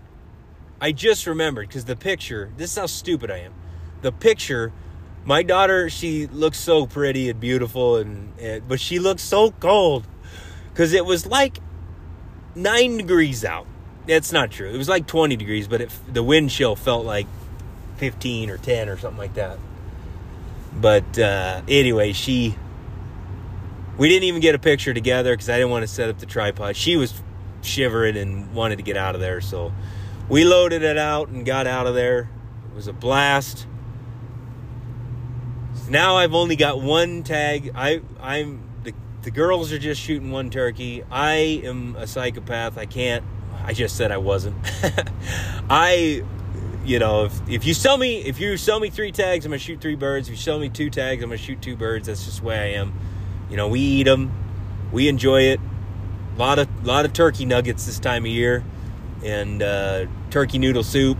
I 0.79 0.91
just 0.91 1.27
remembered 1.27 1.67
because 1.67 1.85
the 1.85 1.95
picture, 1.95 2.51
this 2.57 2.71
is 2.71 2.77
how 2.77 2.85
stupid 2.87 3.29
I 3.29 3.39
am. 3.39 3.53
The 4.01 4.11
picture, 4.11 4.71
my 5.25 5.43
daughter, 5.43 5.89
she 5.89 6.27
looks 6.27 6.57
so 6.57 6.85
pretty 6.85 7.29
and 7.29 7.39
beautiful, 7.39 7.97
and, 7.97 8.37
and 8.39 8.67
but 8.67 8.79
she 8.79 8.99
looks 8.99 9.21
so 9.21 9.51
cold 9.51 10.07
because 10.69 10.93
it 10.93 11.05
was 11.05 11.25
like 11.25 11.59
nine 12.55 12.97
degrees 12.97 13.45
out. 13.45 13.67
That's 14.07 14.31
not 14.31 14.51
true. 14.51 14.69
It 14.69 14.77
was 14.77 14.89
like 14.89 15.07
20 15.07 15.35
degrees, 15.37 15.67
but 15.67 15.81
it, 15.81 15.89
the 16.11 16.23
wind 16.23 16.49
chill 16.49 16.75
felt 16.75 17.05
like 17.05 17.27
15 17.97 18.49
or 18.49 18.57
10 18.57 18.89
or 18.89 18.97
something 18.97 19.17
like 19.17 19.35
that. 19.35 19.57
But 20.79 21.17
uh, 21.17 21.61
anyway, 21.67 22.13
she. 22.13 22.55
We 23.97 24.09
didn't 24.09 24.23
even 24.23 24.41
get 24.41 24.55
a 24.55 24.59
picture 24.59 24.93
together 24.93 25.33
because 25.33 25.49
I 25.49 25.57
didn't 25.57 25.69
want 25.69 25.83
to 25.83 25.87
set 25.87 26.09
up 26.09 26.17
the 26.17 26.25
tripod. 26.25 26.75
She 26.75 26.97
was 26.97 27.13
shivering 27.61 28.17
and 28.17 28.51
wanted 28.53 28.77
to 28.77 28.81
get 28.83 28.97
out 28.97 29.13
of 29.13 29.21
there, 29.21 29.39
so 29.39 29.71
we 30.29 30.45
loaded 30.45 30.81
it 30.81 30.97
out 30.97 31.29
and 31.29 31.45
got 31.45 31.67
out 31.67 31.85
of 31.85 31.93
there. 31.93 32.29
It 32.71 32.75
was 32.75 32.87
a 32.87 32.93
blast. 32.93 33.67
Now 35.89 36.15
I've 36.15 36.33
only 36.33 36.55
got 36.55 36.81
one 36.81 37.23
tag. 37.23 37.71
I 37.75 38.01
I'm 38.19 38.63
the 38.83 38.93
the 39.21 39.31
girls 39.31 39.71
are 39.71 39.77
just 39.79 40.01
shooting 40.01 40.31
one 40.31 40.49
turkey. 40.49 41.03
I 41.11 41.61
am 41.63 41.95
a 41.97 42.07
psychopath. 42.07 42.77
I 42.77 42.85
can't. 42.85 43.23
I 43.63 43.73
just 43.73 43.95
said 43.95 44.11
I 44.11 44.17
wasn't. 44.17 44.55
I 45.69 46.23
you 46.83 46.99
know, 46.99 47.25
if, 47.25 47.49
if 47.49 47.65
you 47.65 47.73
sell 47.73 47.97
me 47.97 48.17
if 48.17 48.39
you 48.39 48.57
sell 48.57 48.79
me 48.79 48.89
three 48.89 49.11
tags, 49.11 49.45
I'm 49.45 49.51
gonna 49.51 49.59
shoot 49.59 49.81
three 49.81 49.95
birds. 49.95 50.27
If 50.27 50.33
you 50.35 50.41
sell 50.41 50.59
me 50.59 50.69
two 50.69 50.89
tags, 50.89 51.23
I'm 51.23 51.29
gonna 51.29 51.37
shoot 51.37 51.61
two 51.61 51.75
birds. 51.75 52.07
That's 52.07 52.25
just 52.25 52.41
the 52.41 52.47
way 52.47 52.57
I 52.57 52.79
am. 52.79 52.93
You 53.49 53.57
know, 53.57 53.67
we 53.67 53.79
eat 53.79 54.03
them, 54.03 54.31
we 54.91 55.07
enjoy 55.07 55.43
it. 55.43 55.59
A 56.35 56.39
lot 56.39 56.59
of 56.59 56.85
lot 56.85 57.05
of 57.05 57.13
turkey 57.13 57.45
nuggets 57.45 57.85
this 57.85 57.99
time 57.99 58.23
of 58.23 58.31
year 58.31 58.63
and 59.23 59.61
uh, 59.63 60.05
turkey 60.29 60.57
noodle 60.57 60.83
soup, 60.83 61.17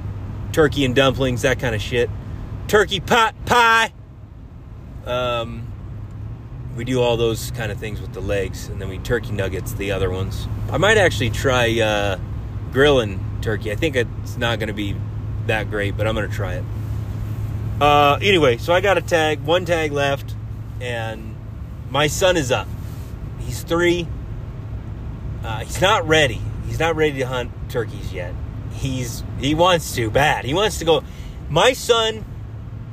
turkey 0.51 0.85
and 0.85 0.95
dumplings, 0.95 1.43
that 1.43 1.59
kind 1.59 1.75
of 1.75 1.81
shit. 1.81 2.09
Turkey 2.67 2.99
pot 2.99 3.35
pie. 3.45 3.93
Um, 5.05 5.67
we 6.75 6.83
do 6.83 7.01
all 7.01 7.17
those 7.17 7.51
kind 7.51 7.71
of 7.71 7.77
things 7.77 8.01
with 8.01 8.13
the 8.13 8.21
legs, 8.21 8.67
and 8.67 8.81
then 8.81 8.89
we 8.89 8.97
turkey 8.97 9.31
nuggets 9.31 9.73
the 9.73 9.91
other 9.91 10.09
ones. 10.09 10.47
I 10.71 10.77
might 10.77 10.97
actually 10.97 11.29
try 11.29 11.79
uh, 11.79 12.19
grilling 12.71 13.23
turkey. 13.41 13.71
I 13.71 13.75
think 13.75 13.95
it's 13.95 14.37
not 14.37 14.59
to 14.59 14.73
be 14.73 14.95
that 15.47 15.69
great, 15.69 15.97
but 15.97 16.07
I'm 16.07 16.15
to 16.15 16.27
try 16.27 16.55
it. 16.55 16.63
Uh, 17.81 18.17
anyway, 18.21 18.57
so 18.57 18.73
I 18.73 18.81
got 18.81 18.97
a 18.97 19.01
tag, 19.01 19.41
one 19.41 19.65
tag 19.65 19.91
left, 19.91 20.35
and 20.79 21.35
my 21.89 22.07
son 22.07 22.37
is 22.37 22.51
up. 22.51 22.67
He's 23.39 23.63
three 23.63 24.07
uh, 25.43 25.59
he's 25.59 25.81
not 25.81 26.07
ready. 26.07 26.41
He's 26.67 26.79
not 26.79 26.95
ready 26.95 27.19
to 27.19 27.27
hunt 27.27 27.51
turkeys 27.69 28.13
yet. 28.13 28.33
He's 28.71 29.23
he 29.39 29.53
wants 29.53 29.93
to 29.95 30.09
bad. 30.09 30.45
He 30.45 30.53
wants 30.53 30.79
to 30.79 30.85
go. 30.85 31.03
My 31.49 31.73
son 31.73 32.25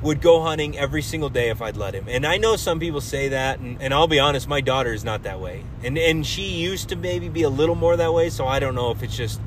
would 0.01 0.21
go 0.21 0.41
hunting 0.41 0.77
every 0.77 1.01
single 1.01 1.29
day 1.29 1.49
if 1.49 1.61
I'd 1.61 1.77
let 1.77 1.93
him. 1.93 2.05
And 2.07 2.25
I 2.25 2.37
know 2.37 2.55
some 2.55 2.79
people 2.79 3.01
say 3.01 3.29
that, 3.29 3.59
and, 3.59 3.81
and 3.81 3.93
I'll 3.93 4.07
be 4.07 4.19
honest, 4.19 4.47
my 4.47 4.59
daughter 4.59 4.93
is 4.93 5.03
not 5.03 5.23
that 5.23 5.39
way. 5.39 5.63
And 5.83 5.97
and 5.97 6.25
she 6.25 6.43
used 6.43 6.89
to 6.89 6.95
maybe 6.95 7.29
be 7.29 7.43
a 7.43 7.49
little 7.49 7.75
more 7.75 7.95
that 7.95 8.13
way, 8.13 8.29
so 8.29 8.45
I 8.45 8.59
don't 8.59 8.75
know 8.75 8.91
if 8.91 9.01
it's 9.01 9.15
just 9.15 9.39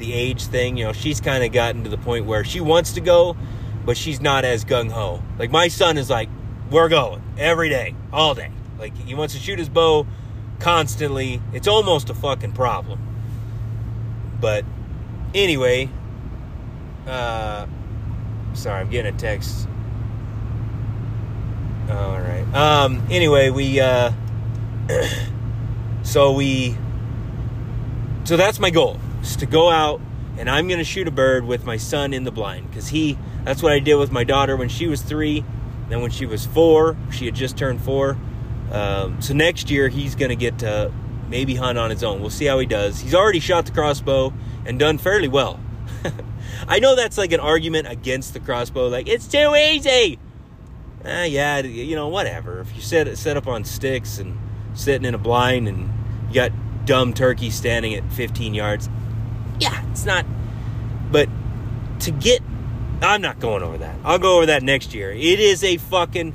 the 0.00 0.12
age 0.12 0.46
thing. 0.46 0.76
You 0.76 0.86
know, 0.86 0.92
she's 0.92 1.20
kind 1.20 1.44
of 1.44 1.52
gotten 1.52 1.84
to 1.84 1.90
the 1.90 1.98
point 1.98 2.26
where 2.26 2.44
she 2.44 2.60
wants 2.60 2.92
to 2.94 3.00
go, 3.00 3.36
but 3.84 3.96
she's 3.96 4.20
not 4.20 4.44
as 4.44 4.64
gung 4.64 4.90
ho. 4.90 5.22
Like 5.38 5.50
my 5.50 5.68
son 5.68 5.96
is 5.96 6.10
like, 6.10 6.28
we're 6.70 6.88
going 6.88 7.22
every 7.38 7.68
day, 7.68 7.94
all 8.12 8.34
day. 8.34 8.50
Like 8.78 8.96
he 8.96 9.14
wants 9.14 9.34
to 9.34 9.40
shoot 9.40 9.58
his 9.58 9.68
bow 9.68 10.06
constantly. 10.58 11.40
It's 11.52 11.68
almost 11.68 12.10
a 12.10 12.14
fucking 12.14 12.52
problem. 12.52 12.98
But 14.40 14.64
anyway, 15.34 15.88
uh, 17.06 17.66
sorry, 18.54 18.80
I'm 18.80 18.90
getting 18.90 19.14
a 19.14 19.18
text 19.18 19.68
all 21.90 22.20
right. 22.20 22.46
Um. 22.54 23.02
Anyway, 23.10 23.50
we. 23.50 23.80
Uh, 23.80 24.12
so 26.02 26.32
we. 26.32 26.76
So 28.24 28.36
that's 28.36 28.58
my 28.60 28.70
goal: 28.70 28.98
is 29.22 29.36
to 29.36 29.46
go 29.46 29.70
out 29.70 30.00
and 30.38 30.48
I'm 30.48 30.68
gonna 30.68 30.84
shoot 30.84 31.08
a 31.08 31.10
bird 31.10 31.44
with 31.44 31.64
my 31.64 31.76
son 31.76 32.14
in 32.14 32.24
the 32.24 32.30
blind 32.30 32.68
because 32.70 32.88
he. 32.88 33.18
That's 33.44 33.62
what 33.62 33.72
I 33.72 33.78
did 33.78 33.94
with 33.94 34.12
my 34.12 34.24
daughter 34.24 34.56
when 34.56 34.68
she 34.68 34.86
was 34.86 35.02
three. 35.02 35.44
Then 35.88 36.02
when 36.02 36.10
she 36.10 36.26
was 36.26 36.46
four, 36.46 36.96
she 37.10 37.24
had 37.26 37.34
just 37.34 37.56
turned 37.56 37.80
four. 37.82 38.18
Um, 38.70 39.20
so 39.20 39.34
next 39.34 39.70
year 39.70 39.88
he's 39.88 40.14
gonna 40.14 40.36
get 40.36 40.58
to 40.60 40.92
maybe 41.28 41.54
hunt 41.54 41.78
on 41.78 41.90
his 41.90 42.02
own. 42.02 42.20
We'll 42.20 42.30
see 42.30 42.46
how 42.46 42.58
he 42.58 42.66
does. 42.66 43.00
He's 43.00 43.14
already 43.14 43.40
shot 43.40 43.66
the 43.66 43.72
crossbow 43.72 44.32
and 44.66 44.78
done 44.78 44.98
fairly 44.98 45.28
well. 45.28 45.60
I 46.68 46.78
know 46.78 46.94
that's 46.96 47.18
like 47.18 47.32
an 47.32 47.40
argument 47.40 47.88
against 47.88 48.34
the 48.34 48.40
crossbow, 48.40 48.88
like 48.88 49.08
it's 49.08 49.26
too 49.26 49.54
easy 49.54 50.18
eh, 51.04 51.24
yeah, 51.24 51.60
you 51.60 51.94
know, 51.94 52.08
whatever. 52.08 52.60
If 52.60 52.74
you 52.74 52.82
set 52.82 53.08
it 53.08 53.16
set 53.16 53.36
up 53.36 53.46
on 53.46 53.64
sticks 53.64 54.18
and 54.18 54.38
sitting 54.74 55.06
in 55.06 55.14
a 55.14 55.18
blind 55.18 55.68
and 55.68 55.90
you 56.28 56.34
got 56.34 56.52
dumb 56.84 57.12
turkey 57.12 57.50
standing 57.50 57.94
at 57.94 58.10
15 58.12 58.54
yards, 58.54 58.88
yeah, 59.60 59.88
it's 59.90 60.04
not. 60.04 60.26
But 61.10 61.28
to 62.00 62.10
get, 62.10 62.42
I'm 63.02 63.22
not 63.22 63.38
going 63.40 63.62
over 63.62 63.78
that. 63.78 63.96
I'll 64.04 64.18
go 64.18 64.38
over 64.38 64.46
that 64.46 64.62
next 64.62 64.94
year. 64.94 65.12
It 65.12 65.40
is 65.40 65.62
a 65.62 65.76
fucking, 65.76 66.34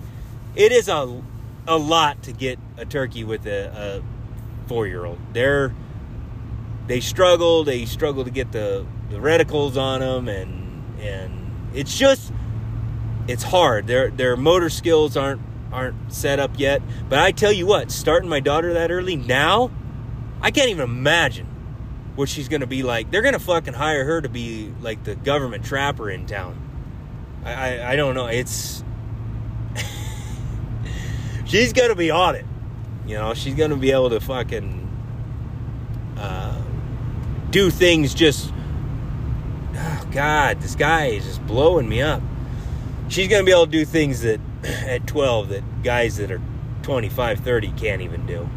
it 0.56 0.72
is 0.72 0.88
a, 0.88 1.22
a 1.68 1.78
lot 1.78 2.24
to 2.24 2.32
get 2.32 2.60
a 2.78 2.86
turkey 2.86 3.24
with 3.24 3.46
a, 3.48 4.02
a 4.04 4.68
four 4.68 4.88
year 4.88 5.06
old. 5.06 5.20
They're, 5.34 5.74
they 6.88 7.00
struggle. 7.00 7.64
They 7.64 7.86
struggle 7.86 8.24
to 8.24 8.32
get 8.32 8.52
the 8.52 8.86
the 9.10 9.18
reticles 9.18 9.78
on 9.78 10.02
them, 10.02 10.28
and 10.28 11.00
and 11.00 11.72
it's 11.74 11.98
just 11.98 12.32
it's 13.28 13.44
hard. 13.44 13.88
Their 13.88 14.10
their 14.12 14.38
motor 14.38 14.70
skills 14.70 15.18
aren't 15.18 15.42
aren't 15.72 16.14
set 16.14 16.40
up 16.40 16.52
yet. 16.58 16.82
But 17.10 17.20
I 17.20 17.32
tell 17.32 17.52
you 17.52 17.66
what, 17.66 17.92
starting 17.92 18.30
my 18.30 18.40
daughter 18.40 18.74
that 18.74 18.92
early 18.92 19.16
now, 19.16 19.72
I 20.42 20.52
can't 20.52 20.70
even 20.70 20.84
imagine 20.84 21.48
what 22.16 22.30
she's 22.30 22.48
gonna 22.48 22.68
be 22.68 22.84
like. 22.84 23.12
They're 23.12 23.22
gonna 23.22 23.40
fucking 23.40 23.74
hire 23.74 24.06
her 24.06 24.22
to 24.22 24.30
be 24.30 24.74
like 24.82 25.04
the 25.04 25.16
government 25.16 25.66
trapper 25.66 26.10
in 26.10 26.26
town. 26.26 26.60
I 27.44 27.54
I, 27.54 27.92
I 27.92 27.96
don't 27.96 28.16
know. 28.16 28.28
It's 28.28 28.84
she's 31.46 31.74
gonna 31.74 31.96
be 31.96 32.12
on 32.12 32.36
it. 32.36 32.46
You 33.06 33.16
know, 33.16 33.34
she's 33.34 33.56
gonna 33.56 33.78
be 33.78 33.92
able 33.92 34.10
to 34.10 34.20
fucking 34.20 34.90
uh, 36.18 36.62
do 37.50 37.70
things 37.70 38.14
just. 38.14 38.52
Oh 39.78 40.08
God, 40.12 40.62
this 40.62 40.76
guy 40.76 41.08
is 41.08 41.26
just 41.26 41.46
blowing 41.46 41.90
me 41.90 42.02
up 42.02 42.22
she's 43.08 43.28
to 43.42 43.46
be 43.46 43.52
able 43.52 43.66
to 43.66 43.72
do 43.72 43.86
things 43.86 44.22
that 44.22 44.40
at 44.64 45.06
12 45.08 45.50
that 45.50 45.84
guys 45.84 46.18
that 46.18 46.32
are 46.32 46.42
25, 46.84 47.40
30 47.40 47.72
can't 47.72 48.02
even 48.02 48.26
do. 48.26 48.48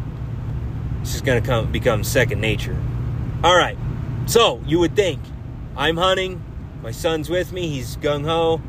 It's 1.02 1.12
just 1.12 1.24
to 1.40 1.46
come 1.46 1.70
become 1.70 2.04
second 2.04 2.40
nature. 2.40 2.76
All 3.44 3.56
right. 3.56 3.78
So, 4.26 4.60
you 4.66 4.80
would 4.80 4.96
think 4.96 5.20
I'm 5.76 5.96
hunting, 5.96 6.42
my 6.82 6.90
son's 6.90 7.30
with 7.30 7.52
me, 7.52 7.68
he's 7.68 7.96
gung 7.96 8.24
ho. 8.24 8.60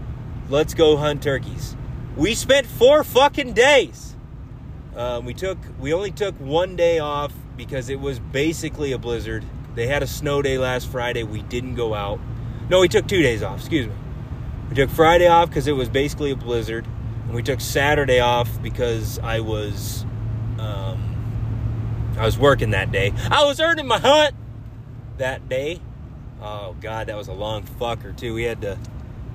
Let's 0.48 0.76
go 0.76 0.96
hunt 0.96 1.24
turkeys. 1.24 1.76
We 2.16 2.36
spent 2.36 2.68
4 2.68 3.04
fucking 3.04 3.54
days. 3.54 4.16
Um, 4.96 5.26
we 5.26 5.34
took 5.34 5.58
we 5.80 5.92
only 5.92 6.12
took 6.12 6.36
one 6.40 6.76
day 6.76 7.00
off 7.00 7.34
because 7.58 7.90
it 7.90 8.00
was 8.00 8.20
basically 8.20 8.92
a 8.92 9.00
blizzard. 9.00 9.44
They 9.74 9.88
had 9.88 10.04
a 10.04 10.08
snow 10.08 10.42
day 10.44 10.60
last 10.60 10.88
Friday. 10.88 11.24
We 11.24 11.42
didn't 11.42 11.74
go 11.76 11.96
out. 11.96 12.20
No, 12.70 12.80
we 12.82 12.88
took 12.88 13.08
2 13.08 13.24
days 13.24 13.42
off, 13.42 13.60
excuse 13.60 13.88
me. 13.88 13.94
We 14.70 14.76
took 14.76 14.92
Friday 14.92 15.28
off 15.28 15.50
because 15.50 15.66
it 15.66 15.72
was 15.72 15.90
basically 15.90 16.30
a 16.30 16.36
blizzard, 16.36 16.86
and 17.26 17.34
we 17.34 17.42
took 17.42 17.60
Saturday 17.60 18.20
off 18.20 18.62
because 18.62 19.18
I 19.18 19.40
was, 19.40 20.06
um, 20.60 22.14
I 22.20 22.26
was 22.26 22.38
working 22.38 22.70
that 22.70 22.92
day. 22.92 23.14
I 23.32 23.46
was 23.46 23.60
earning 23.60 23.88
my 23.88 23.98
hunt 23.98 24.36
that 25.20 25.48
day. 25.48 25.80
Oh 26.42 26.76
God, 26.82 27.08
that 27.08 27.16
was 27.16 27.28
a 27.28 27.34
long 27.34 27.64
fucker 27.64 28.16
too. 28.18 28.34
We 28.34 28.44
had 28.44 28.62
to, 28.62 28.78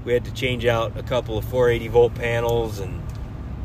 we 0.05 0.13
had 0.13 0.25
to 0.25 0.33
change 0.33 0.67
out 0.67 0.99
a 0.99 1.03
couple 1.03 1.39
of 1.39 1.45
480 1.45 1.89
volt 1.89 2.15
panels 2.15 2.81
and 2.81 3.01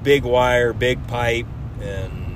big 0.04 0.24
wire, 0.24 0.72
big 0.72 1.06
pipe, 1.08 1.48
and 1.82 2.30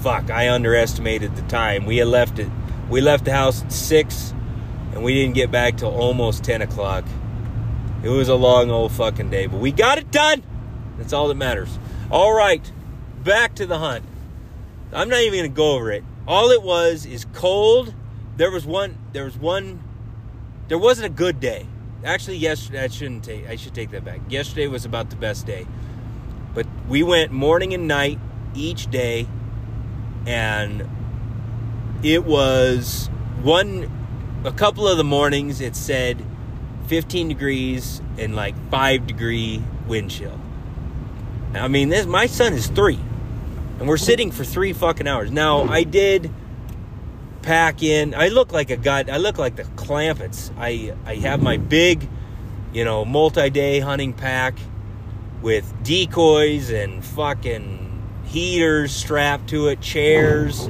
fuck, 0.00 0.30
I 0.30 0.50
underestimated 0.50 1.36
the 1.36 1.42
time. 1.42 1.84
We 1.84 1.96
had 1.98 2.08
left 2.08 2.38
it. 2.38 2.48
We 2.88 3.00
left 3.00 3.24
the 3.24 3.32
house 3.32 3.62
at 3.62 3.72
six, 3.72 4.32
and 4.92 5.02
we 5.02 5.14
didn't 5.14 5.34
get 5.34 5.50
back 5.50 5.76
till 5.76 5.90
almost 5.90 6.44
10 6.44 6.62
o'clock. 6.62 7.04
It 8.02 8.08
was 8.08 8.28
a 8.28 8.34
long 8.34 8.70
old 8.70 8.92
fucking 8.92 9.30
day, 9.30 9.46
but 9.46 9.60
we 9.60 9.72
got 9.72 9.98
it 9.98 10.10
done. 10.10 10.42
That's 10.96 11.12
all 11.12 11.28
that 11.28 11.34
matters. 11.34 11.78
All 12.10 12.32
right, 12.32 12.70
back 13.24 13.54
to 13.56 13.66
the 13.66 13.78
hunt. 13.78 14.04
I'm 14.92 15.08
not 15.08 15.20
even 15.20 15.40
gonna 15.40 15.48
go 15.48 15.74
over 15.74 15.90
it. 15.90 16.04
All 16.26 16.50
it 16.50 16.62
was 16.62 17.04
is 17.04 17.26
cold. 17.32 17.94
There 18.38 18.52
was 18.52 18.64
one. 18.64 18.96
There 19.12 19.24
was 19.24 19.36
one. 19.36 19.82
There 20.68 20.78
wasn't 20.78 21.06
a 21.06 21.10
good 21.10 21.40
day. 21.40 21.66
Actually, 22.04 22.36
yesterday 22.36 22.84
I 22.84 22.86
shouldn't 22.86 23.24
take. 23.24 23.48
I 23.48 23.56
should 23.56 23.74
take 23.74 23.90
that 23.90 24.04
back. 24.04 24.20
Yesterday 24.28 24.68
was 24.68 24.84
about 24.84 25.10
the 25.10 25.16
best 25.16 25.44
day, 25.44 25.66
but 26.54 26.64
we 26.88 27.02
went 27.02 27.32
morning 27.32 27.74
and 27.74 27.88
night 27.88 28.20
each 28.54 28.88
day, 28.92 29.26
and 30.24 30.88
it 32.04 32.24
was 32.24 33.10
one. 33.42 33.90
A 34.44 34.52
couple 34.52 34.86
of 34.86 34.96
the 34.96 35.04
mornings 35.04 35.60
it 35.60 35.74
said 35.74 36.24
15 36.86 37.26
degrees 37.26 38.00
and 38.18 38.36
like 38.36 38.54
5 38.70 39.08
degree 39.08 39.60
wind 39.88 40.12
chill. 40.12 40.40
I 41.54 41.66
mean, 41.66 41.88
this 41.88 42.06
my 42.06 42.26
son 42.26 42.52
is 42.52 42.68
3 42.68 43.00
and 43.80 43.88
we're 43.88 43.96
sitting 43.96 44.30
for 44.30 44.44
3 44.44 44.72
fucking 44.74 45.08
hours. 45.08 45.32
Now, 45.32 45.62
I 45.62 45.82
did 45.82 46.30
pack 47.48 47.82
in. 47.82 48.14
I 48.14 48.28
look 48.28 48.52
like 48.52 48.68
a 48.68 48.76
god. 48.76 49.08
I 49.08 49.16
look 49.16 49.38
like 49.38 49.56
the 49.56 49.62
Clampetts. 49.62 50.52
I 50.58 50.94
I 51.06 51.14
have 51.14 51.40
my 51.40 51.56
big, 51.56 52.06
you 52.74 52.84
know, 52.84 53.06
multi-day 53.06 53.80
hunting 53.80 54.12
pack 54.12 54.58
with 55.40 55.64
decoys 55.82 56.68
and 56.68 57.02
fucking 57.02 58.02
heaters 58.26 58.92
strapped 58.92 59.48
to 59.48 59.68
it, 59.68 59.80
chairs, 59.80 60.68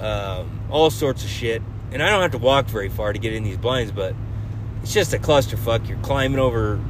um, 0.00 0.62
all 0.70 0.88
sorts 0.88 1.24
of 1.24 1.28
shit. 1.28 1.60
And 1.92 2.02
I 2.02 2.08
don't 2.08 2.22
have 2.22 2.30
to 2.30 2.38
walk 2.38 2.68
very 2.68 2.88
far 2.88 3.12
to 3.12 3.18
get 3.18 3.34
in 3.34 3.42
these 3.42 3.58
blinds, 3.58 3.92
but 3.92 4.14
it's 4.82 4.94
just 4.94 5.12
a 5.12 5.18
clusterfuck. 5.18 5.86
You're 5.90 5.98
climbing 5.98 6.38
over 6.38 6.80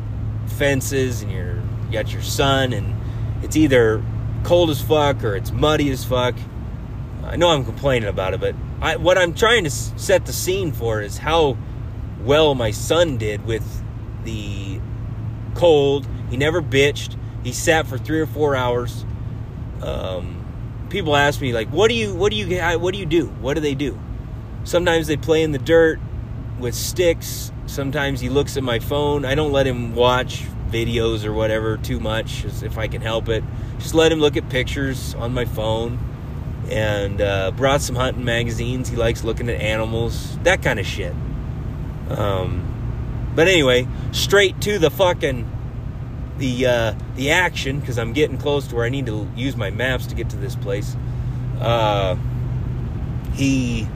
fences 0.46 1.22
and 1.22 1.32
you're 1.32 1.56
you 1.56 1.92
got 1.92 2.12
your 2.12 2.22
son, 2.22 2.72
and 2.72 2.94
it's 3.42 3.56
either 3.56 4.00
cold 4.44 4.70
as 4.70 4.80
fuck 4.80 5.24
or 5.24 5.34
it's 5.34 5.50
muddy 5.50 5.90
as 5.90 6.04
fuck. 6.04 6.36
I 7.24 7.34
know 7.34 7.48
I'm 7.48 7.64
complaining 7.64 8.08
about 8.08 8.32
it, 8.32 8.38
but 8.38 8.54
I, 8.80 8.96
what 8.96 9.18
I'm 9.18 9.34
trying 9.34 9.64
to 9.64 9.70
set 9.70 10.26
the 10.26 10.32
scene 10.32 10.72
for 10.72 11.00
is 11.00 11.18
how 11.18 11.56
well 12.20 12.54
my 12.54 12.70
son 12.70 13.16
did 13.16 13.44
with 13.44 13.82
the 14.24 14.80
cold. 15.54 16.06
He 16.30 16.36
never 16.36 16.62
bitched. 16.62 17.16
He 17.42 17.52
sat 17.52 17.86
for 17.86 17.98
three 17.98 18.20
or 18.20 18.26
four 18.26 18.54
hours. 18.54 19.04
Um, 19.82 20.86
people 20.90 21.16
ask 21.16 21.40
me 21.40 21.52
like, 21.52 21.68
"What 21.68 21.88
do 21.88 21.94
you? 21.94 22.14
What 22.14 22.30
do 22.30 22.36
you? 22.36 22.78
What 22.78 22.92
do 22.92 23.00
you 23.00 23.06
do? 23.06 23.26
What 23.26 23.54
do 23.54 23.60
they 23.60 23.74
do?" 23.74 23.98
Sometimes 24.64 25.06
they 25.06 25.16
play 25.16 25.42
in 25.42 25.52
the 25.52 25.58
dirt 25.58 25.98
with 26.58 26.74
sticks 26.74 27.52
Sometimes 27.68 28.20
he 28.20 28.30
looks 28.30 28.56
at 28.56 28.62
my 28.62 28.78
phone. 28.78 29.26
I 29.26 29.34
don't 29.34 29.52
let 29.52 29.66
him 29.66 29.94
watch 29.94 30.44
videos 30.70 31.26
or 31.26 31.34
whatever 31.34 31.76
too 31.76 32.00
much 32.00 32.46
if 32.62 32.78
I 32.78 32.88
can 32.88 33.02
help 33.02 33.28
it. 33.28 33.44
Just 33.78 33.94
let 33.94 34.10
him 34.10 34.20
look 34.20 34.38
at 34.38 34.48
pictures 34.48 35.14
on 35.16 35.34
my 35.34 35.44
phone. 35.44 35.98
And 36.70 37.20
uh, 37.20 37.50
brought 37.52 37.80
some 37.80 37.96
hunting 37.96 38.24
magazines. 38.24 38.88
He 38.88 38.96
likes 38.96 39.24
looking 39.24 39.48
at 39.48 39.60
animals, 39.60 40.38
that 40.40 40.62
kind 40.62 40.78
of 40.78 40.86
shit. 40.86 41.14
Um, 42.10 43.32
but 43.34 43.48
anyway, 43.48 43.86
straight 44.12 44.60
to 44.62 44.78
the 44.78 44.90
fucking 44.90 45.50
the 46.38 46.66
uh, 46.66 46.94
the 47.16 47.30
action 47.30 47.80
because 47.80 47.98
I'm 47.98 48.12
getting 48.12 48.38
close 48.38 48.66
to 48.68 48.76
where 48.76 48.84
I 48.84 48.88
need 48.88 49.06
to 49.06 49.28
use 49.36 49.56
my 49.56 49.70
maps 49.70 50.06
to 50.08 50.14
get 50.14 50.30
to 50.30 50.36
this 50.36 50.56
place. 50.56 50.96
Uh, 51.60 52.16
he 53.34 53.88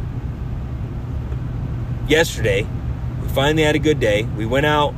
yesterday 2.08 2.66
we 3.22 3.28
finally 3.28 3.62
had 3.62 3.76
a 3.76 3.78
good 3.78 4.00
day. 4.00 4.24
We 4.24 4.46
went 4.46 4.66
out 4.66 4.94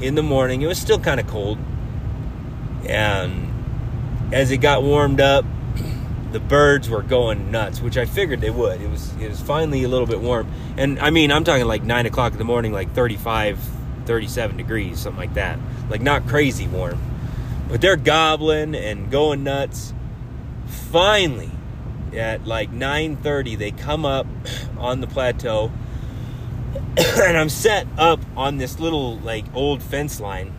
in 0.00 0.14
the 0.14 0.22
morning. 0.22 0.62
It 0.62 0.66
was 0.66 0.78
still 0.78 0.98
kind 0.98 1.20
of 1.20 1.26
cold. 1.26 1.58
And 2.86 3.52
as 4.32 4.50
it 4.50 4.58
got 4.58 4.82
warmed 4.82 5.20
up, 5.20 5.44
the 6.32 6.40
birds 6.40 6.90
were 6.90 7.02
going 7.02 7.50
nuts, 7.50 7.80
which 7.80 7.96
I 7.96 8.04
figured 8.04 8.40
they 8.40 8.50
would. 8.50 8.80
It 8.80 8.90
was 8.90 9.14
it 9.16 9.28
was 9.30 9.40
finally 9.40 9.84
a 9.84 9.88
little 9.88 10.06
bit 10.06 10.20
warm. 10.20 10.50
And 10.76 10.98
I 10.98 11.10
mean, 11.10 11.32
I'm 11.32 11.44
talking 11.44 11.66
like 11.66 11.82
9 11.82 12.06
o'clock 12.06 12.32
in 12.32 12.38
the 12.38 12.44
morning, 12.44 12.72
like 12.72 12.94
35, 12.94 13.58
37 14.04 14.56
degrees, 14.56 15.00
something 15.00 15.18
like 15.18 15.34
that. 15.34 15.58
Like 15.88 16.02
not 16.02 16.26
crazy 16.26 16.66
warm. 16.66 17.00
But 17.68 17.80
they're 17.80 17.96
gobbling 17.96 18.74
and 18.74 19.10
going 19.10 19.44
nuts. 19.44 19.92
Finally, 20.66 21.50
at 22.14 22.46
like 22.46 22.72
9.30, 22.72 23.58
they 23.58 23.70
come 23.70 24.04
up 24.04 24.26
on 24.78 25.00
the 25.00 25.06
plateau. 25.06 25.70
and 26.96 27.36
I'm 27.36 27.48
set 27.48 27.86
up 27.96 28.20
on 28.36 28.58
this 28.58 28.78
little 28.78 29.18
like 29.18 29.44
old 29.54 29.82
fence 29.82 30.20
line. 30.20 30.52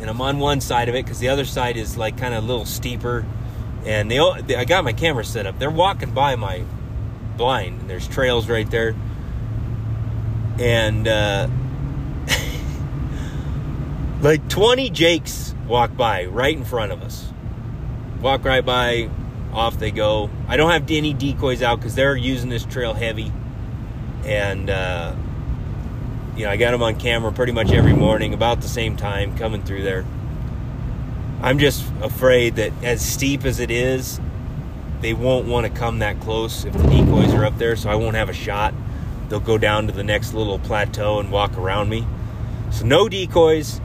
And 0.00 0.08
I'm 0.08 0.20
on 0.20 0.38
one 0.38 0.60
side 0.62 0.88
of 0.88 0.94
it 0.94 1.04
because 1.04 1.18
the 1.18 1.28
other 1.28 1.44
side 1.44 1.76
is 1.76 1.96
like 1.96 2.16
kind 2.16 2.32
of 2.32 2.44
a 2.44 2.46
little 2.46 2.64
steeper. 2.64 3.24
And 3.86 4.10
they, 4.10 4.18
I 4.18 4.64
got 4.64 4.84
my 4.84 4.92
camera 4.92 5.24
set 5.24 5.46
up. 5.46 5.58
They're 5.58 5.70
walking 5.70 6.10
by 6.12 6.36
my 6.36 6.64
blind, 7.36 7.80
and 7.80 7.90
there's 7.90 8.06
trails 8.06 8.48
right 8.48 8.70
there. 8.70 8.94
And 10.58 11.08
uh, 11.08 11.48
like 14.20 14.46
20 14.48 14.90
Jakes 14.90 15.54
walk 15.66 15.96
by 15.96 16.26
right 16.26 16.54
in 16.54 16.64
front 16.64 16.92
of 16.92 17.02
us. 17.02 17.32
Walk 18.20 18.44
right 18.44 18.64
by, 18.64 19.08
off 19.52 19.78
they 19.78 19.90
go. 19.90 20.28
I 20.46 20.58
don't 20.58 20.70
have 20.70 20.90
any 20.90 21.14
decoys 21.14 21.62
out 21.62 21.76
because 21.76 21.94
they're 21.94 22.16
using 22.16 22.50
this 22.50 22.66
trail 22.66 22.92
heavy. 22.92 23.32
And, 24.24 24.68
uh, 24.68 25.14
you 26.36 26.44
know, 26.44 26.50
I 26.50 26.56
got 26.56 26.72
them 26.72 26.82
on 26.82 26.96
camera 26.96 27.32
pretty 27.32 27.52
much 27.52 27.72
every 27.72 27.94
morning 27.94 28.34
about 28.34 28.60
the 28.60 28.68
same 28.68 28.96
time 28.96 29.38
coming 29.38 29.62
through 29.62 29.82
there. 29.82 30.04
I'm 31.42 31.58
just 31.58 31.84
afraid 32.02 32.56
that 32.56 32.72
as 32.82 33.00
steep 33.00 33.44
as 33.44 33.60
it 33.60 33.70
is, 33.70 34.20
they 35.00 35.14
won't 35.14 35.46
want 35.46 35.66
to 35.66 35.72
come 35.72 36.00
that 36.00 36.20
close 36.20 36.66
if 36.66 36.74
the 36.74 36.82
decoys 36.82 37.32
are 37.32 37.46
up 37.46 37.56
there, 37.56 37.76
so 37.76 37.88
I 37.88 37.94
won't 37.94 38.16
have 38.16 38.28
a 38.28 38.34
shot. 38.34 38.74
They'll 39.28 39.40
go 39.40 39.56
down 39.56 39.86
to 39.86 39.92
the 39.92 40.04
next 40.04 40.34
little 40.34 40.58
plateau 40.58 41.18
and 41.18 41.32
walk 41.32 41.56
around 41.56 41.88
me. 41.88 42.06
So 42.70 42.84
no 42.84 43.08
decoys, 43.08 43.80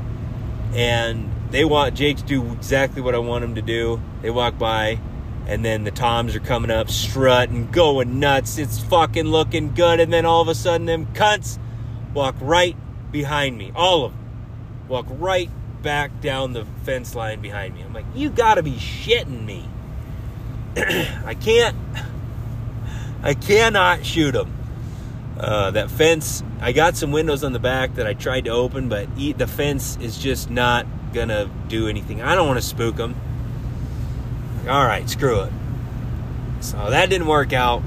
and 0.73 1.31
they 1.51 1.63
want 1.63 1.95
Jake 1.95 2.17
to 2.17 2.23
do 2.23 2.51
exactly 2.51 3.01
what 3.01 3.15
I 3.15 3.19
want 3.19 3.45
him 3.45 3.55
to 3.55 3.61
do. 3.61 4.01
They 4.21 4.29
walk 4.29 4.57
by, 4.57 4.99
and 5.47 5.63
then 5.63 5.85
the 5.85 5.91
toms 5.91 6.35
are 6.35 6.41
coming 6.41 6.71
up, 6.71 6.89
strutting, 6.89 7.71
going 7.71 8.19
nuts. 8.19 8.57
It's 8.57 8.79
fucking 8.79 9.27
looking 9.27 9.73
good, 9.73 10.01
and 10.01 10.11
then 10.11 10.25
all 10.25 10.41
of 10.41 10.49
a 10.49 10.55
sudden, 10.55 10.87
them 10.87 11.05
cunts 11.13 11.57
walk 12.13 12.35
right 12.41 12.75
behind 13.11 13.57
me. 13.57 13.71
All 13.73 14.03
of 14.03 14.11
them 14.11 14.25
walk 14.89 15.05
right 15.09 15.49
back 15.85 16.19
down 16.19 16.53
the 16.53 16.65
fence 16.83 17.13
line 17.13 17.41
behind 17.41 17.75
me. 17.75 17.83
I'm 17.83 17.93
like, 17.93 18.07
you 18.15 18.31
gotta 18.31 18.63
be 18.63 18.73
shitting 18.73 19.45
me. 19.45 19.69
I 20.75 21.35
can't. 21.39 21.77
I 23.21 23.35
cannot 23.35 24.03
shoot 24.03 24.31
them. 24.31 24.51
Uh, 25.39 25.69
that 25.71 25.91
fence, 25.91 26.43
I 26.59 26.71
got 26.71 26.97
some 26.97 27.11
windows 27.11 27.43
on 27.43 27.53
the 27.53 27.59
back 27.59 27.95
that 27.95 28.07
I 28.07 28.15
tried 28.15 28.45
to 28.45 28.51
open, 28.51 28.89
but 28.89 29.15
the 29.15 29.45
fence 29.47 29.97
is 30.01 30.17
just 30.17 30.49
not 30.49 30.87
gonna 31.13 31.49
do 31.67 31.87
anything. 31.87 32.21
I 32.21 32.33
don't 32.33 32.47
want 32.47 32.57
to 32.57 32.65
spook 32.65 32.95
them. 32.95 33.15
All 34.67 34.85
right, 34.85 35.07
screw 35.07 35.41
it. 35.41 35.53
So 36.61 36.89
that 36.89 37.11
didn't 37.11 37.27
work 37.27 37.53
out. 37.53 37.83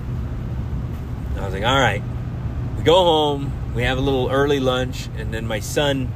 I 1.36 1.44
was 1.44 1.52
like, 1.52 1.64
all 1.64 1.78
right, 1.78 2.02
we 2.76 2.84
go 2.84 2.94
home. 2.94 3.52
We 3.74 3.82
have 3.82 3.98
a 3.98 4.00
little 4.00 4.30
early 4.30 4.60
lunch, 4.60 5.08
and 5.16 5.34
then 5.34 5.46
my 5.46 5.58
son, 5.58 6.12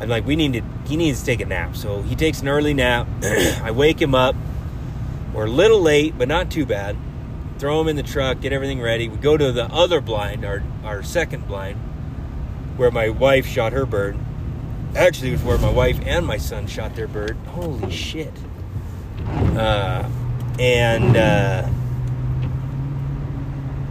I'm 0.00 0.08
like, 0.08 0.26
we 0.26 0.34
need 0.34 0.54
to. 0.54 0.62
He 0.88 0.96
needs 0.96 1.20
to 1.20 1.26
take 1.26 1.40
a 1.40 1.46
nap, 1.46 1.76
so 1.76 2.02
he 2.02 2.16
takes 2.16 2.40
an 2.40 2.48
early 2.48 2.74
nap. 2.74 3.06
I 3.62 3.70
wake 3.70 4.00
him 4.00 4.14
up. 4.14 4.34
We're 5.32 5.46
a 5.46 5.50
little 5.50 5.80
late, 5.80 6.18
but 6.18 6.26
not 6.26 6.50
too 6.50 6.66
bad 6.66 6.96
throw 7.60 7.78
him 7.78 7.88
in 7.88 7.96
the 7.96 8.02
truck, 8.02 8.40
get 8.40 8.54
everything 8.54 8.80
ready. 8.80 9.06
We 9.06 9.18
go 9.18 9.36
to 9.36 9.52
the 9.52 9.66
other 9.66 10.00
blind, 10.00 10.46
our 10.46 10.62
our 10.82 11.02
second 11.02 11.46
blind, 11.46 11.76
where 12.78 12.90
my 12.90 13.10
wife 13.10 13.46
shot 13.46 13.74
her 13.74 13.84
bird. 13.84 14.16
Actually, 14.96 15.28
it 15.28 15.32
was 15.32 15.42
where 15.42 15.58
my 15.58 15.70
wife 15.70 16.00
and 16.04 16.26
my 16.26 16.38
son 16.38 16.66
shot 16.66 16.96
their 16.96 17.06
bird. 17.06 17.36
Holy 17.48 17.92
shit! 17.92 18.32
Uh, 19.26 20.08
and 20.58 21.16
uh, 21.16 21.68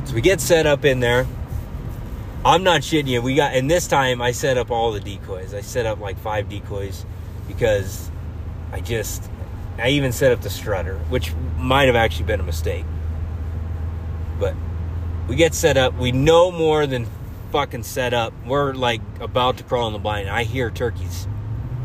so 0.06 0.16
we 0.16 0.22
get 0.22 0.42
set 0.42 0.66
up 0.66 0.84
in 0.84 1.00
there. 1.00 1.28
I'm 2.46 2.64
not 2.64 2.82
shitting 2.82 3.08
you. 3.08 3.22
We 3.22 3.36
got, 3.36 3.54
and 3.54 3.70
this 3.70 3.88
time 3.88 4.22
I 4.22 4.32
set 4.32 4.58
up 4.58 4.72
all 4.72 4.92
the 4.92 5.00
decoys. 5.02 5.54
I 5.54 5.62
set 5.62 5.86
up 5.86 6.00
like 6.00 6.18
five 6.20 6.48
decoys 6.48 7.06
because 7.48 8.10
I 8.72 8.80
just, 8.80 9.30
I 9.78 9.90
even 9.90 10.14
set 10.14 10.32
up 10.32 10.42
the 10.42 10.50
strutter, 10.50 10.98
which 11.10 11.34
might 11.58 11.88
have 11.88 11.96
actually 11.96 12.26
been 12.26 12.40
a 12.40 12.44
mistake. 12.44 12.86
But 14.40 14.56
we 15.28 15.36
get 15.36 15.54
set 15.54 15.76
up. 15.76 15.96
We 15.96 16.14
know 16.14 16.50
more 16.50 16.88
than 16.88 17.08
fucking 17.52 17.84
set 17.84 18.14
up. 18.14 18.34
We're 18.46 18.74
like 18.74 19.02
about 19.20 19.58
to 19.58 19.64
crawl 19.64 19.88
in 19.88 19.94
the 19.94 20.00
blind. 20.00 20.30
I 20.30 20.44
hear 20.44 20.72
turkeys 20.72 21.28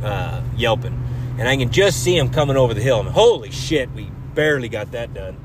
uh, 0.05 0.41
yelping, 0.57 1.03
and 1.37 1.49
I 1.49 1.57
can 1.57 1.73
just 1.73 2.03
see 2.05 2.17
them 2.17 2.31
coming 2.31 2.57
over 2.57 2.75
the 2.75 2.81
hill. 2.81 3.01
I'm, 3.01 3.07
holy 3.07 3.51
shit, 3.51 3.91
we 3.91 4.11
barely 4.35 4.69
got 4.69 4.93
that 4.93 5.15
done. 5.15 5.37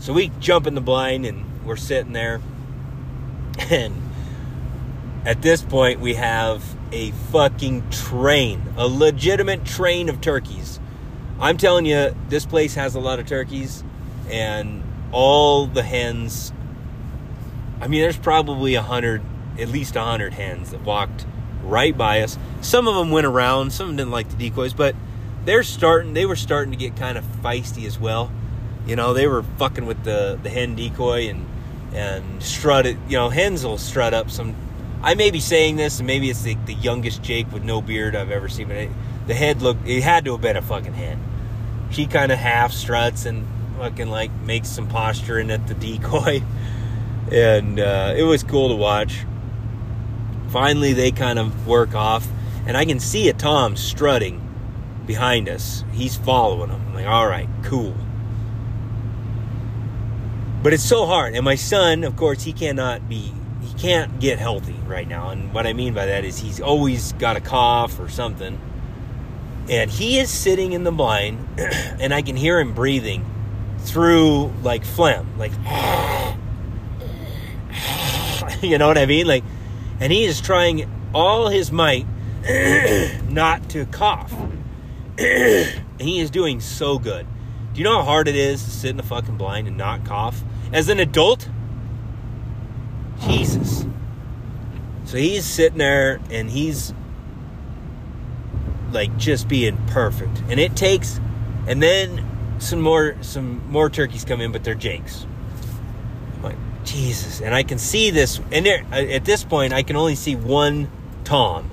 So 0.00 0.12
we 0.12 0.30
jump 0.40 0.66
in 0.66 0.74
the 0.74 0.80
blind 0.80 1.24
and 1.24 1.44
we're 1.64 1.76
sitting 1.76 2.12
there. 2.12 2.40
And 3.70 4.05
at 5.26 5.42
this 5.42 5.60
point, 5.60 6.00
we 6.00 6.14
have 6.14 6.64
a 6.92 7.10
fucking 7.10 7.90
train, 7.90 8.62
a 8.78 8.88
legitimate 8.88 9.66
train 9.66 10.08
of 10.08 10.22
turkeys. 10.22 10.80
I'm 11.38 11.58
telling 11.58 11.84
you, 11.84 12.16
this 12.30 12.46
place 12.46 12.74
has 12.76 12.94
a 12.94 13.00
lot 13.00 13.18
of 13.18 13.26
turkeys, 13.26 13.84
and 14.30 14.82
all 15.12 15.66
the 15.66 15.82
hens 15.82 16.52
I 17.80 17.88
mean, 17.88 18.00
there's 18.00 18.16
probably 18.16 18.74
a 18.74 18.82
hundred, 18.82 19.22
at 19.58 19.68
least 19.68 19.96
a 19.96 20.02
hundred 20.02 20.32
hens 20.34 20.70
that 20.70 20.82
walked 20.82 21.26
right 21.62 21.96
by 21.96 22.22
us. 22.22 22.38
Some 22.62 22.88
of 22.88 22.94
them 22.94 23.10
went 23.10 23.26
around. 23.26 23.72
Some 23.72 23.84
of 23.84 23.88
them 23.90 23.96
didn't 23.96 24.12
like 24.12 24.30
the 24.30 24.36
decoys, 24.36 24.72
but 24.72 24.94
they're 25.44 25.62
starting. 25.62 26.14
They 26.14 26.26
were 26.26 26.36
starting 26.36 26.72
to 26.72 26.78
get 26.78 26.96
kind 26.96 27.18
of 27.18 27.24
feisty 27.42 27.86
as 27.86 27.98
well. 27.98 28.32
You 28.86 28.96
know, 28.96 29.12
they 29.12 29.26
were 29.26 29.42
fucking 29.42 29.84
with 29.84 30.04
the 30.04 30.38
the 30.42 30.48
hen 30.48 30.74
decoy 30.74 31.28
and 31.28 31.46
and 31.92 32.42
strutted. 32.42 32.98
You 33.08 33.18
know, 33.18 33.28
hens 33.28 33.64
will 33.64 33.78
strut 33.78 34.14
up 34.14 34.30
some. 34.30 34.56
I 35.06 35.14
may 35.14 35.30
be 35.30 35.38
saying 35.38 35.76
this, 35.76 36.00
and 36.00 36.06
maybe 36.08 36.30
it's 36.30 36.42
the, 36.42 36.56
the 36.66 36.74
youngest 36.74 37.22
Jake 37.22 37.52
with 37.52 37.62
no 37.62 37.80
beard 37.80 38.16
I've 38.16 38.32
ever 38.32 38.48
seen, 38.48 38.66
but 38.66 38.76
it, 38.76 38.90
the 39.28 39.34
head 39.34 39.62
looked. 39.62 39.86
It 39.86 40.02
had 40.02 40.24
to 40.24 40.32
have 40.32 40.40
been 40.40 40.56
a 40.56 40.62
fucking 40.62 40.94
hen. 40.94 41.22
She 41.92 42.08
kind 42.08 42.32
of 42.32 42.38
half 42.38 42.72
struts 42.72 43.24
and 43.24 43.46
fucking 43.78 44.08
like 44.08 44.32
makes 44.40 44.68
some 44.68 44.88
posturing 44.88 45.52
at 45.52 45.68
the 45.68 45.74
decoy. 45.74 46.42
and 47.30 47.78
uh, 47.78 48.14
it 48.16 48.24
was 48.24 48.42
cool 48.42 48.70
to 48.70 48.74
watch. 48.74 49.24
Finally, 50.48 50.92
they 50.92 51.12
kind 51.12 51.38
of 51.38 51.68
work 51.68 51.94
off, 51.94 52.26
and 52.66 52.76
I 52.76 52.84
can 52.84 52.98
see 52.98 53.28
a 53.28 53.32
Tom 53.32 53.76
strutting 53.76 54.42
behind 55.06 55.48
us. 55.48 55.84
He's 55.92 56.16
following 56.16 56.70
them. 56.70 56.82
I'm 56.88 56.94
like, 56.94 57.06
all 57.06 57.28
right, 57.28 57.48
cool. 57.62 57.94
But 60.64 60.72
it's 60.72 60.82
so 60.82 61.06
hard. 61.06 61.36
And 61.36 61.44
my 61.44 61.54
son, 61.54 62.02
of 62.02 62.16
course, 62.16 62.42
he 62.42 62.52
cannot 62.52 63.08
be, 63.08 63.32
can't 63.78 64.20
get 64.20 64.38
healthy 64.38 64.76
right 64.86 65.06
now. 65.06 65.30
And 65.30 65.52
what 65.52 65.66
I 65.66 65.72
mean 65.72 65.94
by 65.94 66.06
that 66.06 66.24
is 66.24 66.38
he's 66.38 66.60
always 66.60 67.12
got 67.14 67.36
a 67.36 67.40
cough 67.40 67.98
or 68.00 68.08
something. 68.08 68.58
And 69.68 69.90
he 69.90 70.18
is 70.18 70.30
sitting 70.30 70.72
in 70.72 70.84
the 70.84 70.92
blind, 70.92 71.46
and 71.58 72.14
I 72.14 72.22
can 72.22 72.36
hear 72.36 72.60
him 72.60 72.72
breathing 72.72 73.24
through 73.80 74.52
like 74.62 74.84
phlegm, 74.84 75.38
like. 75.38 75.52
you 78.62 78.78
know 78.78 78.88
what 78.88 78.98
I 78.98 79.06
mean? 79.06 79.26
Like, 79.26 79.44
and 80.00 80.12
he 80.12 80.24
is 80.24 80.40
trying 80.40 80.90
all 81.14 81.48
his 81.48 81.72
might 81.72 82.06
not 83.28 83.68
to 83.70 83.86
cough. 83.86 84.32
he 85.18 86.20
is 86.20 86.30
doing 86.30 86.60
so 86.60 86.98
good. 86.98 87.26
Do 87.72 87.78
you 87.78 87.84
know 87.84 87.98
how 87.98 88.04
hard 88.04 88.28
it 88.28 88.36
is 88.36 88.62
to 88.64 88.70
sit 88.70 88.90
in 88.90 88.96
the 88.96 89.02
fucking 89.02 89.36
blind 89.36 89.68
and 89.68 89.76
not 89.76 90.04
cough? 90.04 90.42
As 90.72 90.88
an 90.88 91.00
adult? 91.00 91.48
Jesus. 93.20 93.86
So 95.04 95.16
he's 95.16 95.44
sitting 95.44 95.78
there 95.78 96.20
and 96.30 96.50
he's 96.50 96.92
like 98.92 99.16
just 99.16 99.48
being 99.48 99.76
perfect. 99.88 100.42
And 100.48 100.58
it 100.58 100.76
takes 100.76 101.20
and 101.66 101.82
then 101.82 102.24
some 102.58 102.80
more 102.80 103.16
some 103.20 103.68
more 103.70 103.90
turkeys 103.90 104.24
come 104.24 104.40
in, 104.40 104.52
but 104.52 104.64
they're 104.64 104.74
jakes. 104.74 105.26
I'm 106.36 106.42
Like 106.42 106.56
Jesus. 106.84 107.40
And 107.40 107.54
I 107.54 107.62
can 107.62 107.78
see 107.78 108.10
this, 108.10 108.40
and 108.50 108.64
there, 108.64 108.84
at 108.92 109.24
this 109.24 109.44
point, 109.44 109.72
I 109.72 109.82
can 109.82 109.96
only 109.96 110.14
see 110.14 110.36
one 110.36 110.90
Tom 111.24 111.70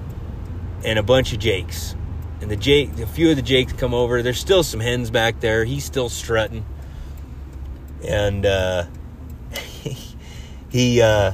and 0.83 0.99
a 0.99 1.03
bunch 1.03 1.33
of 1.33 1.39
Jakes. 1.39 1.95
And 2.41 2.51
the 2.51 2.57
Jake, 2.57 2.99
a 2.99 3.05
few 3.05 3.29
of 3.29 3.37
the 3.37 3.41
Jakes 3.41 3.71
come 3.73 3.93
over. 3.93 4.21
There's 4.21 4.39
still 4.39 4.63
some 4.63 4.81
hens 4.81 5.09
back 5.09 5.39
there. 5.39 5.63
He's 5.63 5.85
still 5.85 6.09
strutting. 6.09 6.65
And 8.05 8.45
uh, 8.45 8.85
he, 10.73 11.03
uh, 11.03 11.33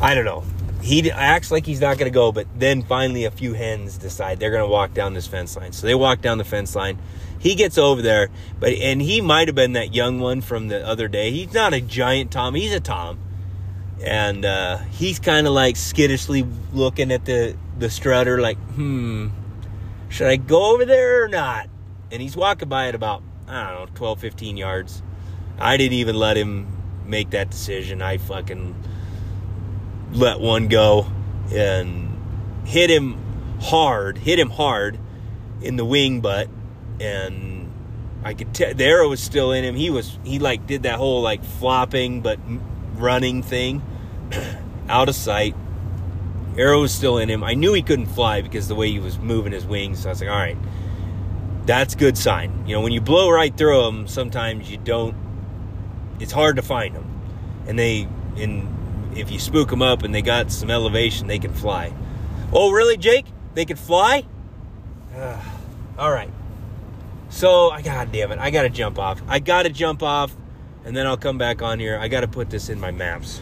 I 0.00 0.14
don't 0.14 0.24
know. 0.24 0.42
He 0.82 1.10
acts 1.10 1.50
like 1.50 1.66
he's 1.66 1.82
not 1.82 1.98
going 1.98 2.10
to 2.10 2.14
go, 2.14 2.32
but 2.32 2.46
then 2.58 2.82
finally 2.82 3.26
a 3.26 3.30
few 3.30 3.52
hens 3.52 3.98
decide 3.98 4.40
they're 4.40 4.50
going 4.50 4.64
to 4.64 4.70
walk 4.70 4.94
down 4.94 5.12
this 5.12 5.26
fence 5.26 5.54
line. 5.54 5.72
So 5.72 5.86
they 5.86 5.94
walk 5.94 6.22
down 6.22 6.38
the 6.38 6.44
fence 6.44 6.74
line. 6.74 6.98
He 7.38 7.54
gets 7.54 7.76
over 7.76 8.00
there, 8.00 8.30
but 8.58 8.72
and 8.72 9.02
he 9.02 9.20
might 9.20 9.48
have 9.48 9.54
been 9.54 9.74
that 9.74 9.94
young 9.94 10.18
one 10.18 10.40
from 10.40 10.68
the 10.68 10.84
other 10.84 11.08
day. 11.08 11.30
He's 11.30 11.52
not 11.52 11.74
a 11.74 11.80
giant 11.82 12.30
tom. 12.30 12.54
He's 12.54 12.72
a 12.72 12.80
tom, 12.80 13.18
and 14.02 14.46
uh, 14.46 14.78
he's 14.78 15.18
kind 15.18 15.46
of 15.46 15.52
like 15.52 15.76
skittishly 15.76 16.46
looking 16.72 17.12
at 17.12 17.26
the 17.26 17.54
the 17.78 17.90
strutter, 17.90 18.40
like, 18.40 18.56
hmm, 18.72 19.28
should 20.08 20.26
I 20.26 20.36
go 20.36 20.72
over 20.74 20.86
there 20.86 21.22
or 21.22 21.28
not? 21.28 21.68
And 22.10 22.22
he's 22.22 22.34
walking 22.34 22.68
by 22.68 22.88
at 22.88 22.94
about 22.94 23.22
I 23.46 23.70
don't 23.70 23.90
know 23.90 23.94
12, 23.94 24.20
15 24.20 24.56
yards. 24.56 25.02
I 25.58 25.76
didn't 25.76 25.94
even 25.94 26.16
let 26.16 26.36
him 26.36 26.77
make 27.08 27.30
that 27.30 27.50
decision. 27.50 28.02
I 28.02 28.18
fucking 28.18 28.74
let 30.12 30.40
one 30.40 30.68
go 30.68 31.06
and 31.52 32.16
hit 32.66 32.90
him 32.90 33.18
hard, 33.60 34.18
hit 34.18 34.38
him 34.38 34.50
hard 34.50 34.98
in 35.60 35.76
the 35.76 35.84
wing 35.84 36.20
butt 36.20 36.48
and 37.00 37.72
I 38.24 38.34
could 38.34 38.52
tell 38.54 38.74
the 38.74 38.84
arrow 38.84 39.08
was 39.08 39.22
still 39.22 39.52
in 39.52 39.64
him. 39.64 39.74
He 39.74 39.90
was 39.90 40.18
he 40.24 40.38
like 40.38 40.66
did 40.66 40.82
that 40.84 40.96
whole 40.96 41.22
like 41.22 41.44
flopping 41.44 42.20
but 42.20 42.38
running 42.94 43.42
thing 43.42 43.82
out 44.88 45.08
of 45.08 45.14
sight. 45.14 45.54
Arrow 46.56 46.80
was 46.80 46.92
still 46.92 47.18
in 47.18 47.30
him. 47.30 47.44
I 47.44 47.54
knew 47.54 47.72
he 47.72 47.82
couldn't 47.82 48.06
fly 48.06 48.42
because 48.42 48.66
the 48.66 48.74
way 48.74 48.90
he 48.90 48.98
was 48.98 49.18
moving 49.18 49.52
his 49.52 49.64
wings. 49.64 50.02
So 50.02 50.08
I 50.08 50.12
was 50.12 50.20
like, 50.20 50.30
all 50.30 50.36
right, 50.36 50.58
that's 51.66 51.94
good 51.94 52.18
sign. 52.18 52.64
You 52.66 52.74
know, 52.74 52.80
when 52.80 52.92
you 52.92 53.00
blow 53.00 53.30
right 53.30 53.56
through 53.56 53.82
them, 53.84 54.08
sometimes 54.08 54.70
you 54.70 54.76
don't. 54.78 55.14
It's 56.20 56.32
hard 56.32 56.56
to 56.56 56.62
find 56.62 56.94
them, 56.94 57.06
and 57.66 57.78
they 57.78 58.08
and 58.36 59.16
if 59.16 59.30
you 59.30 59.38
spook 59.38 59.70
them 59.70 59.82
up 59.82 60.02
and 60.02 60.14
they 60.14 60.22
got 60.22 60.50
some 60.50 60.70
elevation, 60.70 61.26
they 61.26 61.38
can 61.38 61.52
fly. 61.52 61.92
Oh, 62.52 62.70
really, 62.70 62.96
Jake? 62.96 63.26
They 63.54 63.64
can 63.64 63.76
fly? 63.76 64.24
Uh, 65.14 65.40
all 65.98 66.12
right. 66.12 66.30
So, 67.30 67.70
I 67.70 67.82
god 67.82 68.12
damn 68.12 68.32
it, 68.32 68.38
I 68.38 68.50
gotta 68.50 68.70
jump 68.70 68.98
off. 68.98 69.20
I 69.28 69.38
gotta 69.38 69.68
jump 69.68 70.02
off, 70.02 70.34
and 70.84 70.96
then 70.96 71.06
I'll 71.06 71.16
come 71.16 71.36
back 71.36 71.60
on 71.60 71.78
here. 71.78 71.98
I 71.98 72.08
gotta 72.08 72.28
put 72.28 72.50
this 72.50 72.68
in 72.68 72.80
my 72.80 72.90
maps. 72.90 73.40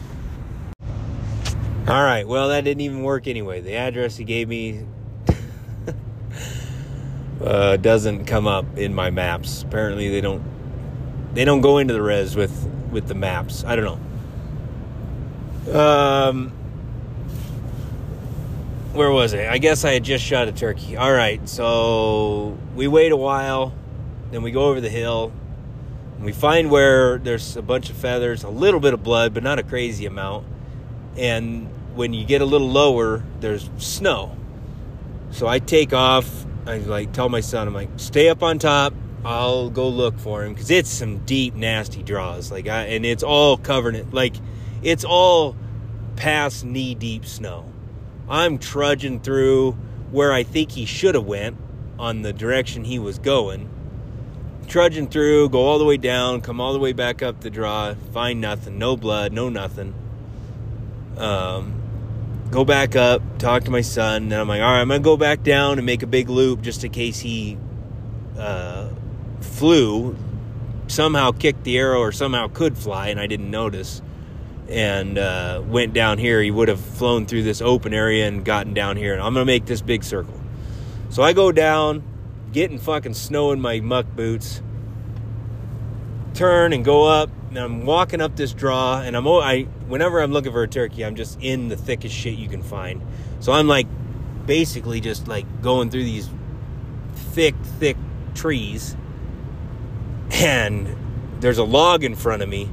All 1.87 2.03
right, 2.03 2.27
well, 2.27 2.49
that 2.49 2.65
didn't 2.65 2.81
even 2.81 3.03
work 3.03 3.27
anyway. 3.27 3.61
The 3.61 3.75
address 3.75 4.17
he 4.17 4.25
gave 4.25 4.49
me 4.49 4.85
uh, 7.41 7.77
doesn't 7.77 8.25
come 8.25 8.45
up 8.45 8.77
in 8.77 8.93
my 8.93 9.09
maps. 9.09 9.63
Apparently, 9.63 10.09
they 10.09 10.19
don't 10.19 10.43
they 11.33 11.45
don't 11.45 11.61
go 11.61 11.77
into 11.77 11.93
the 11.93 12.01
res 12.01 12.35
with 12.35 12.67
with 12.91 13.07
the 13.07 13.15
maps. 13.15 13.63
I 13.63 13.75
don't 13.75 13.85
know. 15.65 15.79
Um, 15.79 16.51
where 18.93 19.11
was 19.11 19.33
I? 19.33 19.47
I 19.47 19.57
guess 19.57 19.83
I 19.85 19.93
had 19.93 20.03
just 20.03 20.23
shot 20.23 20.47
a 20.47 20.51
turkey. 20.51 20.97
All 20.97 21.11
right, 21.11 21.47
so 21.47 22.57
we 22.75 22.87
wait 22.87 23.11
a 23.11 23.17
while, 23.17 23.73
then 24.31 24.41
we 24.41 24.51
go 24.51 24.65
over 24.65 24.81
the 24.81 24.89
hill. 24.89 25.31
And 26.15 26.25
we 26.25 26.31
find 26.31 26.71
where 26.71 27.19
there's 27.19 27.55
a 27.57 27.61
bunch 27.61 27.91
of 27.91 27.95
feathers, 27.95 28.43
a 28.43 28.49
little 28.49 28.79
bit 28.79 28.95
of 28.95 29.03
blood, 29.03 29.33
but 29.35 29.43
not 29.43 29.59
a 29.59 29.63
crazy 29.63 30.07
amount. 30.07 30.47
And 31.15 31.69
when 31.95 32.13
you 32.13 32.25
get 32.25 32.41
a 32.41 32.45
little 32.45 32.69
lower, 32.69 33.23
there's 33.39 33.69
snow. 33.77 34.35
So 35.31 35.47
I 35.47 35.59
take 35.59 35.93
off. 35.93 36.45
I 36.65 36.77
like 36.79 37.13
tell 37.13 37.29
my 37.29 37.39
son, 37.41 37.67
I'm 37.67 37.73
like, 37.73 37.89
stay 37.97 38.29
up 38.29 38.41
on 38.41 38.57
top. 38.57 38.93
I'll 39.25 39.69
go 39.69 39.89
look 39.89 40.17
for 40.19 40.43
him 40.43 40.53
because 40.53 40.71
it's 40.71 40.89
some 40.89 41.25
deep, 41.25 41.55
nasty 41.55 42.03
draws. 42.03 42.51
Like, 42.51 42.67
I, 42.67 42.83
and 42.83 43.05
it's 43.05 43.23
all 43.23 43.57
covered 43.57 43.95
in 43.95 44.11
like, 44.11 44.35
it's 44.83 45.03
all 45.03 45.55
past 46.15 46.63
knee 46.63 46.95
deep 46.95 47.25
snow. 47.25 47.71
I'm 48.29 48.57
trudging 48.57 49.21
through 49.21 49.73
where 50.11 50.31
I 50.31 50.43
think 50.43 50.71
he 50.71 50.85
should 50.85 51.15
have 51.15 51.25
went 51.25 51.57
on 51.97 52.21
the 52.21 52.33
direction 52.33 52.83
he 52.83 52.99
was 52.99 53.19
going. 53.19 53.69
Trudging 54.67 55.07
through, 55.07 55.49
go 55.49 55.59
all 55.59 55.79
the 55.79 55.85
way 55.85 55.97
down, 55.97 56.41
come 56.41 56.59
all 56.59 56.73
the 56.73 56.79
way 56.79 56.93
back 56.93 57.23
up 57.23 57.39
the 57.39 57.49
draw, 57.49 57.95
find 58.11 58.41
nothing, 58.41 58.77
no 58.77 58.97
blood, 58.97 59.31
no 59.31 59.49
nothing. 59.49 59.93
Um, 61.17 61.81
go 62.51 62.65
back 62.65 62.95
up, 62.95 63.21
talk 63.39 63.63
to 63.63 63.71
my 63.71 63.81
son, 63.81 64.29
then 64.29 64.39
I'm 64.39 64.47
like, 64.47 64.61
all 64.61 64.71
right, 64.71 64.81
I'm 64.81 64.89
gonna 64.89 64.99
go 64.99 65.17
back 65.17 65.41
down 65.41 65.79
and 65.79 65.85
make 65.85 66.03
a 66.03 66.07
big 66.07 66.29
loop 66.29 66.61
just 66.61 66.83
in 66.83 66.91
case 66.91 67.19
he 67.19 67.57
uh, 68.37 68.86
flew, 69.41 70.15
somehow 70.87 71.31
kicked 71.31 71.63
the 71.63 71.77
arrow 71.77 71.99
or 71.99 72.11
somehow 72.11 72.47
could 72.47 72.77
fly, 72.77 73.09
and 73.09 73.19
I 73.19 73.27
didn't 73.27 73.51
notice 73.51 74.01
and 74.69 75.17
uh, 75.17 75.61
went 75.65 75.93
down 75.93 76.17
here, 76.17 76.41
he 76.41 76.51
would 76.51 76.67
have 76.67 76.79
flown 76.79 77.25
through 77.25 77.43
this 77.43 77.61
open 77.61 77.93
area 77.93 78.27
and 78.27 78.43
gotten 78.43 78.73
down 78.73 78.97
here. 78.97 79.13
And 79.13 79.21
I'm 79.21 79.33
gonna 79.33 79.45
make 79.45 79.65
this 79.65 79.81
big 79.81 80.03
circle. 80.03 80.39
So 81.09 81.23
I 81.23 81.33
go 81.33 81.51
down, 81.51 82.03
getting 82.51 82.77
fucking 82.77 83.13
snow 83.13 83.51
in 83.51 83.61
my 83.61 83.79
muck 83.79 84.05
boots, 84.15 84.61
turn 86.33 86.73
and 86.73 86.83
go 86.83 87.05
up. 87.05 87.29
And 87.49 87.57
I'm 87.57 87.85
walking 87.85 88.19
up 88.19 88.35
this 88.35 88.51
draw, 88.53 88.99
and 88.99 89.15
I'm 89.15 89.25
I 89.25 89.63
whenever 89.87 90.19
I'm 90.19 90.33
looking 90.33 90.51
for 90.51 90.63
a 90.63 90.67
turkey, 90.67 91.05
I'm 91.05 91.15
just 91.15 91.39
in 91.41 91.69
the 91.69 91.77
thickest 91.77 92.13
shit 92.13 92.37
you 92.37 92.49
can 92.49 92.61
find. 92.61 93.01
So 93.39 93.53
I'm 93.53 93.67
like 93.67 93.87
basically 94.45 94.99
just 94.99 95.29
like 95.29 95.61
going 95.61 95.89
through 95.89 96.03
these 96.03 96.29
thick, 97.15 97.55
thick 97.79 97.95
trees, 98.35 98.97
and 100.37 100.95
there's 101.39 101.57
a 101.57 101.63
log 101.63 102.03
in 102.03 102.15
front 102.15 102.41
of 102.41 102.49
me. 102.49 102.69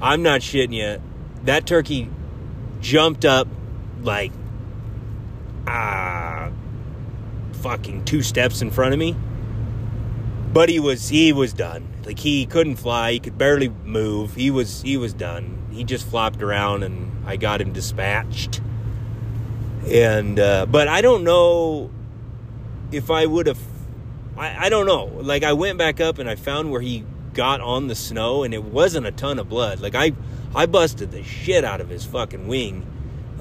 I'm 0.00 0.22
not 0.22 0.40
shitting 0.40 0.74
you 0.74 1.00
that 1.44 1.66
turkey 1.66 2.10
jumped 2.80 3.24
up 3.24 3.48
like 4.02 4.32
ah 5.66 6.50
fucking 7.52 8.04
two 8.04 8.22
steps 8.22 8.62
in 8.62 8.70
front 8.70 8.92
of 8.92 8.98
me. 8.98 9.16
But 10.52 10.68
he 10.68 10.80
was 10.80 11.08
he 11.08 11.32
was 11.32 11.52
done. 11.52 11.86
Like 12.04 12.18
he 12.18 12.46
couldn't 12.46 12.76
fly. 12.76 13.12
He 13.12 13.20
could 13.20 13.36
barely 13.36 13.68
move. 13.68 14.34
He 14.34 14.50
was 14.50 14.82
he 14.82 14.96
was 14.96 15.12
done. 15.12 15.66
He 15.70 15.84
just 15.84 16.06
flopped 16.06 16.42
around 16.42 16.82
and 16.82 17.26
i 17.26 17.36
got 17.36 17.60
him 17.60 17.72
dispatched. 17.72 18.60
And 19.86 20.38
uh, 20.38 20.66
but 20.66 20.88
i 20.88 21.00
don't 21.00 21.24
know 21.24 21.90
if 22.92 23.10
i 23.10 23.26
would 23.26 23.46
have 23.46 23.58
I, 24.36 24.66
I 24.66 24.68
don't 24.68 24.86
know 24.86 25.04
like 25.22 25.42
i 25.42 25.52
went 25.52 25.78
back 25.78 26.00
up 26.00 26.18
and 26.18 26.28
i 26.28 26.34
found 26.34 26.70
where 26.70 26.80
he 26.80 27.04
got 27.32 27.60
on 27.60 27.88
the 27.88 27.94
snow 27.94 28.44
and 28.44 28.54
it 28.54 28.64
wasn't 28.64 29.06
a 29.06 29.12
ton 29.12 29.38
of 29.38 29.48
blood 29.48 29.80
like 29.80 29.94
i 29.94 30.12
I 30.56 30.64
busted 30.64 31.10
the 31.10 31.22
shit 31.22 31.64
out 31.64 31.82
of 31.82 31.90
his 31.90 32.04
fucking 32.06 32.48
wing. 32.48 32.86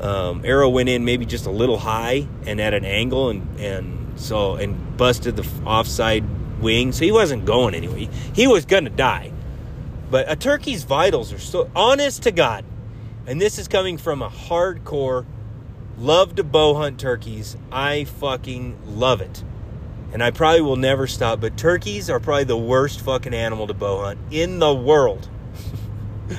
Um, 0.01 0.43
arrow 0.43 0.67
went 0.67 0.89
in 0.89 1.05
maybe 1.05 1.25
just 1.25 1.45
a 1.45 1.49
little 1.49 1.77
high 1.77 2.27
and 2.45 2.59
at 2.59 2.73
an 2.73 2.83
angle, 2.83 3.29
and 3.29 3.57
and 3.57 4.19
so 4.19 4.55
and 4.55 4.97
busted 4.97 5.37
the 5.37 5.47
offside 5.65 6.25
wing. 6.61 6.91
So 6.91 7.05
he 7.05 7.13
wasn't 7.13 7.45
going 7.45 7.73
anyway. 7.73 8.09
He 8.33 8.47
was 8.47 8.65
gonna 8.65 8.89
die. 8.89 9.31
But 10.11 10.29
a 10.29 10.35
turkey's 10.35 10.83
vitals 10.83 11.31
are 11.31 11.39
so 11.39 11.69
honest 11.73 12.23
to 12.23 12.31
God, 12.31 12.65
and 13.25 13.39
this 13.39 13.57
is 13.57 13.69
coming 13.69 13.97
from 13.97 14.21
a 14.21 14.29
hardcore 14.29 15.25
love 15.97 16.35
to 16.35 16.43
bow 16.43 16.73
hunt 16.73 16.99
turkeys. 16.99 17.55
I 17.71 18.03
fucking 18.03 18.77
love 18.85 19.21
it. 19.21 19.41
And 20.13 20.23
I 20.23 20.31
probably 20.31 20.61
will 20.61 20.75
never 20.75 21.07
stop, 21.07 21.41
but 21.41 21.57
turkeys 21.57 22.09
are 22.09 22.19
probably 22.19 22.45
the 22.45 22.57
worst 22.57 23.01
fucking 23.01 23.33
animal 23.33 23.67
to 23.67 23.73
bow 23.73 24.03
hunt 24.03 24.19
in 24.31 24.59
the 24.59 24.73
world. 24.73 25.29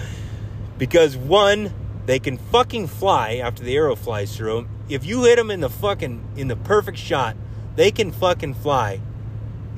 Because 0.79 1.17
one, 1.17 1.73
they 2.05 2.19
can 2.19 2.37
fucking 2.37 2.89
fly 2.89 3.37
after 3.37 3.65
the 3.65 3.75
arrow 3.77 3.97
flies 3.97 4.37
through 4.37 4.57
them. 4.57 4.69
If 4.91 5.07
you 5.07 5.25
hit 5.25 5.37
them 5.37 5.51
in 5.51 5.61
the 5.61 5.71
fucking 5.71 6.23
in 6.37 6.49
the 6.49 6.57
perfect 6.57 6.99
shot, 6.99 7.35
they 7.77 7.91
can 7.91 8.13
fucking 8.13 8.55
fly. 8.55 9.01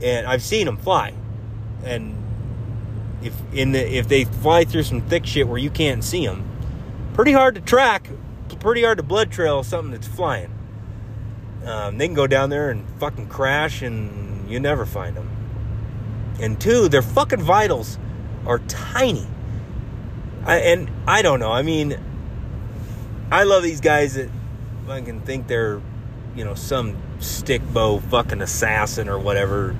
And 0.03 0.27
I've 0.27 0.43
seen 0.43 0.67
them 0.67 0.77
fly. 0.77 1.15
And 1.85 2.17
if 3.23 3.35
in 3.53 3.71
the 3.71 3.97
if 3.97 4.09
they 4.09 4.25
fly 4.25 4.65
through 4.65 4.83
some 4.83 5.01
thick 5.03 5.25
shit 5.25 5.47
where 5.47 5.59
you 5.59 5.71
can't 5.71 6.03
see 6.03 6.27
them, 6.27 6.45
pretty 7.15 7.33
hard 7.33 7.55
to 7.55 7.61
track, 7.61 8.11
pretty 8.61 8.83
hard 8.83 8.99
to 8.99 9.05
blood 9.05 9.31
trail 9.31 9.63
something 9.63 9.93
that's 9.93 10.09
flying. 10.09 10.53
Um, 11.69 11.99
they 11.99 12.07
can 12.07 12.15
go 12.15 12.27
down 12.27 12.51
there 12.51 12.71
and 12.71 12.85
fucking 12.99 13.29
crash, 13.29 13.83
and 13.83 14.51
you 14.51 14.59
never 14.59 14.87
find 14.87 15.17
them. 15.17 15.31
And 16.41 16.61
two, 16.61 16.89
their 16.89 17.03
fucking 17.03 17.43
vitals 17.43 17.99
are 18.47 18.61
tiny. 18.61 19.27
I, 20.45 20.57
and 20.59 20.91
I 21.07 21.23
don't 21.23 21.41
know. 21.41 21.53
I 21.53 21.63
mean, 21.63 21.99
I 23.31 23.45
love 23.45 23.63
these 23.63 23.81
guys 23.81 24.15
that 24.15 24.31
fucking 24.87 25.23
think 25.23 25.47
they're, 25.47 25.83
you 26.35 26.45
know, 26.45 26.55
some 26.55 26.97
stick 27.19 27.63
bow 27.73 27.99
fucking 27.99 28.41
assassin 28.41 29.09
or 29.09 29.19
whatever. 29.19 29.77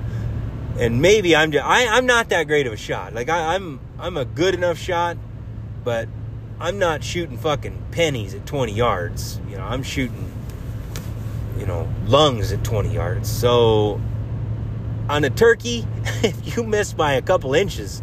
And 0.77 1.01
maybe 1.01 1.35
I'm 1.35 1.51
just, 1.51 1.65
I, 1.65 1.87
I'm 1.87 2.05
not 2.05 2.29
that 2.29 2.43
great 2.43 2.67
of 2.67 2.73
a 2.73 2.77
shot. 2.77 3.13
Like 3.13 3.29
I, 3.29 3.55
I'm 3.55 3.79
I'm 3.97 4.15
a 4.15 4.25
good 4.25 4.53
enough 4.53 4.77
shot, 4.77 5.17
but 5.83 6.07
I'm 6.59 6.77
not 6.77 7.03
shooting 7.03 7.37
fucking 7.37 7.87
pennies 7.91 8.33
at 8.33 8.45
20 8.45 8.73
yards. 8.73 9.41
You 9.49 9.57
know, 9.57 9.63
I'm 9.63 9.83
shooting, 9.83 10.31
you 11.59 11.65
know, 11.65 11.87
lungs 12.05 12.51
at 12.51 12.63
20 12.63 12.93
yards. 12.93 13.29
So 13.29 14.01
on 15.09 15.23
a 15.23 15.29
turkey, 15.29 15.85
if 16.23 16.55
you 16.55 16.63
miss 16.63 16.93
by 16.93 17.13
a 17.13 17.21
couple 17.21 17.53
inches, 17.53 18.01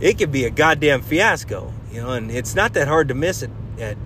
it 0.00 0.18
could 0.18 0.32
be 0.32 0.44
a 0.44 0.50
goddamn 0.50 1.02
fiasco. 1.02 1.72
You 1.92 2.02
know, 2.02 2.10
and 2.10 2.30
it's 2.30 2.54
not 2.54 2.74
that 2.74 2.88
hard 2.88 3.08
to 3.08 3.14
miss 3.14 3.42
it. 3.42 3.50
At, 3.78 3.96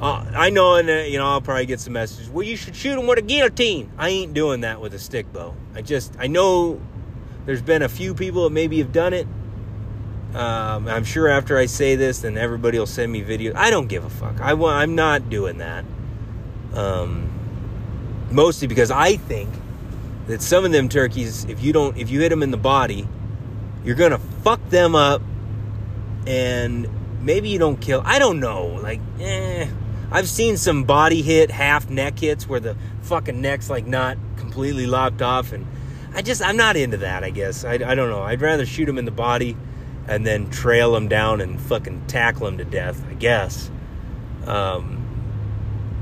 uh, 0.00 0.24
I 0.34 0.50
know, 0.50 0.76
and 0.76 0.88
uh, 0.88 0.92
you 0.92 1.18
know, 1.18 1.26
I'll 1.26 1.40
probably 1.40 1.66
get 1.66 1.80
some 1.80 1.92
messages. 1.92 2.28
Well, 2.28 2.44
you 2.44 2.56
should 2.56 2.74
shoot 2.74 2.96
them 2.96 3.06
with 3.06 3.18
a 3.18 3.22
guillotine. 3.22 3.90
I 3.96 4.08
ain't 4.10 4.34
doing 4.34 4.60
that 4.62 4.80
with 4.80 4.94
a 4.94 4.98
stick 4.98 5.32
bow. 5.32 5.54
I 5.74 5.82
just, 5.82 6.14
I 6.18 6.26
know 6.26 6.80
there's 7.46 7.62
been 7.62 7.82
a 7.82 7.88
few 7.88 8.14
people 8.14 8.44
that 8.44 8.50
maybe 8.50 8.78
have 8.78 8.92
done 8.92 9.12
it. 9.12 9.26
Um, 10.34 10.88
I'm 10.88 11.04
sure 11.04 11.28
after 11.28 11.56
I 11.56 11.66
say 11.66 11.94
this, 11.94 12.20
then 12.20 12.36
everybody 12.36 12.78
will 12.78 12.86
send 12.86 13.12
me 13.12 13.22
videos. 13.22 13.54
I 13.54 13.70
don't 13.70 13.86
give 13.86 14.04
a 14.04 14.10
fuck. 14.10 14.40
I. 14.40 14.52
I'm 14.52 14.94
not 14.94 15.30
doing 15.30 15.58
that. 15.58 15.84
Um, 16.74 17.30
mostly 18.30 18.68
because 18.68 18.90
I 18.90 19.16
think 19.16 19.50
that 20.26 20.42
some 20.42 20.64
of 20.64 20.72
them 20.72 20.88
turkeys, 20.88 21.44
if 21.44 21.62
you 21.62 21.72
don't, 21.72 21.96
if 21.96 22.10
you 22.10 22.20
hit 22.20 22.30
them 22.30 22.42
in 22.42 22.50
the 22.50 22.56
body, 22.56 23.08
you're 23.84 23.96
gonna 23.96 24.18
fuck 24.42 24.66
them 24.70 24.94
up, 24.94 25.22
and 26.26 26.88
maybe 27.22 27.48
you 27.48 27.58
don't 27.58 27.80
kill. 27.80 28.02
I 28.04 28.18
don't 28.18 28.40
know. 28.40 28.66
Like, 28.66 29.00
eh. 29.20 29.68
I've 30.10 30.28
seen 30.28 30.56
some 30.56 30.84
body 30.84 31.22
hit, 31.22 31.50
half 31.50 31.90
neck 31.90 32.20
hits 32.20 32.48
where 32.48 32.60
the 32.60 32.76
fucking 33.02 33.40
neck's 33.40 33.68
like 33.68 33.86
not 33.86 34.16
completely 34.36 34.86
lopped 34.86 35.22
off, 35.22 35.52
and 35.52 35.66
I 36.14 36.22
just 36.22 36.42
I'm 36.42 36.56
not 36.56 36.76
into 36.76 36.98
that. 36.98 37.24
I 37.24 37.30
guess 37.30 37.64
I, 37.64 37.72
I 37.74 37.94
don't 37.94 38.10
know. 38.10 38.22
I'd 38.22 38.40
rather 38.40 38.64
shoot 38.64 38.86
them 38.86 38.98
in 38.98 39.04
the 39.04 39.10
body 39.10 39.56
and 40.06 40.26
then 40.26 40.50
trail 40.50 40.92
them 40.92 41.08
down 41.08 41.40
and 41.40 41.60
fucking 41.60 42.06
tackle 42.06 42.46
them 42.46 42.58
to 42.58 42.64
death. 42.64 43.02
I 43.10 43.14
guess. 43.14 43.70
Um, 44.46 45.03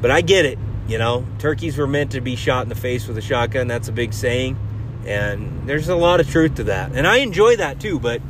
but 0.03 0.11
I 0.11 0.20
get 0.20 0.44
it. 0.44 0.59
You 0.88 0.98
know, 0.98 1.24
turkeys 1.38 1.78
were 1.78 1.86
meant 1.86 2.11
to 2.11 2.20
be 2.20 2.36
shot 2.36 2.64
in 2.64 2.68
the 2.68 2.74
face 2.74 3.07
with 3.07 3.16
a 3.16 3.22
shotgun. 3.22 3.68
That's 3.68 3.88
a 3.88 3.92
big 3.92 4.12
saying. 4.12 4.59
And 5.07 5.66
there's 5.66 5.88
a 5.88 5.96
lot 5.96 6.20
of 6.20 6.28
truth 6.28 6.57
to 6.57 6.64
that. 6.64 6.92
And 6.92 7.07
I 7.07 7.18
enjoy 7.18 7.57
that 7.57 7.80
too, 7.80 7.98
but 7.98 8.20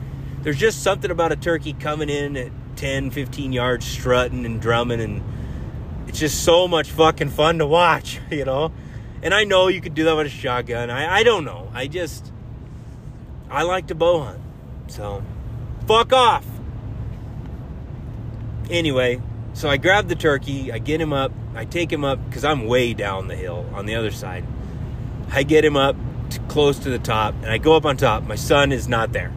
there's 0.42 0.58
just 0.58 0.82
something 0.82 1.10
about 1.10 1.32
a 1.32 1.36
turkey 1.36 1.72
coming 1.72 2.08
in 2.08 2.36
at 2.36 2.52
10, 2.76 3.10
15 3.10 3.52
yards, 3.52 3.86
strutting 3.86 4.44
and 4.44 4.60
drumming. 4.60 5.00
And 5.00 5.22
it's 6.06 6.18
just 6.18 6.44
so 6.44 6.68
much 6.68 6.90
fucking 6.90 7.30
fun 7.30 7.58
to 7.58 7.66
watch, 7.66 8.20
you 8.30 8.44
know? 8.44 8.72
And 9.22 9.32
I 9.32 9.44
know 9.44 9.68
you 9.68 9.80
could 9.80 9.94
do 9.94 10.04
that 10.04 10.16
with 10.16 10.26
a 10.26 10.30
shotgun. 10.30 10.90
I, 10.90 11.20
I 11.20 11.22
don't 11.22 11.44
know. 11.44 11.70
I 11.72 11.86
just, 11.86 12.30
I 13.50 13.62
like 13.62 13.86
to 13.86 13.94
bow 13.94 14.20
hunt. 14.24 14.40
So, 14.88 15.22
fuck 15.86 16.12
off. 16.12 16.44
Anyway, 18.68 19.20
so 19.54 19.68
I 19.68 19.76
grab 19.76 20.08
the 20.08 20.14
turkey, 20.14 20.72
I 20.72 20.78
get 20.78 21.00
him 21.00 21.12
up, 21.12 21.32
I 21.54 21.64
take 21.64 21.92
him 21.92 22.04
up 22.04 22.24
because 22.28 22.44
I'm 22.44 22.66
way 22.66 22.94
down 22.94 23.28
the 23.28 23.36
hill 23.36 23.66
on 23.74 23.86
the 23.86 23.94
other 23.94 24.10
side. 24.10 24.44
I 25.30 25.42
get 25.42 25.64
him 25.64 25.76
up 25.76 25.96
to 26.30 26.40
close 26.40 26.78
to 26.80 26.90
the 26.90 26.98
top, 26.98 27.34
and 27.42 27.46
I 27.46 27.58
go 27.58 27.76
up 27.76 27.84
on 27.84 27.96
top. 27.96 28.24
My 28.24 28.34
son 28.34 28.72
is 28.72 28.88
not 28.88 29.12
there. 29.12 29.32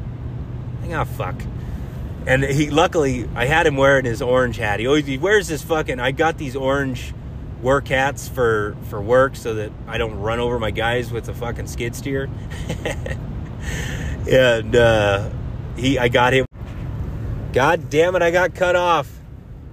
I 0.78 0.82
think, 0.82 0.94
oh, 0.94 1.06
fuck. 1.06 1.36
And 2.28 2.44
he, 2.44 2.70
luckily, 2.70 3.30
I 3.36 3.46
had 3.46 3.68
him 3.68 3.76
wearing 3.76 4.06
his 4.06 4.22
orange 4.22 4.58
hat. 4.58 4.80
He 4.80 4.88
always 4.88 5.06
he 5.06 5.18
wears 5.18 5.48
this 5.48 5.62
fucking. 5.62 6.00
I 6.00 6.12
got 6.12 6.38
these 6.38 6.56
orange 6.56 7.14
work 7.62 7.88
hats 7.88 8.28
for 8.28 8.76
for 8.90 9.02
work 9.02 9.36
so 9.36 9.54
that 9.56 9.72
I 9.88 9.98
don't 9.98 10.20
run 10.20 10.40
over 10.40 10.60
my 10.60 10.72
guys 10.72 11.12
with 11.12 11.30
a 11.30 11.34
fucking 11.34 11.68
skid 11.68 11.96
steer. 11.96 12.30
and 14.30 14.76
uh, 14.76 15.30
he, 15.76 16.00
I 16.00 16.08
got 16.08 16.34
him. 16.34 16.46
God 17.54 17.90
damn 17.90 18.16
it! 18.16 18.22
I 18.22 18.32
got 18.32 18.56
cut 18.56 18.76
off. 18.76 19.12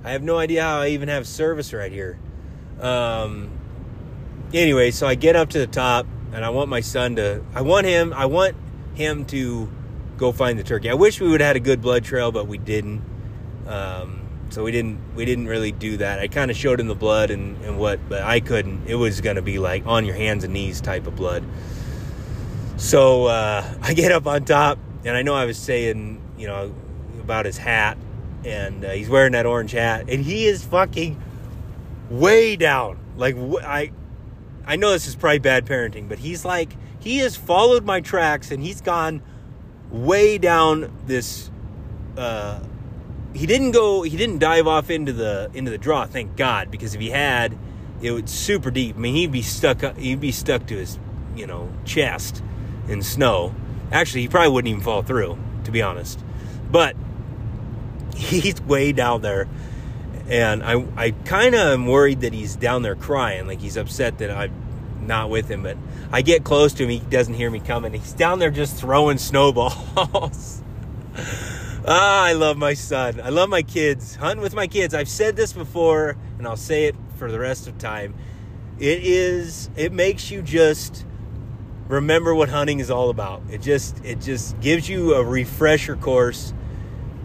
I 0.04 0.10
have 0.10 0.22
no 0.22 0.36
idea 0.36 0.62
how 0.62 0.80
I 0.80 0.88
even 0.88 1.08
have 1.08 1.26
service 1.26 1.72
right 1.72 1.92
here. 1.92 2.18
Um, 2.80 3.50
anyway, 4.52 4.90
so 4.90 5.06
I 5.06 5.14
get 5.14 5.36
up 5.36 5.50
to 5.50 5.58
the 5.58 5.66
top 5.66 6.06
and 6.32 6.44
I 6.44 6.50
want 6.50 6.68
my 6.68 6.80
son 6.80 7.16
to, 7.16 7.44
I 7.54 7.62
want 7.62 7.86
him, 7.86 8.12
I 8.12 8.26
want 8.26 8.56
him 8.94 9.24
to 9.26 9.70
go 10.16 10.32
find 10.32 10.58
the 10.58 10.64
turkey. 10.64 10.90
I 10.90 10.94
wish 10.94 11.20
we 11.20 11.28
would 11.28 11.40
have 11.40 11.48
had 11.48 11.56
a 11.56 11.60
good 11.60 11.80
blood 11.80 12.04
trail, 12.04 12.32
but 12.32 12.48
we 12.48 12.58
didn't. 12.58 13.02
Um, 13.66 14.26
so 14.50 14.64
we 14.64 14.72
didn't, 14.72 14.98
we 15.14 15.24
didn't 15.24 15.46
really 15.46 15.72
do 15.72 15.96
that. 15.98 16.18
I 16.18 16.26
kind 16.26 16.50
of 16.50 16.56
showed 16.56 16.80
him 16.80 16.88
the 16.88 16.94
blood 16.96 17.30
and, 17.30 17.62
and 17.64 17.78
what, 17.78 18.06
but 18.08 18.22
I 18.22 18.40
couldn't. 18.40 18.88
It 18.88 18.96
was 18.96 19.20
going 19.20 19.36
to 19.36 19.42
be 19.42 19.58
like 19.58 19.86
on 19.86 20.04
your 20.04 20.16
hands 20.16 20.42
and 20.42 20.52
knees 20.52 20.80
type 20.80 21.06
of 21.06 21.14
blood. 21.14 21.44
So 22.76 23.26
uh, 23.26 23.64
I 23.82 23.94
get 23.94 24.10
up 24.10 24.26
on 24.26 24.44
top 24.44 24.78
and 25.04 25.16
I 25.16 25.22
know 25.22 25.34
I 25.34 25.44
was 25.44 25.58
saying, 25.58 26.20
you 26.36 26.48
know, 26.48 26.74
about 27.20 27.46
his 27.46 27.56
hat 27.56 27.96
and 28.44 28.84
uh, 28.84 28.90
he's 28.90 29.08
wearing 29.08 29.32
that 29.32 29.46
orange 29.46 29.72
hat 29.72 30.08
and 30.08 30.24
he 30.24 30.46
is 30.46 30.64
fucking 30.64 31.20
way 32.10 32.56
down. 32.56 32.98
Like 33.16 33.36
I, 33.36 33.92
I 34.66 34.76
know 34.76 34.90
this 34.92 35.06
is 35.06 35.14
probably 35.14 35.38
bad 35.38 35.66
parenting, 35.66 36.08
but 36.08 36.18
he's 36.18 36.44
like 36.44 36.76
he 36.98 37.18
has 37.18 37.36
followed 37.36 37.84
my 37.84 38.00
tracks 38.00 38.50
and 38.50 38.62
he's 38.62 38.80
gone 38.80 39.22
way 39.90 40.38
down 40.38 40.92
this. 41.06 41.50
Uh, 42.16 42.60
he 43.34 43.46
didn't 43.46 43.72
go. 43.72 44.02
He 44.02 44.16
didn't 44.16 44.38
dive 44.38 44.66
off 44.66 44.90
into 44.90 45.12
the 45.12 45.50
into 45.54 45.70
the 45.70 45.78
draw. 45.78 46.06
Thank 46.06 46.36
God, 46.36 46.70
because 46.70 46.94
if 46.94 47.00
he 47.00 47.10
had, 47.10 47.56
it 48.02 48.12
would 48.12 48.28
super 48.28 48.70
deep. 48.70 48.96
I 48.96 48.98
mean, 48.98 49.14
he'd 49.14 49.32
be 49.32 49.42
stuck. 49.42 49.96
He'd 49.96 50.20
be 50.20 50.32
stuck 50.32 50.66
to 50.66 50.76
his, 50.76 50.98
you 51.34 51.46
know, 51.46 51.72
chest 51.84 52.42
in 52.88 53.02
snow. 53.02 53.54
Actually, 53.90 54.22
he 54.22 54.28
probably 54.28 54.50
wouldn't 54.50 54.70
even 54.70 54.82
fall 54.82 55.02
through, 55.02 55.38
to 55.64 55.70
be 55.70 55.82
honest. 55.82 56.20
But 56.70 56.96
he's 58.22 58.60
way 58.62 58.92
down 58.92 59.22
there 59.22 59.48
and 60.28 60.62
I 60.62 60.84
I 60.96 61.10
kind 61.10 61.54
of 61.54 61.60
am 61.60 61.86
worried 61.86 62.22
that 62.22 62.32
he's 62.32 62.56
down 62.56 62.82
there 62.82 62.94
crying, 62.94 63.46
like 63.46 63.60
he's 63.60 63.76
upset 63.76 64.18
that 64.18 64.30
I'm 64.30 65.06
not 65.06 65.30
with 65.30 65.50
him. 65.50 65.62
But 65.62 65.76
I 66.10 66.22
get 66.22 66.44
close 66.44 66.72
to 66.74 66.84
him, 66.84 66.90
he 66.90 67.00
doesn't 67.00 67.34
hear 67.34 67.50
me 67.50 67.60
coming. 67.60 67.92
He's 67.92 68.12
down 68.12 68.38
there 68.38 68.50
just 68.50 68.76
throwing 68.76 69.18
snowballs. 69.18 69.74
ah, 71.86 72.24
I 72.24 72.32
love 72.32 72.56
my 72.56 72.74
son. 72.74 73.20
I 73.20 73.30
love 73.30 73.48
my 73.48 73.62
kids. 73.62 74.16
Hunting 74.16 74.42
with 74.42 74.54
my 74.54 74.66
kids. 74.66 74.94
I've 74.94 75.08
said 75.08 75.36
this 75.36 75.52
before, 75.52 76.16
and 76.38 76.46
I'll 76.46 76.56
say 76.56 76.84
it 76.84 76.96
for 77.16 77.30
the 77.30 77.38
rest 77.38 77.66
of 77.66 77.78
time. 77.78 78.14
It 78.78 79.04
is. 79.04 79.70
It 79.76 79.92
makes 79.92 80.30
you 80.30 80.42
just 80.42 81.04
remember 81.88 82.34
what 82.34 82.48
hunting 82.48 82.80
is 82.80 82.90
all 82.90 83.10
about. 83.10 83.42
It 83.50 83.60
just 83.60 84.02
it 84.04 84.20
just 84.20 84.58
gives 84.60 84.88
you 84.88 85.14
a 85.14 85.24
refresher 85.24 85.96
course. 85.96 86.54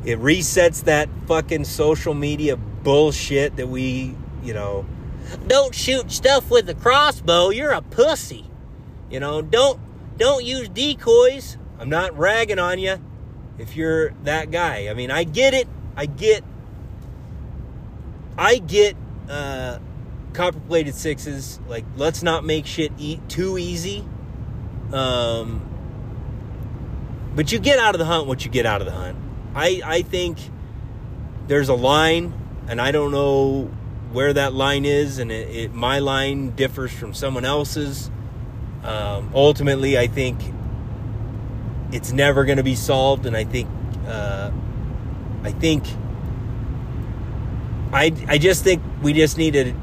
It 0.07 0.19
resets 0.19 0.85
that 0.85 1.09
fucking 1.27 1.65
social 1.65 2.13
media 2.13 2.55
bullshit 2.55 3.57
that 3.57 3.67
we, 3.67 4.15
you 4.41 4.53
know, 4.53 4.85
don't 5.47 5.75
shoot 5.75 6.09
stuff 6.13 6.49
with 6.49 6.69
a 6.69 6.73
crossbow. 6.73 7.49
You're 7.49 7.71
a 7.71 7.81
pussy. 7.81 8.45
You 9.09 9.19
know, 9.19 9.41
don't 9.41 9.81
don't 10.17 10.45
use 10.45 10.69
decoys. 10.69 11.57
I'm 11.77 11.89
not 11.89 12.17
ragging 12.17 12.57
on 12.57 12.79
you 12.79 13.03
if 13.57 13.75
you're 13.75 14.11
that 14.23 14.49
guy. 14.49 14.87
I 14.87 14.93
mean, 14.93 15.11
I 15.11 15.25
get 15.25 15.53
it. 15.53 15.67
I 15.97 16.05
get 16.05 16.41
I 18.37 18.59
get 18.59 18.95
uh 19.27 19.79
copper 20.31 20.61
plated 20.61 20.95
sixes. 20.95 21.59
Like 21.67 21.83
let's 21.97 22.23
not 22.23 22.45
make 22.45 22.65
shit 22.65 22.93
eat 22.97 23.27
too 23.27 23.57
easy. 23.57 24.07
Um 24.93 25.69
but 27.35 27.51
you 27.51 27.59
get 27.59 27.77
out 27.77 27.93
of 27.93 27.99
the 27.99 28.05
hunt 28.05 28.25
what 28.25 28.45
you 28.45 28.51
get 28.51 28.65
out 28.65 28.79
of 28.79 28.87
the 28.87 28.93
hunt. 28.93 29.26
I 29.57 29.81
I 29.83 30.01
think 30.03 30.37
there's 31.47 31.69
a 31.69 31.73
line 31.73 32.33
and 32.67 32.79
I 32.79 32.91
don't 32.91 33.11
know 33.11 33.71
where 34.11 34.31
that 34.33 34.53
line 34.53 34.85
is, 34.85 35.19
and 35.19 35.31
it, 35.31 35.55
it, 35.55 35.73
my 35.73 35.99
line 35.99 36.51
differs 36.51 36.91
from 36.91 37.13
someone 37.13 37.43
else's. 37.43 38.11
Um, 38.83 39.31
ultimately, 39.33 39.97
I 39.97 40.07
think 40.07 40.39
it's 41.91 42.11
never 42.11 42.45
going 42.45 42.57
to 42.57 42.63
be 42.63 42.75
solved, 42.75 43.25
and 43.25 43.35
I 43.35 43.43
think 43.43 43.69
uh, 44.05 44.51
I 45.43 45.51
think 45.51 45.85
I 47.91 48.13
I 48.27 48.37
just 48.37 48.63
think 48.63 48.83
we 49.01 49.13
just 49.13 49.37
need 49.37 49.53
to 49.53 49.73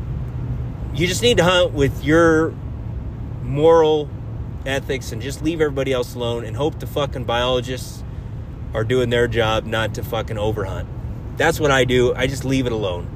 you 0.94 1.06
just 1.06 1.22
need 1.22 1.38
to 1.38 1.44
hunt 1.44 1.72
with 1.72 2.04
your 2.04 2.50
moral 3.42 4.08
ethics 4.64 5.12
and 5.12 5.20
just 5.20 5.42
leave 5.42 5.60
everybody 5.60 5.92
else 5.92 6.14
alone 6.14 6.44
and 6.44 6.56
hope 6.56 6.78
the 6.78 6.86
fucking 6.86 7.24
biologists 7.24 8.04
are 8.74 8.84
doing 8.84 9.08
their 9.08 9.28
job 9.28 9.64
not 9.64 9.94
to 9.94 10.02
fucking 10.02 10.36
overhunt. 10.36 10.86
That's 11.36 11.58
what 11.58 11.70
I 11.70 11.84
do. 11.84 12.14
I 12.14 12.26
just 12.26 12.44
leave 12.44 12.66
it 12.66 12.72
alone. 12.72 13.08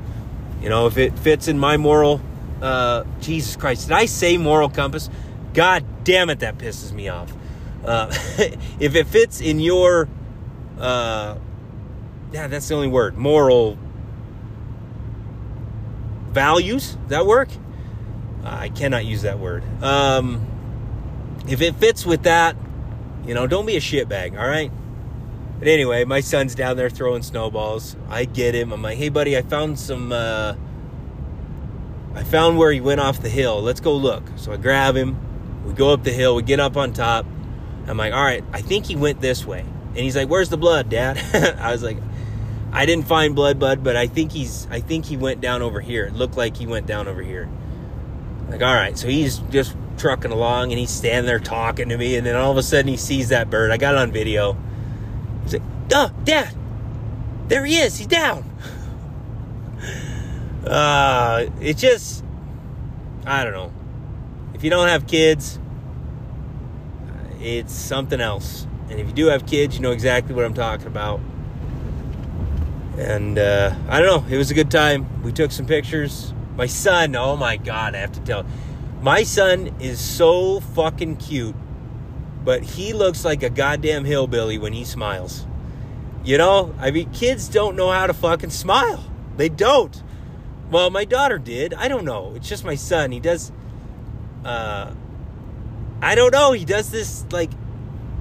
You 0.63 0.69
know, 0.69 0.87
if 0.87 0.97
it 0.97 1.19
fits 1.19 1.49
in 1.49 1.59
my 1.59 1.77
moral, 1.77 2.21
uh, 2.63 3.05
Jesus 3.21 3.57
Christ, 3.57 3.89
did 3.89 3.97
I 3.97 4.07
say 4.07 4.39
moral 4.39 4.69
compass? 4.69 5.11
God 5.55 5.85
damn 6.05 6.31
it, 6.31 6.41
that 6.41 6.59
pisses 6.59 6.93
me 6.93 7.09
off. 7.09 7.33
Uh, 7.85 8.09
if 8.81 8.95
it 8.95 9.07
fits 9.07 9.41
in 9.41 9.61
your, 9.61 10.09
uh, 10.79 11.37
yeah, 12.33 12.47
that's 12.47 12.69
the 12.69 12.75
only 12.75 12.89
word, 12.89 13.17
moral 13.17 13.79
values, 16.31 16.97
that 17.09 17.27
work? 17.27 17.49
I 18.45 18.69
cannot 18.69 19.05
use 19.05 19.23
that 19.23 19.39
word. 19.39 19.65
Um, 19.83 20.47
if 21.49 21.61
it 21.61 21.77
fits 21.77 22.07
with 22.07 22.25
that, 22.25 22.57
you 23.27 23.35
know, 23.35 23.47
don't 23.47 23.67
be 23.67 23.77
a 23.77 23.81
shitbag, 23.81 24.39
all 24.39 24.47
right? 24.47 24.71
But 25.59 25.69
anyway, 25.69 26.05
my 26.05 26.21
son's 26.21 26.55
down 26.55 26.77
there 26.77 26.91
throwing 26.91 27.23
snowballs. 27.23 27.97
I 28.09 28.25
get 28.25 28.55
him. 28.55 28.73
I'm 28.73 28.83
like, 28.83 28.99
hey, 28.99 29.09
buddy, 29.09 29.37
I 29.37 29.43
found 29.43 29.79
some. 29.79 30.13
Uh, 30.13 30.55
I 32.15 32.25
found 32.25 32.59
where 32.59 32.73
he 32.73 32.81
went 32.81 33.01
off 33.01 33.21
the 33.21 33.29
hill. 33.29 33.61
Let's 33.61 33.81
go 33.81 33.95
look. 33.97 34.25
So 34.37 34.53
I 34.53 34.57
grab 34.57 34.97
him. 34.97 35.65
We 35.65 35.73
go 35.73 35.93
up 35.93 36.05
the 36.05 36.13
hill. 36.13 36.35
We 36.35 36.43
get 36.43 36.61
up 36.61 36.77
on 36.77 36.93
top. 36.93 37.27
I'm 37.87 37.97
like, 37.97 38.13
all 38.13 38.23
right, 38.23 38.45
I 38.53 38.61
think 38.61 38.87
he 38.87 38.97
went 38.97 39.21
this 39.21 39.47
way. 39.47 39.61
And 39.61 39.97
he's 39.97 40.17
like, 40.17 40.29
where's 40.29 40.51
the 40.51 40.59
blood, 40.59 40.91
Dad? 40.91 41.19
I 41.59 41.73
was 41.73 41.83
like, 41.83 41.97
I 42.71 42.87
didn't 42.87 43.07
find 43.07 43.35
blood 43.35 43.59
bud, 43.59 43.83
but 43.83 43.97
I 43.97 44.07
think 44.07 44.31
he's 44.31 44.67
I 44.71 44.81
think 44.81 45.07
he 45.07 45.17
went 45.17 45.41
down 45.41 45.63
over 45.63 45.81
here. 45.81 46.05
It 46.05 46.15
looked 46.15 46.37
like 46.37 46.57
he 46.57 46.67
went 46.67 46.87
down 46.87 47.09
over 47.09 47.23
here. 47.23 47.49
Like, 48.49 48.63
all 48.63 48.75
right, 48.75 48.97
so 48.97 49.09
he's 49.09 49.39
just 49.51 49.75
trucking 49.97 50.31
along 50.31 50.71
and 50.71 50.79
he's 50.79 50.91
standing 50.91 51.27
there 51.27 51.39
talking 51.39 51.89
to 51.89 51.97
me, 51.97 52.17
and 52.17 52.27
then 52.27 52.37
all 52.37 52.51
of 52.51 52.57
a 52.57 52.63
sudden 52.63 52.89
he 52.89 52.97
sees 52.97 53.31
that 53.31 53.51
bird. 53.51 53.71
I 53.71 53.79
got 53.79 53.95
it 53.95 53.99
on 53.99 54.13
video. 54.13 54.57
"Duh, 55.89 56.11
Dad, 56.25 56.55
there 57.49 57.65
he 57.65 57.79
is. 57.79 57.99
He's 57.99 58.07
down." 58.07 58.45
uh, 60.67 61.47
it 61.61 61.77
just, 61.77 62.25
I 63.27 63.45
don't 63.45 63.53
know. 63.53 63.73
If 64.55 64.65
you 64.65 64.71
don't 64.71 64.89
have 64.89 65.07
kids, 65.07 65.59
it's 67.41 67.73
something 67.73 68.21
else. 68.21 68.67
And 68.91 68.99
if 68.99 69.07
you 69.07 69.13
do 69.13 69.27
have 69.27 69.47
kids, 69.47 69.77
you 69.77 69.83
know 69.83 69.93
exactly 69.93 70.35
what 70.35 70.45
I'm 70.45 70.55
talking 70.55 70.87
about. 70.87 71.21
And 72.97 73.39
uh, 73.39 73.75
I 73.89 74.01
don't 74.01 74.07
know. 74.07 74.35
It 74.35 74.39
was 74.39 74.51
a 74.51 74.55
good 74.55 74.71
time. 74.71 75.23
We 75.23 75.31
took 75.31 75.53
some 75.53 75.67
pictures. 75.67 76.33
My 76.57 76.67
son, 76.67 77.15
oh 77.15 77.37
my 77.37 77.57
God, 77.57 77.95
I 77.95 77.99
have 77.99 78.13
to 78.13 78.21
tell. 78.21 78.45
My 79.01 79.23
son 79.23 79.77
is 79.79 80.01
so 80.01 80.59
fucking 80.59 81.19
cute, 81.19 81.55
but 82.45 82.65
he 82.65 82.93
looks 82.93 83.25
like 83.25 83.45
a 83.45 83.51
goddamn 83.51 84.05
hillbilly 84.05 84.59
when 84.59 84.73
he 84.73 84.85
smiles. 84.85 85.47
You 86.29 86.37
know, 86.37 86.75
I 86.79 86.91
mean, 86.91 87.11
kids 87.11 87.49
don't 87.49 87.75
know 87.75 87.91
how 87.91 88.07
to 88.07 88.13
fucking 88.13 88.51
smile. 88.51 89.03
They 89.39 89.49
don't. 89.49 90.03
Well, 90.71 90.91
my 90.91 91.07
daughter 91.07 91.39
did. 91.39 91.73
I 91.73 91.89
don't 91.89 92.05
know. 92.05 92.35
It's 92.37 92.47
just 92.47 92.67
my 92.67 92.75
son. 92.75 93.13
He 93.13 93.19
does. 93.19 93.51
Uh, 94.45 94.93
I 96.03 96.15
don't 96.15 96.31
know. 96.31 96.53
He 96.53 96.67
does 96.67 96.91
this 96.91 97.25
like 97.31 97.51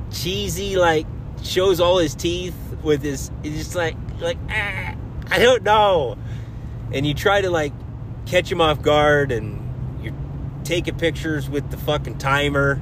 cheesy, 0.10 0.78
like 0.78 1.06
shows 1.44 1.82
all 1.82 1.98
his 1.98 2.16
teeth 2.16 2.56
with 2.82 3.04
his. 3.04 3.30
He's 3.44 3.58
just 3.58 3.76
like 3.76 3.98
like 4.20 4.38
ah, 4.52 4.96
I 5.30 5.40
don't 5.40 5.64
know. 5.64 6.18
And 6.94 7.06
you 7.06 7.14
try 7.14 7.42
to 7.42 7.50
like 7.50 7.74
catch 8.26 8.50
him 8.50 8.62
off 8.62 8.82
guard, 8.82 9.34
and 9.34 10.02
you're 10.02 10.16
taking 10.64 10.96
pictures 10.96 11.50
with 11.50 11.72
the 11.72 11.78
fucking 11.78 12.20
timer. 12.20 12.82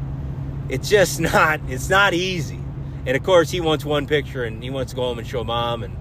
It's 0.69 0.87
just 0.87 1.19
not. 1.33 1.61
It's 1.67 1.89
not 1.89 2.13
easy. 2.13 2.59
And 3.05 3.15
of 3.15 3.23
course, 3.23 3.51
he 3.51 3.61
wants 3.61 3.85
one 3.85 4.07
picture, 4.07 4.43
and 4.43 4.63
he 4.63 4.69
wants 4.69 4.91
to 4.91 4.95
go 4.95 5.03
home 5.03 5.19
and 5.19 5.27
show 5.27 5.43
mom, 5.43 5.83
and 5.83 5.95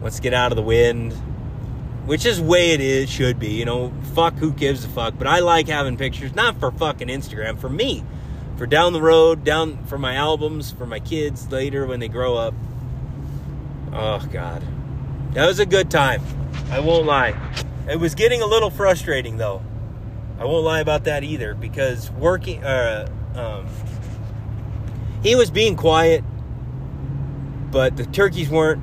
wants 0.00 0.16
to 0.16 0.22
get 0.22 0.32
out 0.32 0.52
of 0.52 0.56
the 0.56 0.62
wind 0.62 1.14
which 2.06 2.26
is 2.26 2.40
way 2.40 2.72
it 2.72 2.80
is 2.80 3.08
should 3.08 3.38
be 3.38 3.52
you 3.52 3.64
know. 3.64 3.92
Fuck 4.14 4.34
who 4.34 4.52
gives 4.52 4.84
a 4.84 4.88
fuck? 4.88 5.14
But 5.16 5.28
i 5.28 5.38
like 5.38 5.68
having 5.68 5.96
pictures 5.96 6.34
not 6.34 6.58
for 6.58 6.72
fucking 6.72 7.08
instagram 7.08 7.58
for 7.58 7.68
me. 7.68 8.04
For 8.56 8.66
down 8.66 8.92
the 8.92 9.00
road 9.00 9.44
down 9.44 9.84
for 9.84 9.96
my 9.96 10.16
albums 10.16 10.72
for 10.72 10.86
my 10.86 10.98
kids 10.98 11.50
later 11.52 11.86
when 11.86 12.00
they 12.00 12.08
grow 12.08 12.36
up. 12.36 12.54
Oh 13.92 14.26
god. 14.32 14.64
That 15.34 15.46
was 15.46 15.60
a 15.60 15.66
good 15.66 15.90
time. 15.90 16.22
I 16.70 16.80
won't 16.80 17.06
lie. 17.06 17.38
It 17.88 18.00
was 18.00 18.14
getting 18.14 18.42
a 18.42 18.46
little 18.46 18.70
frustrating 18.70 19.36
though. 19.36 19.62
I 20.38 20.44
won't 20.44 20.64
lie 20.64 20.80
about 20.80 21.04
that 21.04 21.22
either 21.22 21.54
because 21.54 22.10
working 22.10 22.64
uh, 22.64 23.08
um, 23.36 23.66
he 25.22 25.34
was 25.34 25.50
being 25.50 25.76
quiet 25.76 26.24
but 27.70 27.96
the 27.96 28.04
turkeys 28.06 28.48
weren't 28.48 28.82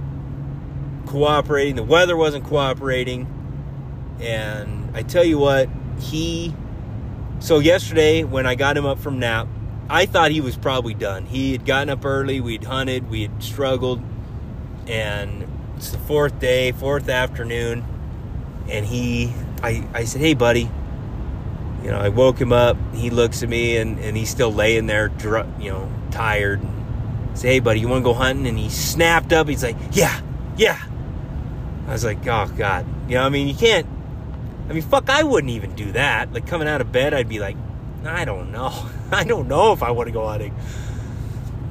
cooperating. 1.05 1.75
The 1.75 1.83
weather 1.83 2.15
wasn't 2.15 2.45
cooperating. 2.45 3.27
And 4.19 4.95
I 4.95 5.03
tell 5.03 5.23
you 5.23 5.37
what, 5.37 5.69
he. 5.99 6.53
So 7.39 7.59
yesterday, 7.59 8.23
when 8.23 8.45
I 8.45 8.55
got 8.55 8.77
him 8.77 8.85
up 8.85 8.99
from 8.99 9.19
nap, 9.19 9.47
I 9.89 10.05
thought 10.05 10.31
he 10.31 10.41
was 10.41 10.57
probably 10.57 10.93
done. 10.93 11.25
He 11.25 11.51
had 11.51 11.65
gotten 11.65 11.89
up 11.89 12.03
early, 12.03 12.41
we'd 12.41 12.63
hunted, 12.63 13.09
we 13.09 13.21
had 13.21 13.43
struggled, 13.43 14.01
and 14.87 15.47
it's 15.77 15.91
the 15.91 15.99
fourth 15.99 16.39
day, 16.39 16.71
fourth 16.71 17.07
afternoon, 17.07 17.85
and 18.67 18.85
he, 18.85 19.31
I, 19.61 19.87
I 19.93 20.03
said, 20.03 20.19
hey, 20.19 20.33
buddy, 20.33 20.69
you 21.83 21.91
know, 21.91 21.99
I 21.99 22.09
woke 22.09 22.41
him 22.41 22.51
up, 22.51 22.75
he 22.95 23.11
looks 23.11 23.43
at 23.43 23.49
me, 23.49 23.77
and, 23.77 23.97
and 23.99 24.17
he's 24.17 24.29
still 24.29 24.51
laying 24.51 24.87
there, 24.87 25.09
you 25.59 25.71
know, 25.71 25.91
tired. 26.11 26.61
Say, 27.33 27.53
hey, 27.53 27.59
buddy, 27.59 27.79
you 27.79 27.87
want 27.87 28.01
to 28.01 28.03
go 28.03 28.13
hunting? 28.13 28.47
And 28.47 28.57
he 28.57 28.69
snapped 28.69 29.31
up, 29.31 29.47
he's 29.47 29.63
like, 29.63 29.77
yeah, 29.91 30.21
yeah. 30.57 30.81
I 31.87 31.91
was 31.91 32.03
like, 32.03 32.25
oh 32.27 32.51
god, 32.57 32.85
you 33.07 33.15
know, 33.15 33.23
I 33.23 33.29
mean, 33.29 33.47
you 33.47 33.55
can't. 33.55 33.87
I 34.69 34.73
mean, 34.73 34.81
fuck, 34.81 35.09
I 35.09 35.23
wouldn't 35.23 35.51
even 35.51 35.75
do 35.75 35.93
that. 35.93 36.33
Like 36.33 36.45
coming 36.45 36.67
out 36.67 36.81
of 36.81 36.91
bed, 36.91 37.13
I'd 37.13 37.29
be 37.29 37.39
like, 37.39 37.55
I 38.05 38.25
don't 38.25 38.51
know, 38.51 38.89
I 39.11 39.23
don't 39.23 39.47
know 39.47 39.71
if 39.71 39.81
I 39.81 39.91
want 39.91 40.07
to 40.07 40.13
go 40.13 40.27
hunting. 40.27 40.55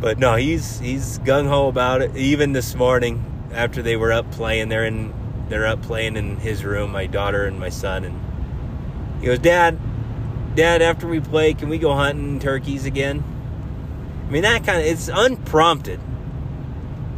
But 0.01 0.19
no, 0.19 0.37
he's 0.37 0.79
he's 0.79 1.19
gung 1.21 1.49
ho 1.49 1.69
about 1.69 2.03
it. 2.03 2.17
Even 2.17 2.53
this 2.53 2.75
morning, 2.75 3.25
after 3.53 3.83
they 3.83 3.97
were 3.97 4.13
up 4.13 4.31
playing, 4.31 4.69
they're 4.69 4.85
in 4.85 5.13
they're 5.49 5.67
up 5.67 5.83
playing 5.83 6.17
in 6.17 6.37
his 6.37 6.65
room, 6.65 6.93
my 6.93 7.07
daughter 7.07 7.45
and 7.45 7.61
my 7.61 7.69
son, 7.69 8.05
and 8.05 9.21
he 9.21 9.27
goes, 9.27 9.39
Dad, 9.39 9.79
Dad, 10.55 10.83
after 10.83 11.07
we 11.07 11.21
play, 11.21 11.55
can 11.55 11.69
we 11.69 11.79
go 11.79 11.95
hunting 11.95 12.39
turkeys 12.39 12.85
again? 12.87 13.23
I 14.27 14.31
mean, 14.31 14.43
that 14.43 14.65
kind 14.65 14.81
of 14.81 14.87
it's 14.87 15.09
unprompted. 15.09 16.01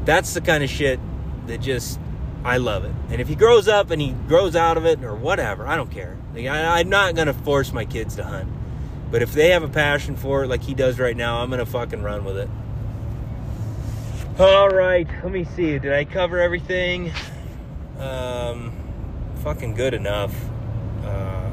That's 0.05 0.35
the 0.35 0.40
kind 0.40 0.62
of 0.62 0.70
shit 0.70 1.01
that 1.47 1.60
just 1.60 1.98
I 2.44 2.59
love 2.59 2.85
it. 2.85 2.93
And 3.10 3.20
if 3.20 3.28
he 3.28 3.35
grows 3.35 3.68
up 3.68 3.90
and 3.90 4.01
he 4.01 4.12
grows 4.26 4.55
out 4.55 4.76
of 4.76 4.85
it 4.86 5.02
or 5.02 5.14
whatever, 5.14 5.66
I 5.66 5.76
don't 5.76 5.90
care. 5.90 6.16
Like, 6.35 6.47
I, 6.47 6.80
I'm 6.80 6.89
not 6.89 7.14
going 7.14 7.26
to 7.26 7.35
force 7.35 7.72
my 7.72 7.85
kids 7.85 8.16
to 8.16 8.24
hunt. 8.24 8.51
But 9.10 9.22
if 9.22 9.32
they 9.32 9.51
have 9.51 9.62
a 9.62 9.68
passion 9.68 10.16
for 10.16 10.44
it 10.44 10.48
like 10.48 10.62
he 10.62 10.74
does 10.74 10.98
right 10.98 11.16
now, 11.16 11.40
I'm 11.40 11.48
going 11.48 11.60
to 11.60 11.66
fucking 11.66 12.02
run 12.02 12.24
with 12.24 12.36
it. 12.36 12.48
All 14.39 14.68
right, 14.68 15.09
let 15.24 15.32
me 15.32 15.44
see. 15.56 15.78
Did 15.78 15.93
I 15.93 16.05
cover 16.05 16.39
everything? 16.39 17.10
Um, 17.98 18.72
fucking 19.43 19.74
good 19.74 19.94
enough. 19.94 20.35
Uh, 21.02 21.51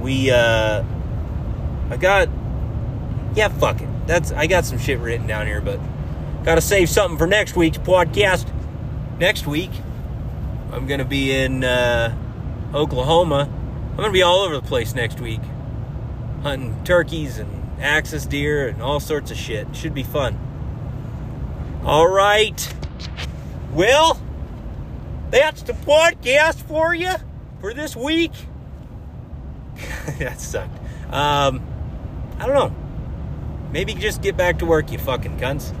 we, 0.00 0.30
uh, 0.30 0.82
I 1.90 1.96
got, 1.96 2.28
yeah, 3.34 3.48
fuck 3.48 3.80
it. 3.80 3.88
That's, 4.08 4.32
I 4.32 4.48
got 4.48 4.64
some 4.64 4.78
shit 4.78 4.98
written 4.98 5.28
down 5.28 5.46
here, 5.46 5.60
but 5.60 5.78
gotta 6.44 6.60
save 6.60 6.88
something 6.88 7.16
for 7.16 7.28
next 7.28 7.54
week's 7.54 7.78
podcast 7.78 8.50
next 9.18 9.46
week, 9.46 9.70
I'm 10.72 10.86
to 10.88 11.04
be 11.04 11.32
in 11.32 11.64
uh, 11.64 12.16
Oklahoma. 12.74 13.48
I'm 13.90 13.96
to 14.04 14.10
be 14.10 14.22
all 14.22 14.40
over 14.40 14.54
the 14.54 14.66
place 14.66 14.94
next 14.94 15.20
week, 15.20 15.40
hunting 16.42 16.82
turkeys 16.84 17.38
and 17.38 17.80
axis 17.80 18.26
deer 18.26 18.68
and 18.68 18.80
all 18.80 19.00
sorts 19.00 19.30
of 19.30 19.36
shit. 19.36 19.74
Should 19.74 19.94
be 19.94 20.02
fun. 20.02 20.38
All 21.84 22.08
right. 22.08 22.74
Well, 23.72 24.20
that's 25.30 25.62
the 25.62 25.72
podcast 25.72 26.62
for 26.62 26.94
you 26.94 27.14
for 27.60 27.74
this 27.74 27.96
week. 27.96 28.32
that 30.18 30.40
sucked. 30.40 30.76
Um, 31.12 31.66
I 32.38 32.46
don't 32.46 32.54
know. 32.54 32.74
Maybe 33.70 33.94
just 33.94 34.22
get 34.22 34.36
back 34.36 34.58
to 34.60 34.66
work, 34.66 34.90
you 34.92 34.98
fucking 34.98 35.38
cunts. 35.38 35.74